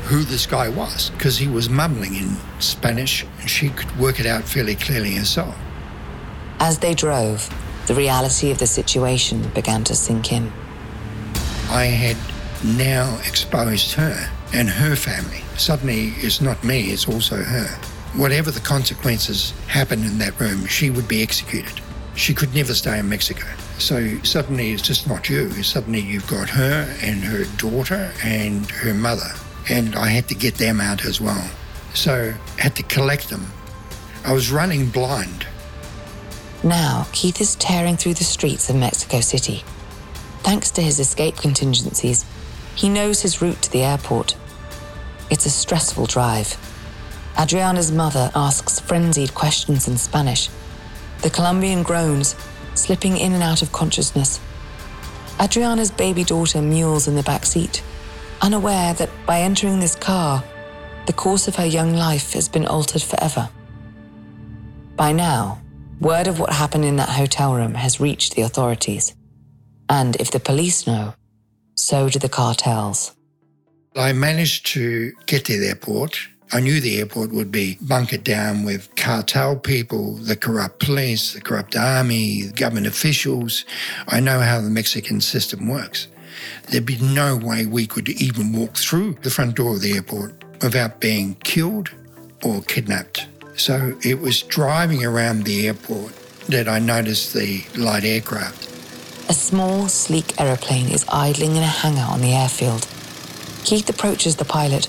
who 0.06 0.24
this 0.24 0.46
guy 0.46 0.70
was 0.70 1.12
because 1.12 1.38
he 1.38 1.48
was 1.48 1.70
mumbling 1.70 2.16
in 2.16 2.38
Spanish 2.60 3.26
and 3.40 3.50
she 3.50 3.70
could 3.70 4.00
work 4.00 4.20
it 4.20 4.26
out 4.26 4.44
fairly 4.44 4.76
clearly 4.76 5.14
herself. 5.14 5.56
As 6.60 6.80
they 6.80 6.96
drove, 6.96 7.50
the 7.88 7.94
reality 7.94 8.50
of 8.50 8.58
the 8.58 8.68
situation 8.68 9.48
began 9.50 9.84
to 9.84 9.96
sink 9.96 10.32
in. 10.32 10.52
I 11.70 11.86
had 11.86 12.18
now 12.64 13.18
exposed 13.26 13.94
her 13.94 14.30
and 14.54 14.70
her 14.70 14.96
family. 14.96 15.42
Suddenly, 15.58 16.14
it's 16.18 16.42
not 16.42 16.64
me, 16.64 16.92
it's 16.92 17.08
also 17.08 17.38
her. 17.38 17.68
Whatever 18.16 18.52
the 18.52 18.60
consequences 18.60 19.52
happened 19.68 20.06
in 20.06 20.18
that 20.20 20.40
room, 20.40 20.66
she 20.66 20.90
would 20.90 21.08
be 21.08 21.22
executed. 21.22 21.82
She 22.16 22.34
could 22.34 22.54
never 22.56 22.74
stay 22.74 22.98
in 23.00 23.10
Mexico. 23.10 23.46
So 23.78 24.18
suddenly 24.24 24.72
it's 24.72 24.82
just 24.82 25.08
not 25.08 25.30
you. 25.30 25.50
Suddenly 25.62 26.02
you've 26.02 26.28
got 26.28 26.50
her 26.50 26.96
and 27.02 27.24
her 27.24 27.46
daughter 27.58 28.12
and 28.24 28.70
her 28.72 28.94
mother. 28.94 29.30
And 29.70 29.96
I 29.96 30.08
had 30.08 30.28
to 30.30 30.36
get 30.36 30.56
them 30.56 30.82
out 30.82 31.06
as 31.06 31.22
well. 31.22 31.50
So 31.94 32.34
I 32.58 32.62
had 32.62 32.76
to 32.78 32.84
collect 32.84 33.30
them. 33.30 33.46
I 34.26 34.34
was 34.34 34.52
running 34.52 34.90
blind. 34.90 35.46
Now, 36.64 37.08
Keith 37.12 37.40
is 37.40 37.56
tearing 37.56 37.98
through 37.98 38.16
the 38.16 38.24
streets 38.24 38.70
of 38.70 38.76
Mexico 38.76 39.22
City. 39.22 39.64
Thanks 40.40 40.72
to 40.72 40.82
his 40.82 41.00
escape 41.00 41.38
contingencies, 41.38 42.26
he 42.78 42.88
knows 42.88 43.22
his 43.22 43.42
route 43.42 43.62
to 43.64 43.72
the 43.72 43.84
airport. 43.84 44.36
It's 45.32 45.48
a 45.48 45.50
stressful 45.50 46.06
drive. 46.06 46.56
Adriana's 47.38 47.92
mother 47.92 48.32
asks 48.36 48.80
frenzied 48.80 49.34
questions 49.34 49.88
in 49.88 49.98
Spanish. 49.98 50.50
The 51.24 51.32
Colombian 51.32 51.82
groans, 51.84 52.36
slipping 52.76 53.18
in 53.18 53.34
and 53.34 53.42
out 53.42 53.64
of 53.64 53.72
consciousness. 53.72 54.40
Adriana's 55.42 55.92
baby 55.92 56.24
daughter 56.24 56.60
mewls 56.60 57.08
in 57.08 57.16
the 57.16 57.24
back 57.24 57.46
seat, 57.46 57.84
unaware 58.42 58.94
that 58.94 59.10
by 59.26 59.42
entering 59.42 59.80
this 59.80 59.96
car, 59.96 60.44
the 61.08 61.14
course 61.14 61.48
of 61.48 61.56
her 61.56 61.66
young 61.66 61.94
life 61.94 62.34
has 62.34 62.48
been 62.48 62.66
altered 62.66 63.02
forever. 63.02 63.50
By 64.96 65.14
now, 65.14 65.62
word 66.00 66.28
of 66.28 66.40
what 66.40 66.54
happened 66.54 66.86
in 66.86 66.98
that 66.98 67.10
hotel 67.10 67.56
room 67.56 67.74
has 67.74 68.00
reached 68.00 68.36
the 68.36 68.44
authorities. 68.44 69.16
And 69.90 70.16
if 70.18 70.30
the 70.30 70.40
police 70.40 70.86
know, 70.86 71.14
so 71.78 72.10
do 72.10 72.20
the 72.20 72.30
cartels. 72.30 73.14
I 73.96 74.14
managed 74.14 74.68
to 74.74 75.14
get 75.26 75.46
to 75.46 75.58
the 75.60 75.68
airport 75.68 76.28
I 76.54 76.62
knew 76.62 76.80
the 76.80 77.00
airport 77.00 77.34
would 77.34 77.52
be 77.52 77.78
bunkered 77.82 78.24
down 78.24 78.64
with 78.64 78.96
cartel 78.96 79.58
people, 79.58 80.14
the 80.14 80.38
corrupt 80.38 80.80
police, 80.80 81.34
the 81.34 81.42
corrupt 81.42 81.76
army, 81.76 82.48
government 82.56 82.88
officials. 82.88 83.66
I 84.08 84.22
know 84.22 84.40
how 84.40 84.62
the 84.62 84.70
Mexican 84.70 85.20
system 85.20 85.68
works. 85.68 86.08
There'd 86.70 86.86
be 86.86 87.00
no 87.00 87.36
way 87.36 87.66
we 87.66 87.86
could 87.86 88.08
even 88.08 88.54
walk 88.54 88.78
through 88.78 89.18
the 89.24 89.30
front 89.30 89.56
door 89.56 89.74
of 89.74 89.82
the 89.82 89.96
airport 89.96 90.42
without 90.62 91.02
being 91.02 91.36
killed 91.44 91.92
or 92.44 92.62
kidnapped. 92.62 93.28
So 93.58 93.98
it 94.02 94.20
was 94.20 94.42
driving 94.44 95.04
around 95.04 95.44
the 95.44 95.68
airport 95.68 96.16
that 96.48 96.70
I 96.70 96.80
noticed 96.80 97.34
the 97.34 97.66
light 97.76 98.06
aircraft. 98.06 98.67
A 99.30 99.34
small, 99.34 99.90
sleek 99.90 100.40
aeroplane 100.40 100.88
is 100.88 101.04
idling 101.10 101.58
in 101.58 101.64
a 101.64 101.68
hangar 101.68 102.08
on 102.10 102.22
the 102.22 102.34
airfield. 102.34 102.88
Keith 103.66 103.90
approaches 103.90 104.38
the 104.38 104.46
pilot 104.46 104.88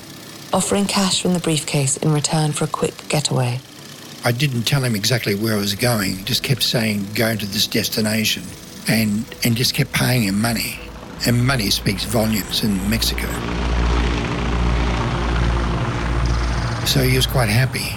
offering 0.53 0.87
cash 0.87 1.21
from 1.21 1.35
the 1.35 1.41
briefcase 1.41 1.97
in 1.97 2.13
return 2.13 2.53
for 2.53 2.65
a 2.65 2.69
quick 2.69 2.95
getaway. 3.09 3.59
I 4.25 4.33
didn't 4.33 4.63
tell 4.63 4.85
him 4.85 4.95
exactly 4.95 5.35
where 5.35 5.55
I 5.55 5.59
was 5.59 5.75
going, 5.75 6.25
just 6.25 6.43
kept 6.43 6.63
saying 6.63 7.07
going 7.15 7.39
to 7.39 7.47
this 7.47 7.67
destination 7.67 8.45
and, 8.89 9.25
and 9.45 9.57
just 9.57 9.75
kept 9.75 9.93
paying 9.93 10.23
him 10.23 10.41
money. 10.41 10.79
And 11.27 11.45
money 11.45 11.71
speaks 11.71 12.05
volumes 12.05 12.63
in 12.63 12.89
Mexico. 12.89 13.27
So 16.87 17.03
he 17.03 17.17
was 17.17 17.27
quite 17.27 17.49
happy 17.49 17.91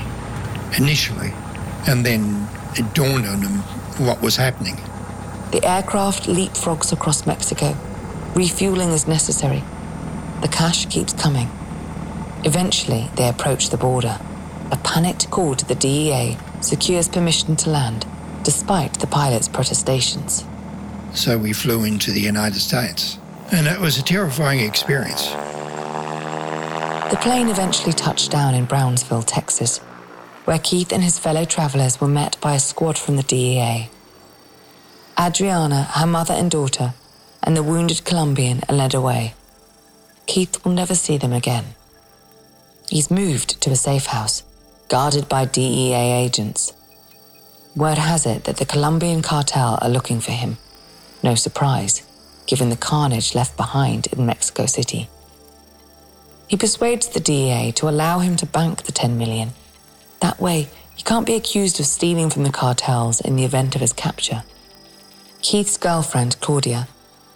initially, 0.81 1.31
and 1.87 2.05
then 2.05 2.47
it 2.75 2.93
dawned 2.93 3.27
on 3.27 3.41
him 3.41 3.59
what 4.05 4.21
was 4.21 4.35
happening. 4.35 4.75
The 5.51 5.65
aircraft 5.65 6.27
leapfrogs 6.27 6.93
across 6.93 7.27
Mexico. 7.27 7.75
Refueling 8.35 8.91
is 8.91 9.05
necessary. 9.05 9.61
The 10.41 10.47
cash 10.47 10.85
keeps 10.85 11.11
coming. 11.11 11.49
Eventually, 12.45 13.09
they 13.15 13.27
approach 13.27 13.69
the 13.69 13.77
border. 13.77 14.17
A 14.71 14.77
panicked 14.77 15.29
call 15.29 15.55
to 15.55 15.65
the 15.65 15.75
DEA 15.75 16.37
secures 16.61 17.09
permission 17.09 17.57
to 17.57 17.69
land, 17.69 18.05
despite 18.43 18.99
the 18.99 19.07
pilot's 19.07 19.49
protestations. 19.49 20.45
So 21.13 21.37
we 21.37 21.51
flew 21.51 21.83
into 21.83 22.11
the 22.11 22.21
United 22.21 22.61
States, 22.61 23.17
and 23.51 23.67
it 23.67 23.79
was 23.79 23.97
a 23.97 24.03
terrifying 24.03 24.61
experience. 24.61 25.27
The 27.11 27.19
plane 27.19 27.49
eventually 27.49 27.91
touched 27.91 28.31
down 28.31 28.55
in 28.55 28.63
Brownsville, 28.63 29.23
Texas, 29.23 29.79
where 30.45 30.59
Keith 30.59 30.93
and 30.93 31.03
his 31.03 31.19
fellow 31.19 31.43
travelers 31.43 31.99
were 31.99 32.07
met 32.07 32.39
by 32.39 32.55
a 32.55 32.59
squad 32.59 32.97
from 32.97 33.17
the 33.17 33.23
DEA. 33.23 33.89
Adriana, 35.21 35.83
her 35.83 36.07
mother 36.07 36.33
and 36.33 36.49
daughter, 36.49 36.95
and 37.43 37.55
the 37.55 37.61
wounded 37.61 38.03
Colombian 38.05 38.61
are 38.67 38.75
led 38.75 38.95
away. 38.95 39.35
Keith 40.25 40.65
will 40.65 40.71
never 40.71 40.95
see 40.95 41.15
them 41.15 41.31
again. 41.31 41.75
He's 42.89 43.11
moved 43.11 43.61
to 43.61 43.69
a 43.69 43.75
safe 43.75 44.07
house, 44.07 44.41
guarded 44.87 45.29
by 45.29 45.45
DEA 45.45 46.23
agents. 46.25 46.73
Word 47.75 47.99
has 47.99 48.25
it 48.25 48.45
that 48.45 48.57
the 48.57 48.65
Colombian 48.65 49.21
cartel 49.21 49.77
are 49.79 49.89
looking 49.89 50.21
for 50.21 50.31
him. 50.31 50.57
No 51.21 51.35
surprise, 51.35 52.01
given 52.47 52.69
the 52.69 52.75
carnage 52.75 53.35
left 53.35 53.55
behind 53.55 54.07
in 54.07 54.25
Mexico 54.25 54.65
City. 54.65 55.07
He 56.47 56.57
persuades 56.57 57.07
the 57.07 57.19
DEA 57.19 57.73
to 57.73 57.87
allow 57.87 58.19
him 58.19 58.37
to 58.37 58.47
bank 58.47 58.83
the 58.83 58.91
10 58.91 59.19
million. 59.19 59.51
That 60.19 60.41
way, 60.41 60.69
he 60.95 61.03
can't 61.03 61.27
be 61.27 61.35
accused 61.35 61.79
of 61.79 61.85
stealing 61.85 62.31
from 62.31 62.41
the 62.41 62.51
cartels 62.51 63.21
in 63.21 63.35
the 63.35 63.45
event 63.45 63.75
of 63.75 63.81
his 63.81 63.93
capture. 63.93 64.43
Keith's 65.41 65.77
girlfriend, 65.77 66.39
Claudia, 66.41 66.87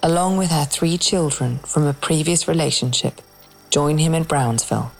along 0.03 0.37
with 0.37 0.51
her 0.51 0.65
three 0.65 0.97
children 0.97 1.59
from 1.59 1.83
a 1.83 1.93
previous 1.93 2.47
relationship, 2.47 3.21
join 3.69 3.97
him 3.97 4.13
in 4.13 4.23
Brownsville 4.23 4.91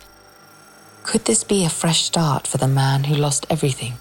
could 1.06 1.26
this 1.26 1.44
be 1.44 1.64
a 1.64 1.70
fresh 1.70 2.04
start 2.04 2.48
for 2.48 2.58
the 2.58 2.68
man 2.68 3.04
who 3.04 3.16
lost 3.16 3.46
everything? 3.50 3.94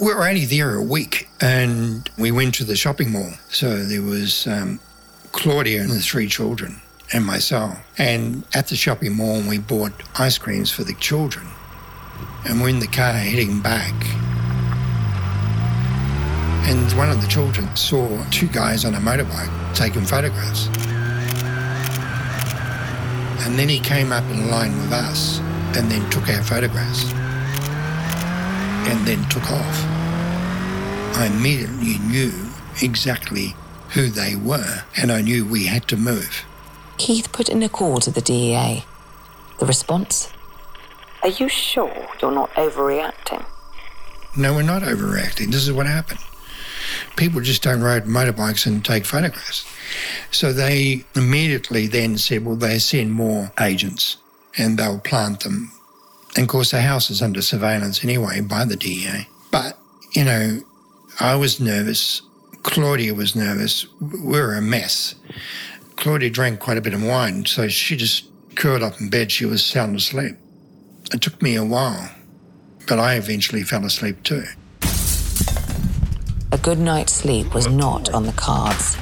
We 0.00 0.06
were 0.06 0.26
only 0.26 0.46
there 0.46 0.74
a 0.76 0.82
week 0.82 1.28
and 1.40 2.08
we 2.16 2.30
went 2.30 2.54
to 2.56 2.64
the 2.64 2.76
shopping 2.76 3.12
mall. 3.12 3.32
So 3.50 3.84
there 3.84 4.02
was 4.02 4.46
um, 4.46 4.80
Claudia 5.32 5.82
and 5.82 5.90
the 5.90 6.00
three 6.00 6.26
children 6.26 6.80
and 7.12 7.24
myself. 7.24 7.78
And 7.98 8.44
at 8.54 8.68
the 8.68 8.76
shopping 8.76 9.16
mall, 9.16 9.42
we 9.42 9.58
bought 9.58 9.92
ice 10.18 10.38
creams 10.38 10.70
for 10.70 10.84
the 10.84 10.94
children. 10.94 11.46
And 12.46 12.62
we're 12.62 12.70
in 12.70 12.78
the 12.78 12.86
car 12.86 13.12
heading 13.12 13.60
back. 13.60 13.94
And 16.68 16.92
one 16.98 17.08
of 17.08 17.22
the 17.22 17.26
children 17.28 17.74
saw 17.74 18.22
two 18.30 18.46
guys 18.46 18.84
on 18.84 18.94
a 18.94 18.98
motorbike 18.98 19.74
taking 19.74 20.04
photographs. 20.04 20.66
And 23.46 23.58
then 23.58 23.70
he 23.70 23.80
came 23.80 24.12
up 24.12 24.22
in 24.24 24.50
line 24.50 24.76
with 24.76 24.92
us 24.92 25.38
and 25.78 25.90
then 25.90 26.08
took 26.10 26.28
our 26.28 26.42
photographs 26.42 27.10
and 28.90 29.06
then 29.06 29.26
took 29.30 29.50
off. 29.50 29.84
I 31.16 31.30
immediately 31.34 31.96
knew 32.06 32.50
exactly 32.82 33.56
who 33.94 34.10
they 34.10 34.36
were 34.36 34.84
and 34.94 35.10
I 35.10 35.22
knew 35.22 35.46
we 35.46 35.64
had 35.64 35.88
to 35.88 35.96
move. 35.96 36.44
Keith 36.98 37.32
put 37.32 37.48
in 37.48 37.62
a 37.62 37.70
call 37.70 37.98
to 38.00 38.10
the 38.10 38.20
DEA. 38.20 38.84
The 39.58 39.64
response? 39.64 40.30
Are 41.22 41.30
you 41.30 41.48
sure 41.48 42.08
you're 42.20 42.30
not 42.30 42.52
overreacting? 42.52 43.46
No, 44.36 44.52
we're 44.52 44.62
not 44.62 44.82
overreacting. 44.82 45.50
This 45.50 45.66
is 45.66 45.72
what 45.72 45.86
happened. 45.86 46.20
People 47.16 47.40
just 47.40 47.62
don't 47.62 47.82
ride 47.82 48.04
motorbikes 48.04 48.66
and 48.66 48.84
take 48.84 49.04
photographs. 49.04 49.64
So 50.30 50.52
they 50.52 51.04
immediately 51.14 51.86
then 51.86 52.18
said, 52.18 52.44
well, 52.44 52.56
they 52.56 52.78
send 52.78 53.12
more 53.12 53.52
agents 53.60 54.16
and 54.56 54.78
they'll 54.78 54.98
plant 54.98 55.40
them. 55.40 55.72
And 56.36 56.44
of 56.44 56.48
course, 56.48 56.70
the 56.70 56.80
house 56.80 57.10
is 57.10 57.22
under 57.22 57.42
surveillance 57.42 58.04
anyway 58.04 58.40
by 58.40 58.64
the 58.64 58.76
DEA. 58.76 59.26
But, 59.50 59.78
you 60.14 60.24
know, 60.24 60.60
I 61.20 61.36
was 61.36 61.60
nervous. 61.60 62.22
Claudia 62.62 63.14
was 63.14 63.34
nervous. 63.34 63.86
We 64.00 64.38
were 64.38 64.54
a 64.54 64.62
mess. 64.62 65.14
Claudia 65.96 66.30
drank 66.30 66.60
quite 66.60 66.78
a 66.78 66.82
bit 66.82 66.94
of 66.94 67.04
wine, 67.04 67.44
so 67.46 67.68
she 67.68 67.96
just 67.96 68.26
curled 68.54 68.82
up 68.82 69.00
in 69.00 69.10
bed. 69.10 69.32
She 69.32 69.46
was 69.46 69.64
sound 69.64 69.96
asleep. 69.96 70.36
It 71.12 71.22
took 71.22 71.40
me 71.42 71.56
a 71.56 71.64
while, 71.64 72.10
but 72.86 72.98
I 72.98 73.14
eventually 73.14 73.62
fell 73.62 73.84
asleep 73.84 74.22
too. 74.22 74.44
A 76.50 76.58
good 76.58 76.78
night's 76.78 77.12
sleep 77.12 77.54
was 77.54 77.68
not 77.68 78.08
on 78.14 78.24
the 78.24 78.32
cards. 78.32 78.96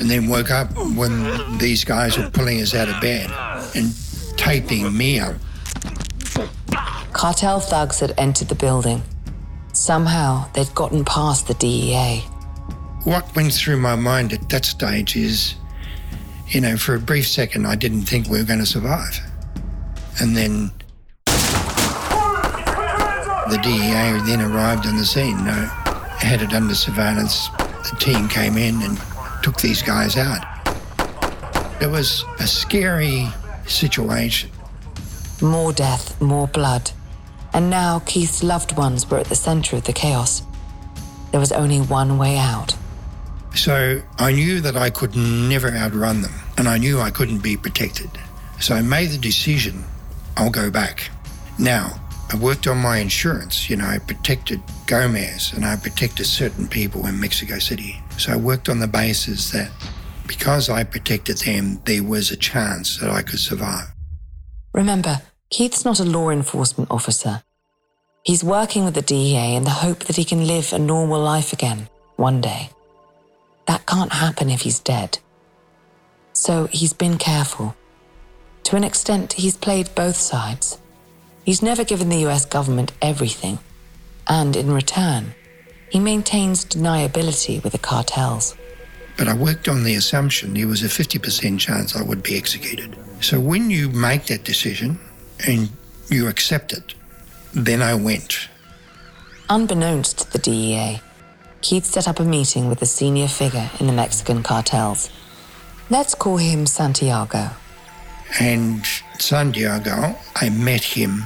And 0.00 0.10
then 0.10 0.28
woke 0.28 0.50
up 0.50 0.68
when 0.96 1.58
these 1.58 1.84
guys 1.84 2.18
were 2.18 2.28
pulling 2.30 2.60
us 2.60 2.74
out 2.74 2.88
of 2.88 3.00
bed 3.00 3.30
and 3.76 3.94
taping 4.36 4.96
me 4.96 5.20
up. 5.20 5.36
Cartel 7.12 7.60
thugs 7.60 8.00
had 8.00 8.12
entered 8.18 8.48
the 8.48 8.56
building. 8.56 9.02
Somehow 9.72 10.50
they'd 10.54 10.74
gotten 10.74 11.04
past 11.04 11.46
the 11.46 11.54
DEA. 11.54 12.18
What 13.04 13.34
went 13.36 13.52
through 13.52 13.76
my 13.76 13.94
mind 13.94 14.32
at 14.32 14.48
that 14.48 14.64
stage 14.64 15.14
is, 15.16 15.54
you 16.48 16.60
know, 16.60 16.76
for 16.76 16.96
a 16.96 16.98
brief 16.98 17.28
second, 17.28 17.66
I 17.66 17.76
didn't 17.76 18.02
think 18.02 18.26
we 18.28 18.38
were 18.38 18.44
going 18.44 18.58
to 18.58 18.66
survive. 18.66 19.20
And 20.20 20.36
then 20.36 20.72
the 23.50 23.60
DEA 23.62 24.18
then 24.26 24.40
arrived 24.40 24.86
on 24.86 24.96
the 24.96 25.04
scene, 25.04 25.36
uh, 25.38 25.83
had 26.24 26.42
it 26.42 26.52
under 26.52 26.74
surveillance. 26.74 27.48
The 27.58 27.96
team 28.00 28.28
came 28.28 28.56
in 28.56 28.82
and 28.82 28.98
took 29.42 29.58
these 29.58 29.82
guys 29.82 30.16
out. 30.16 30.44
It 31.80 31.90
was 31.90 32.24
a 32.40 32.46
scary 32.46 33.28
situation. 33.66 34.50
More 35.42 35.72
death, 35.72 36.20
more 36.20 36.48
blood. 36.48 36.90
And 37.52 37.70
now 37.70 38.00
Keith's 38.00 38.42
loved 38.42 38.76
ones 38.76 39.08
were 39.08 39.18
at 39.18 39.26
the 39.26 39.34
centre 39.34 39.76
of 39.76 39.84
the 39.84 39.92
chaos. 39.92 40.42
There 41.30 41.40
was 41.40 41.52
only 41.52 41.80
one 41.80 42.18
way 42.18 42.38
out. 42.38 42.74
So 43.54 44.02
I 44.18 44.32
knew 44.32 44.60
that 44.60 44.76
I 44.76 44.90
could 44.90 45.14
never 45.14 45.68
outrun 45.68 46.22
them, 46.22 46.32
and 46.56 46.68
I 46.68 46.78
knew 46.78 47.00
I 47.00 47.10
couldn't 47.10 47.42
be 47.42 47.56
protected. 47.56 48.10
So 48.60 48.74
I 48.74 48.82
made 48.82 49.10
the 49.10 49.18
decision 49.18 49.84
I'll 50.36 50.50
go 50.50 50.70
back. 50.70 51.10
Now, 51.58 52.00
I 52.32 52.36
worked 52.36 52.66
on 52.66 52.78
my 52.78 52.98
insurance. 52.98 53.68
You 53.68 53.76
know, 53.76 53.86
I 53.86 53.98
protected 53.98 54.60
Gomez 54.86 55.52
and 55.52 55.64
I 55.64 55.76
protected 55.76 56.26
certain 56.26 56.66
people 56.66 57.06
in 57.06 57.20
Mexico 57.20 57.58
City. 57.58 58.00
So 58.18 58.32
I 58.32 58.36
worked 58.36 58.68
on 58.68 58.78
the 58.80 58.88
basis 58.88 59.50
that 59.50 59.70
because 60.26 60.68
I 60.68 60.84
protected 60.84 61.38
them, 61.38 61.80
there 61.84 62.02
was 62.02 62.30
a 62.30 62.36
chance 62.36 62.98
that 62.98 63.10
I 63.10 63.22
could 63.22 63.38
survive. 63.38 63.88
Remember, 64.72 65.22
Keith's 65.50 65.84
not 65.84 66.00
a 66.00 66.04
law 66.04 66.30
enforcement 66.30 66.90
officer. 66.90 67.42
He's 68.24 68.42
working 68.42 68.84
with 68.84 68.94
the 68.94 69.02
DEA 69.02 69.54
in 69.54 69.64
the 69.64 69.70
hope 69.70 70.04
that 70.04 70.16
he 70.16 70.24
can 70.24 70.46
live 70.46 70.72
a 70.72 70.78
normal 70.78 71.20
life 71.20 71.52
again 71.52 71.88
one 72.16 72.40
day. 72.40 72.70
That 73.66 73.86
can't 73.86 74.12
happen 74.12 74.50
if 74.50 74.62
he's 74.62 74.80
dead. 74.80 75.18
So 76.32 76.66
he's 76.66 76.92
been 76.92 77.18
careful. 77.18 77.76
To 78.64 78.76
an 78.76 78.84
extent, 78.84 79.34
he's 79.34 79.56
played 79.56 79.94
both 79.94 80.16
sides. 80.16 80.78
He's 81.44 81.62
never 81.62 81.84
given 81.84 82.08
the 82.08 82.26
US 82.26 82.46
government 82.46 82.92
everything, 83.02 83.58
and 84.26 84.56
in 84.56 84.72
return, 84.72 85.34
he 85.90 86.00
maintains 86.00 86.64
deniability 86.64 87.62
with 87.62 87.72
the 87.72 87.78
cartels. 87.78 88.56
But 89.16 89.28
I 89.28 89.34
worked 89.34 89.68
on 89.68 89.84
the 89.84 89.94
assumption 89.94 90.54
there 90.54 90.66
was 90.66 90.82
a 90.82 90.88
50% 90.88 91.60
chance 91.60 91.94
I 91.94 92.02
would 92.02 92.22
be 92.22 92.36
executed. 92.36 92.96
So 93.20 93.38
when 93.38 93.70
you 93.70 93.88
make 93.90 94.26
that 94.26 94.44
decision 94.44 94.98
and 95.46 95.70
you 96.10 96.28
accept 96.28 96.72
it, 96.72 96.94
then 97.52 97.80
I 97.80 97.94
went. 97.94 98.48
Unbeknownst 99.48 100.18
to 100.18 100.32
the 100.32 100.38
DEA, 100.38 101.00
Keith 101.60 101.84
set 101.84 102.08
up 102.08 102.18
a 102.18 102.24
meeting 102.24 102.68
with 102.68 102.82
a 102.82 102.86
senior 102.86 103.28
figure 103.28 103.70
in 103.78 103.86
the 103.86 103.92
Mexican 103.92 104.42
cartels. 104.42 105.10
Let's 105.90 106.14
call 106.14 106.38
him 106.38 106.66
Santiago. 106.66 107.50
And 108.40 108.84
Santiago, 109.18 110.16
I 110.34 110.48
met 110.50 110.82
him. 110.82 111.22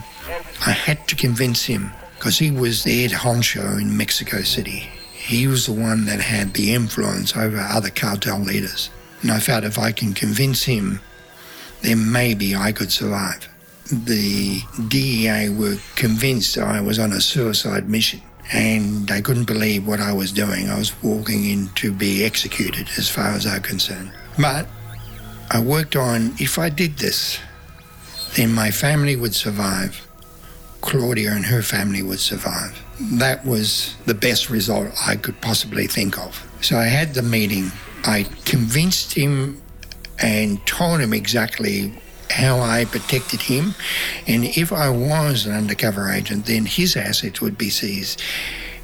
I 0.66 0.72
had 0.72 1.06
to 1.08 1.16
convince 1.16 1.64
him 1.64 1.92
because 2.16 2.38
he 2.38 2.50
was 2.50 2.82
the 2.82 3.02
head 3.02 3.12
honcho 3.12 3.80
in 3.80 3.96
Mexico 3.96 4.42
City. 4.42 4.90
He 5.12 5.46
was 5.46 5.66
the 5.66 5.72
one 5.72 6.06
that 6.06 6.20
had 6.20 6.54
the 6.54 6.74
influence 6.74 7.36
over 7.36 7.58
other 7.58 7.90
cartel 7.90 8.40
leaders. 8.40 8.90
And 9.22 9.30
I 9.30 9.38
felt 9.38 9.64
if 9.64 9.78
I 9.78 9.92
can 9.92 10.14
convince 10.14 10.64
him, 10.64 11.00
then 11.82 12.10
maybe 12.10 12.56
I 12.56 12.72
could 12.72 12.90
survive. 12.90 13.48
The 13.90 14.60
DEA 14.88 15.50
were 15.50 15.76
convinced 15.96 16.58
I 16.58 16.80
was 16.80 16.98
on 16.98 17.12
a 17.12 17.20
suicide 17.20 17.88
mission 17.88 18.20
and 18.52 19.06
they 19.06 19.20
couldn't 19.20 19.44
believe 19.44 19.86
what 19.86 20.00
I 20.00 20.12
was 20.12 20.32
doing. 20.32 20.68
I 20.68 20.78
was 20.78 20.92
walking 21.02 21.44
in 21.44 21.68
to 21.76 21.92
be 21.92 22.24
executed 22.24 22.88
as 22.96 23.08
far 23.08 23.28
as 23.28 23.46
I'm 23.46 23.62
concerned. 23.62 24.12
But 24.38 24.66
I 25.50 25.60
worked 25.60 25.96
on 25.96 26.34
if 26.38 26.58
I 26.58 26.68
did 26.68 26.96
this, 26.98 27.38
then 28.36 28.52
my 28.52 28.70
family 28.70 29.16
would 29.16 29.34
survive. 29.34 30.07
Claudia 30.80 31.32
and 31.32 31.46
her 31.46 31.62
family 31.62 32.02
would 32.02 32.20
survive. 32.20 32.82
That 33.00 33.44
was 33.44 33.96
the 34.06 34.14
best 34.14 34.50
result 34.50 34.90
I 35.06 35.16
could 35.16 35.40
possibly 35.40 35.86
think 35.86 36.18
of. 36.18 36.46
So 36.60 36.78
I 36.78 36.84
had 36.84 37.14
the 37.14 37.22
meeting. 37.22 37.70
I 38.04 38.26
convinced 38.44 39.14
him 39.14 39.60
and 40.20 40.64
told 40.66 41.00
him 41.00 41.12
exactly 41.12 41.92
how 42.30 42.60
I 42.60 42.84
protected 42.84 43.40
him. 43.40 43.74
And 44.26 44.44
if 44.44 44.72
I 44.72 44.90
was 44.90 45.46
an 45.46 45.52
undercover 45.52 46.10
agent, 46.10 46.46
then 46.46 46.66
his 46.66 46.96
assets 46.96 47.40
would 47.40 47.56
be 47.56 47.70
seized 47.70 48.22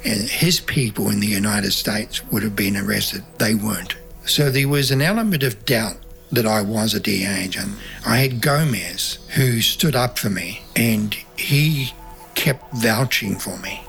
and 0.05 0.29
his 0.29 0.59
people 0.59 1.09
in 1.09 1.19
the 1.19 1.27
United 1.27 1.71
States 1.71 2.23
would 2.31 2.43
have 2.43 2.55
been 2.55 2.77
arrested. 2.77 3.23
They 3.39 3.55
weren't. 3.55 3.95
So 4.25 4.51
there 4.51 4.67
was 4.67 4.91
an 4.91 5.01
element 5.01 5.43
of 5.43 5.65
doubt 5.65 5.97
that 6.35 6.45
I 6.45 6.61
was 6.61 6.93
a 6.93 6.99
DA 6.99 7.43
agent. 7.43 7.73
I 8.05 8.17
had 8.17 8.41
Gomez 8.41 9.19
who 9.35 9.61
stood 9.61 9.95
up 9.95 10.17
for 10.19 10.29
me 10.29 10.61
and 10.75 11.15
he 11.37 11.93
kept 12.35 12.73
vouching 12.75 13.37
for 13.39 13.57
me 13.59 13.81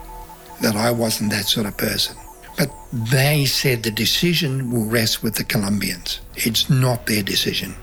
that 0.63 0.77
I 0.77 0.91
wasn't 0.91 1.31
that 1.33 1.47
sort 1.47 1.67
of 1.67 1.77
person. 1.77 2.17
But 2.57 2.71
they 2.93 3.45
said 3.45 3.83
the 3.83 3.91
decision 3.91 4.71
will 4.71 4.87
rest 4.87 5.23
with 5.23 5.35
the 5.35 5.45
Colombians. 5.45 6.21
It's 6.37 6.71
not 6.71 7.07
their 7.07 7.23
decision. 7.23 7.75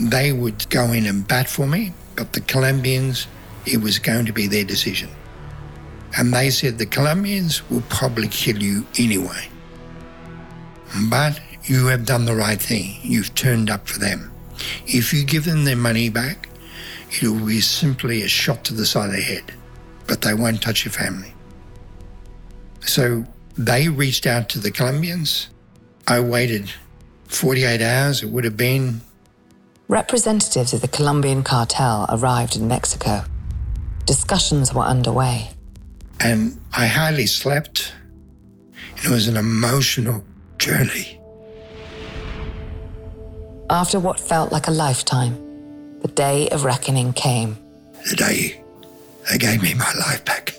They 0.00 0.32
would 0.32 0.68
go 0.70 0.92
in 0.92 1.06
and 1.06 1.26
bat 1.26 1.48
for 1.48 1.66
me, 1.66 1.92
but 2.16 2.32
the 2.32 2.40
Colombians, 2.40 3.26
it 3.66 3.82
was 3.82 3.98
going 3.98 4.26
to 4.26 4.32
be 4.32 4.46
their 4.46 4.64
decision. 4.64 5.10
And 6.16 6.32
they 6.32 6.50
said 6.50 6.78
the 6.78 6.86
Colombians 6.86 7.68
will 7.70 7.82
probably 7.88 8.28
kill 8.28 8.62
you 8.62 8.86
anyway. 8.98 9.48
But 11.08 11.40
you 11.64 11.86
have 11.86 12.06
done 12.06 12.24
the 12.24 12.34
right 12.34 12.60
thing. 12.60 12.96
You've 13.02 13.34
turned 13.34 13.70
up 13.70 13.88
for 13.88 13.98
them. 13.98 14.32
If 14.86 15.12
you 15.12 15.24
give 15.24 15.44
them 15.44 15.64
their 15.64 15.76
money 15.76 16.08
back, 16.08 16.48
it 17.10 17.28
will 17.28 17.46
be 17.46 17.60
simply 17.60 18.22
a 18.22 18.28
shot 18.28 18.64
to 18.64 18.74
the 18.74 18.86
side 18.86 19.10
of 19.10 19.16
the 19.16 19.22
head, 19.22 19.52
but 20.06 20.22
they 20.22 20.34
won't 20.34 20.62
touch 20.62 20.84
your 20.84 20.92
family. 20.92 21.34
So 22.80 23.24
they 23.56 23.88
reached 23.88 24.26
out 24.26 24.48
to 24.50 24.58
the 24.58 24.70
Colombians. 24.70 25.48
I 26.06 26.20
waited 26.20 26.72
48 27.26 27.80
hours, 27.82 28.22
it 28.22 28.30
would 28.30 28.44
have 28.44 28.56
been. 28.56 29.00
Representatives 29.88 30.72
of 30.72 30.80
the 30.80 30.88
Colombian 30.88 31.42
cartel 31.42 32.06
arrived 32.08 32.56
in 32.56 32.68
Mexico. 32.68 33.24
Discussions 34.06 34.72
were 34.72 34.82
underway. 34.82 35.50
And 36.20 36.60
I 36.72 36.86
hardly 36.86 37.26
slept. 37.26 37.92
It 39.02 39.08
was 39.08 39.28
an 39.28 39.36
emotional 39.36 40.24
journey. 40.58 41.19
After 43.70 44.00
what 44.00 44.18
felt 44.18 44.50
like 44.50 44.66
a 44.66 44.72
lifetime, 44.72 46.00
the 46.00 46.08
day 46.08 46.48
of 46.48 46.64
reckoning 46.64 47.12
came. 47.12 47.56
The 48.10 48.16
day 48.16 48.64
they 49.30 49.38
gave 49.38 49.62
me 49.62 49.74
my 49.74 49.92
life 49.94 50.24
back. 50.24 50.54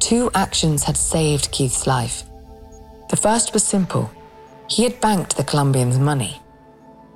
Two 0.00 0.32
actions 0.34 0.82
had 0.82 0.96
saved 0.96 1.52
Keith's 1.52 1.86
life. 1.86 2.24
The 3.08 3.16
first 3.16 3.52
was 3.52 3.62
simple 3.62 4.10
he 4.68 4.82
had 4.82 5.00
banked 5.00 5.36
the 5.36 5.44
Colombians' 5.44 5.98
money. 5.98 6.42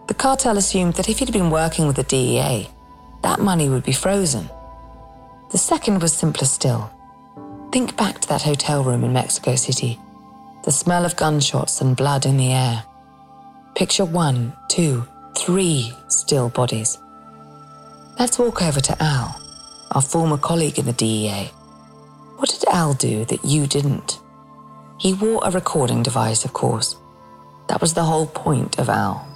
The 0.07 0.15
cartel 0.15 0.57
assumed 0.57 0.95
that 0.95 1.09
if 1.09 1.19
he'd 1.19 1.33
been 1.33 1.51
working 1.51 1.89
with 1.89 1.97
the 1.97 2.05
DEA, 2.05 2.69
that 3.25 3.41
money 3.41 3.69
would 3.69 3.85
be 3.85 3.93
frozen. 3.93 4.49
The 5.51 5.59
second 5.59 6.01
was 6.01 6.13
simpler 6.13 6.47
still. 6.47 6.93
Think 7.73 7.97
back 7.97 8.21
to 8.21 8.29
that 8.29 8.43
hotel 8.43 8.85
room 8.85 9.03
in 9.03 9.13
Mexico 9.13 9.57
City, 9.57 9.99
the 10.65 10.71
smell 10.71 11.05
of 11.05 11.17
gunshots 11.17 11.81
and 11.81 11.97
blood 11.97 12.25
in 12.25 12.37
the 12.37 12.53
air. 12.53 12.85
Picture 13.75 14.05
one, 14.05 14.53
two, 14.69 15.05
three 15.37 15.93
still 16.07 16.49
bodies. 16.49 16.99
Let's 18.21 18.39
walk 18.39 18.63
over 18.63 18.81
to 18.81 19.03
Al, 19.03 19.41
our 19.91 20.01
former 20.01 20.39
colleague 20.39 20.79
in 20.79 20.87
the 20.87 20.93
DEA. 20.93 21.51
What 22.37 22.51
did 22.51 22.69
Al 22.69 22.95
do 22.95 23.25
that 23.25 23.45
you 23.45 23.67
didn't? 23.67 24.21
He 24.99 25.13
wore 25.13 25.43
a 25.45 25.51
recording 25.51 26.05
device, 26.05 26.45
of 26.45 26.53
course. 26.53 26.95
That 27.69 27.81
was 27.81 27.95
the 27.95 28.05
whole 28.05 28.29
point 28.29 28.79
of 28.79 28.89
Al. 28.89 29.27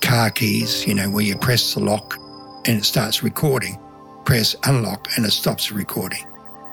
Car 0.00 0.30
keys, 0.30 0.84
you 0.84 0.94
know, 0.94 1.08
where 1.08 1.24
you 1.24 1.36
press 1.36 1.74
the 1.74 1.80
lock 1.80 2.16
and 2.66 2.78
it 2.80 2.84
starts 2.84 3.22
recording, 3.22 3.78
press 4.24 4.56
unlock 4.64 5.06
and 5.16 5.24
it 5.24 5.30
stops 5.30 5.70
recording. 5.70 6.24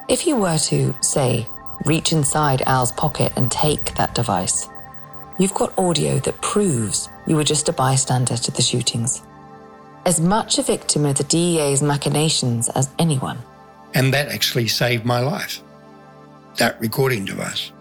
If 0.08 0.26
you 0.26 0.34
were 0.36 0.58
to, 0.58 0.92
say, 1.02 1.46
reach 1.84 2.12
inside 2.12 2.62
Al's 2.66 2.90
pocket 2.92 3.32
and 3.36 3.50
take 3.50 3.94
that 3.94 4.14
device, 4.16 4.68
you've 5.38 5.54
got 5.54 5.76
audio 5.78 6.18
that 6.20 6.40
proves 6.40 7.08
you 7.26 7.36
were 7.36 7.44
just 7.44 7.68
a 7.68 7.72
bystander 7.72 8.36
to 8.36 8.50
the 8.50 8.62
shootings. 8.62 9.22
As 10.04 10.20
much 10.20 10.58
a 10.58 10.62
victim 10.62 11.04
of 11.04 11.16
the 11.16 11.24
DEA's 11.24 11.82
machinations 11.82 12.68
as 12.70 12.90
anyone. 12.98 13.38
And 13.94 14.12
that 14.14 14.28
actually 14.28 14.68
saved 14.68 15.04
my 15.04 15.20
life, 15.20 15.62
that 16.56 16.80
recording 16.80 17.24
device. 17.24 17.72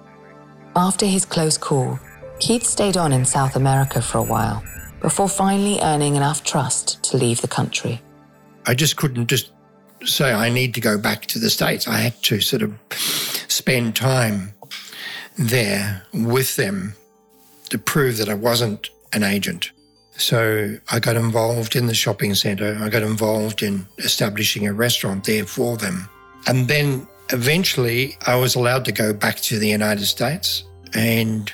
After 0.76 1.06
his 1.06 1.26
close 1.26 1.58
call, 1.58 1.99
Keith 2.39 2.66
stayed 2.66 2.97
on 2.97 3.14
in 3.14 3.24
South 3.26 3.56
America 3.56 4.01
for 4.01 4.18
a 4.18 4.24
while 4.24 4.64
before 5.01 5.30
finally 5.30 5.80
earning 5.82 6.16
enough 6.16 6.43
trust 6.43 7.03
to 7.03 7.18
leave 7.18 7.41
the 7.41 7.47
country. 7.47 8.01
I 8.66 8.74
just 8.74 8.97
couldn't 8.97 9.28
just 9.28 9.51
say 10.03 10.34
I 10.34 10.49
need 10.49 10.74
to 10.74 10.82
go 10.82 10.97
back 10.97 11.28
to 11.28 11.39
the 11.39 11.49
States. 11.49 11.88
I 11.88 11.97
had 11.97 12.22
to 12.24 12.41
sort 12.41 12.64
of 12.64 12.74
spend 13.47 13.95
time 13.95 14.53
there 15.38 16.03
with 16.14 16.56
them 16.56 16.95
to 17.70 17.78
prove 17.78 18.18
that 18.18 18.30
I 18.30 18.34
wasn't 18.34 18.89
an 19.13 19.24
agent, 19.24 19.72
So 20.18 20.78
I 20.91 20.99
got 20.99 21.18
involved 21.18 21.76
in 21.76 21.88
the 21.88 21.93
shopping 21.93 22.36
centre. 22.36 22.78
I 22.82 22.89
got 22.89 23.03
involved 23.03 23.61
in 23.61 23.86
establishing 23.97 24.66
a 24.68 24.74
restaurant 24.74 25.26
there 25.26 25.45
for 25.45 25.76
them. 25.78 26.09
And 26.47 26.68
then 26.68 27.07
eventually 27.32 28.18
I 28.26 28.36
was 28.36 28.55
allowed 28.55 28.86
to 28.86 28.91
go 28.91 29.13
back 29.13 29.38
to 29.41 29.59
the 29.59 29.68
United 29.68 30.05
States 30.05 30.63
and 30.93 31.51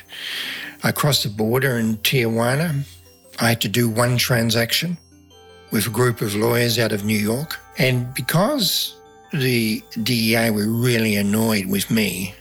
I 0.84 0.92
crossed 0.92 1.24
the 1.24 1.28
border 1.30 1.76
in 1.78 1.96
Tijuana. 1.98 2.84
I 3.40 3.48
had 3.48 3.60
to 3.62 3.68
do 3.68 3.88
one 3.88 4.16
transaction 4.16 4.96
with 5.72 5.86
a 5.86 5.90
group 5.90 6.20
of 6.20 6.34
lawyers 6.34 6.78
out 6.78 6.92
of 6.92 7.04
New 7.04 7.18
York. 7.18 7.58
And 7.78 8.12
because 8.14 8.94
the 9.32 9.82
DEA 10.02 10.50
were 10.50 10.68
really 10.68 11.16
annoyed 11.16 11.66
with 11.66 11.90
me 11.90 12.34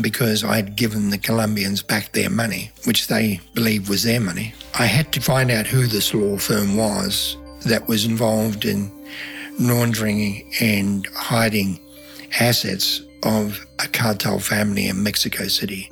because 0.00 0.44
I'd 0.44 0.76
given 0.76 1.10
the 1.10 1.18
Colombians 1.18 1.82
back 1.82 2.12
their 2.12 2.30
money, 2.30 2.70
which 2.84 3.08
they 3.08 3.40
believed 3.54 3.88
was 3.88 4.02
their 4.02 4.20
money. 4.20 4.54
I 4.78 4.86
had 4.86 5.12
to 5.12 5.20
find 5.20 5.50
out 5.50 5.66
who 5.66 5.86
this 5.86 6.14
law 6.14 6.36
firm 6.38 6.76
was 6.76 7.36
that 7.66 7.88
was 7.88 8.04
involved 8.04 8.64
in 8.64 8.90
laundering 9.58 10.50
and 10.60 11.06
hiding 11.14 11.80
assets 12.38 13.02
of 13.24 13.64
a 13.80 13.88
cartel 13.88 14.38
family 14.38 14.86
in 14.86 15.02
Mexico 15.02 15.48
City. 15.48 15.90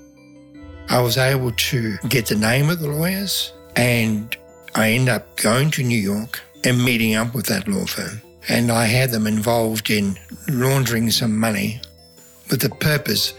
I 0.89 1.01
was 1.01 1.19
able 1.19 1.51
to 1.51 1.97
get 2.09 2.27
the 2.27 2.37
name 2.37 2.71
of 2.71 2.79
the 2.79 2.89
lawyers 2.89 3.53
and 3.75 4.37
I 4.75 4.91
ended 4.91 5.15
up 5.15 5.37
going 5.37 5.71
to 5.73 5.83
New 5.83 5.99
York 5.99 6.41
and 6.65 6.85
meeting 6.85 7.15
up 7.15 7.35
with 7.35 7.47
that 7.47 7.67
law 7.67 7.87
firm. 7.87 8.21
And 8.49 8.71
I 8.71 8.85
had 8.85 9.11
them 9.11 9.27
involved 9.27 9.91
in 9.91 10.17
laundering 10.49 11.11
some 11.11 11.37
money 11.37 11.81
with 12.51 12.61
the 12.61 12.71
purpose 12.71 13.35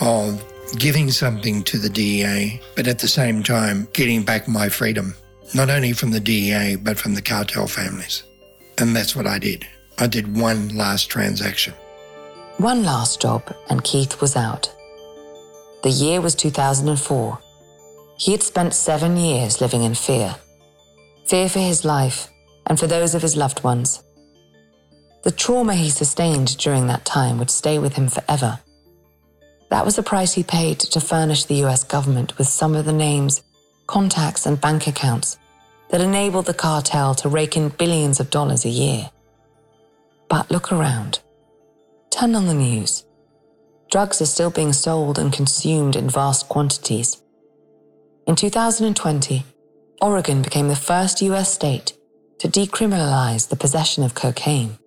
of 0.00 0.44
giving 0.78 1.10
something 1.10 1.62
to 1.64 1.78
the 1.78 1.88
DEA, 1.88 2.60
but 2.76 2.86
at 2.86 2.98
the 2.98 3.08
same 3.08 3.42
time 3.42 3.88
getting 3.92 4.22
back 4.22 4.48
my 4.48 4.68
freedom, 4.68 5.14
not 5.54 5.70
only 5.70 5.92
from 5.92 6.10
the 6.10 6.20
DEA, 6.20 6.76
but 6.76 6.98
from 6.98 7.14
the 7.14 7.22
cartel 7.22 7.66
families. 7.66 8.22
And 8.78 8.94
that's 8.94 9.16
what 9.16 9.26
I 9.26 9.38
did. 9.38 9.66
I 9.98 10.06
did 10.06 10.36
one 10.36 10.76
last 10.76 11.10
transaction. 11.10 11.74
One 12.58 12.84
last 12.84 13.22
job, 13.22 13.54
and 13.70 13.82
Keith 13.84 14.20
was 14.20 14.36
out. 14.36 14.72
The 15.82 15.90
year 15.90 16.20
was 16.20 16.34
2004. 16.34 17.38
He 18.18 18.32
had 18.32 18.42
spent 18.42 18.74
seven 18.74 19.16
years 19.16 19.60
living 19.60 19.82
in 19.82 19.94
fear 19.94 20.34
fear 21.28 21.48
for 21.48 21.58
his 21.58 21.84
life 21.84 22.28
and 22.66 22.80
for 22.80 22.86
those 22.86 23.14
of 23.14 23.20
his 23.20 23.36
loved 23.36 23.62
ones. 23.62 24.02
The 25.24 25.30
trauma 25.30 25.74
he 25.74 25.90
sustained 25.90 26.56
during 26.56 26.86
that 26.86 27.04
time 27.04 27.38
would 27.38 27.50
stay 27.50 27.78
with 27.78 27.94
him 27.94 28.08
forever. 28.08 28.58
That 29.70 29.84
was 29.84 29.96
the 29.96 30.02
price 30.02 30.32
he 30.32 30.42
paid 30.42 30.80
to 30.80 31.00
furnish 31.00 31.44
the 31.44 31.62
US 31.66 31.84
government 31.84 32.36
with 32.38 32.48
some 32.48 32.74
of 32.74 32.84
the 32.84 32.92
names, 32.92 33.42
contacts, 33.86 34.46
and 34.46 34.60
bank 34.60 34.86
accounts 34.86 35.38
that 35.90 36.00
enabled 36.00 36.46
the 36.46 36.54
cartel 36.54 37.14
to 37.16 37.28
rake 37.28 37.56
in 37.56 37.68
billions 37.70 38.20
of 38.20 38.30
dollars 38.30 38.64
a 38.64 38.70
year. 38.70 39.10
But 40.28 40.50
look 40.50 40.72
around. 40.72 41.20
Turn 42.10 42.34
on 42.34 42.46
the 42.46 42.54
news. 42.54 43.04
Drugs 43.90 44.20
are 44.20 44.26
still 44.26 44.50
being 44.50 44.72
sold 44.72 45.18
and 45.18 45.32
consumed 45.32 45.96
in 45.96 46.10
vast 46.10 46.48
quantities. 46.48 47.22
In 48.26 48.36
2020, 48.36 49.44
Oregon 50.02 50.42
became 50.42 50.68
the 50.68 50.76
first 50.76 51.22
US 51.22 51.52
state 51.52 51.94
to 52.38 52.48
decriminalize 52.48 53.48
the 53.48 53.56
possession 53.56 54.04
of 54.04 54.14
cocaine. 54.14 54.78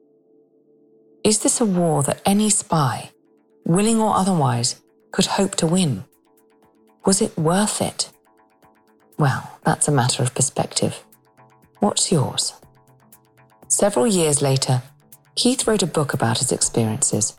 Is 1.24 1.40
this 1.40 1.60
a 1.60 1.66
war 1.66 2.04
that 2.04 2.22
any 2.26 2.50
spy, 2.50 3.10
willing 3.66 4.00
or 4.00 4.16
otherwise, 4.16 4.82
could 5.12 5.26
hope 5.26 5.56
to 5.56 5.68
win? 5.68 6.04
Was 7.06 7.22
it 7.22 7.38
worth 7.38 7.82
it? 7.82 8.10
Well, 9.18 9.60
that's 9.64 9.88
a 9.88 9.92
matter 9.92 10.24
of 10.24 10.34
perspective. 10.34 11.04
What's 11.80 12.12
yours? 12.12 12.54
Several 13.68 14.06
years 14.06 14.42
later, 14.42 14.82
Keith 15.36 15.66
wrote 15.66 15.84
a 15.84 15.88
book 15.88 16.14
about 16.14 16.40
his 16.40 16.52
experiences. 16.52 17.38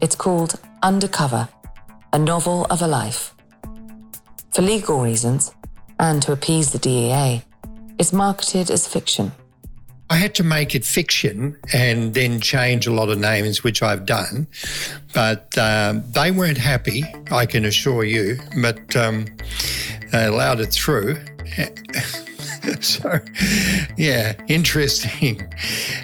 It's 0.00 0.16
called 0.16 0.60
Undercover 0.82 1.48
A 2.12 2.18
Novel 2.18 2.66
of 2.70 2.82
a 2.82 2.86
Life. 2.86 3.34
For 4.52 4.62
legal 4.62 5.00
reasons, 5.00 5.52
and 5.98 6.22
to 6.22 6.32
appease 6.32 6.72
the 6.72 6.78
DEA, 6.78 7.42
it's 7.98 8.12
marketed 8.12 8.70
as 8.70 8.86
fiction. 8.86 9.32
I 10.10 10.16
had 10.16 10.34
to 10.36 10.44
make 10.44 10.74
it 10.74 10.84
fiction 10.84 11.58
and 11.72 12.14
then 12.14 12.40
change 12.40 12.86
a 12.86 12.92
lot 12.92 13.08
of 13.08 13.18
names, 13.18 13.64
which 13.64 13.82
I've 13.82 14.04
done. 14.04 14.46
But 15.14 15.56
um, 15.56 16.04
they 16.12 16.30
weren't 16.30 16.58
happy, 16.58 17.04
I 17.30 17.46
can 17.46 17.64
assure 17.64 18.04
you, 18.04 18.38
but 18.60 18.94
um, 18.94 19.26
they 20.10 20.26
allowed 20.26 20.60
it 20.60 20.72
through. 20.72 21.16
so, 22.80 23.20
yeah, 23.96 24.34
interesting. 24.48 25.52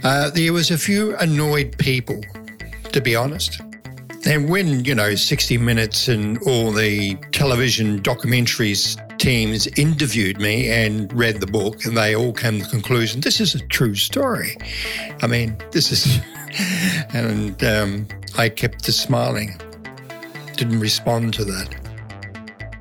Uh, 0.02 0.30
there 0.30 0.52
was 0.52 0.70
a 0.70 0.78
few 0.78 1.16
annoyed 1.18 1.76
people, 1.78 2.20
to 2.92 3.00
be 3.00 3.14
honest. 3.14 3.60
And 4.26 4.48
when, 4.48 4.84
you 4.84 4.94
know, 4.94 5.14
60 5.14 5.58
Minutes 5.58 6.08
and 6.08 6.38
all 6.42 6.72
the 6.72 7.14
television 7.32 8.00
documentaries 8.02 8.98
teams 9.18 9.66
interviewed 9.78 10.40
me 10.40 10.70
and 10.70 11.12
read 11.12 11.40
the 11.40 11.46
book, 11.46 11.84
and 11.84 11.96
they 11.96 12.14
all 12.14 12.32
came 12.32 12.58
to 12.58 12.64
the 12.64 12.70
conclusion 12.70 13.20
this 13.20 13.40
is 13.40 13.54
a 13.54 13.66
true 13.66 13.94
story. 13.94 14.56
I 15.22 15.26
mean, 15.26 15.56
this 15.72 15.92
is. 15.92 16.20
and 17.12 17.62
um, 17.64 18.08
I 18.36 18.48
kept 18.48 18.84
just 18.84 19.00
smiling, 19.00 19.60
didn't 20.56 20.80
respond 20.80 21.34
to 21.34 21.44
that. 21.44 21.74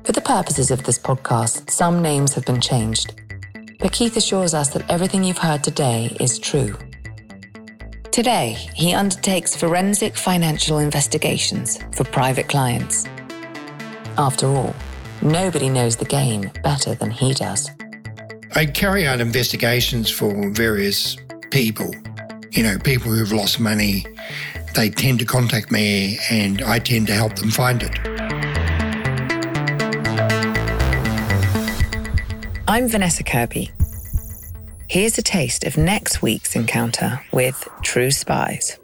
For 0.04 0.12
the 0.12 0.20
purposes 0.22 0.70
of 0.70 0.84
this 0.84 0.98
podcast, 0.98 1.70
some 1.70 2.00
names 2.00 2.32
have 2.34 2.46
been 2.46 2.60
changed. 2.60 3.20
But 3.78 3.92
Keith 3.92 4.16
assures 4.16 4.54
us 4.54 4.70
that 4.70 4.90
everything 4.90 5.22
you've 5.22 5.38
heard 5.38 5.62
today 5.62 6.16
is 6.18 6.38
true. 6.38 6.76
Today, 8.10 8.56
he 8.74 8.94
undertakes 8.94 9.54
forensic 9.54 10.16
financial 10.16 10.78
investigations 10.78 11.78
for 11.94 12.04
private 12.04 12.48
clients. 12.48 13.06
After 14.16 14.46
all, 14.48 14.74
Nobody 15.22 15.68
knows 15.68 15.96
the 15.96 16.04
game 16.04 16.50
better 16.62 16.94
than 16.94 17.10
he 17.10 17.34
does. 17.34 17.70
I 18.54 18.66
carry 18.66 19.06
out 19.06 19.20
investigations 19.20 20.10
for 20.10 20.50
various 20.50 21.16
people. 21.50 21.92
You 22.52 22.62
know, 22.62 22.78
people 22.78 23.10
who've 23.10 23.32
lost 23.32 23.60
money, 23.60 24.06
they 24.74 24.90
tend 24.90 25.18
to 25.18 25.24
contact 25.24 25.70
me 25.70 26.18
and 26.30 26.62
I 26.62 26.78
tend 26.78 27.08
to 27.08 27.14
help 27.14 27.34
them 27.34 27.50
find 27.50 27.82
it. 27.82 27.98
I'm 32.68 32.86
Vanessa 32.88 33.24
Kirby. 33.24 33.70
Here's 34.88 35.18
a 35.18 35.22
taste 35.22 35.64
of 35.64 35.76
next 35.76 36.22
week's 36.22 36.56
encounter 36.56 37.20
with 37.32 37.68
True 37.82 38.10
Spies. 38.10 38.77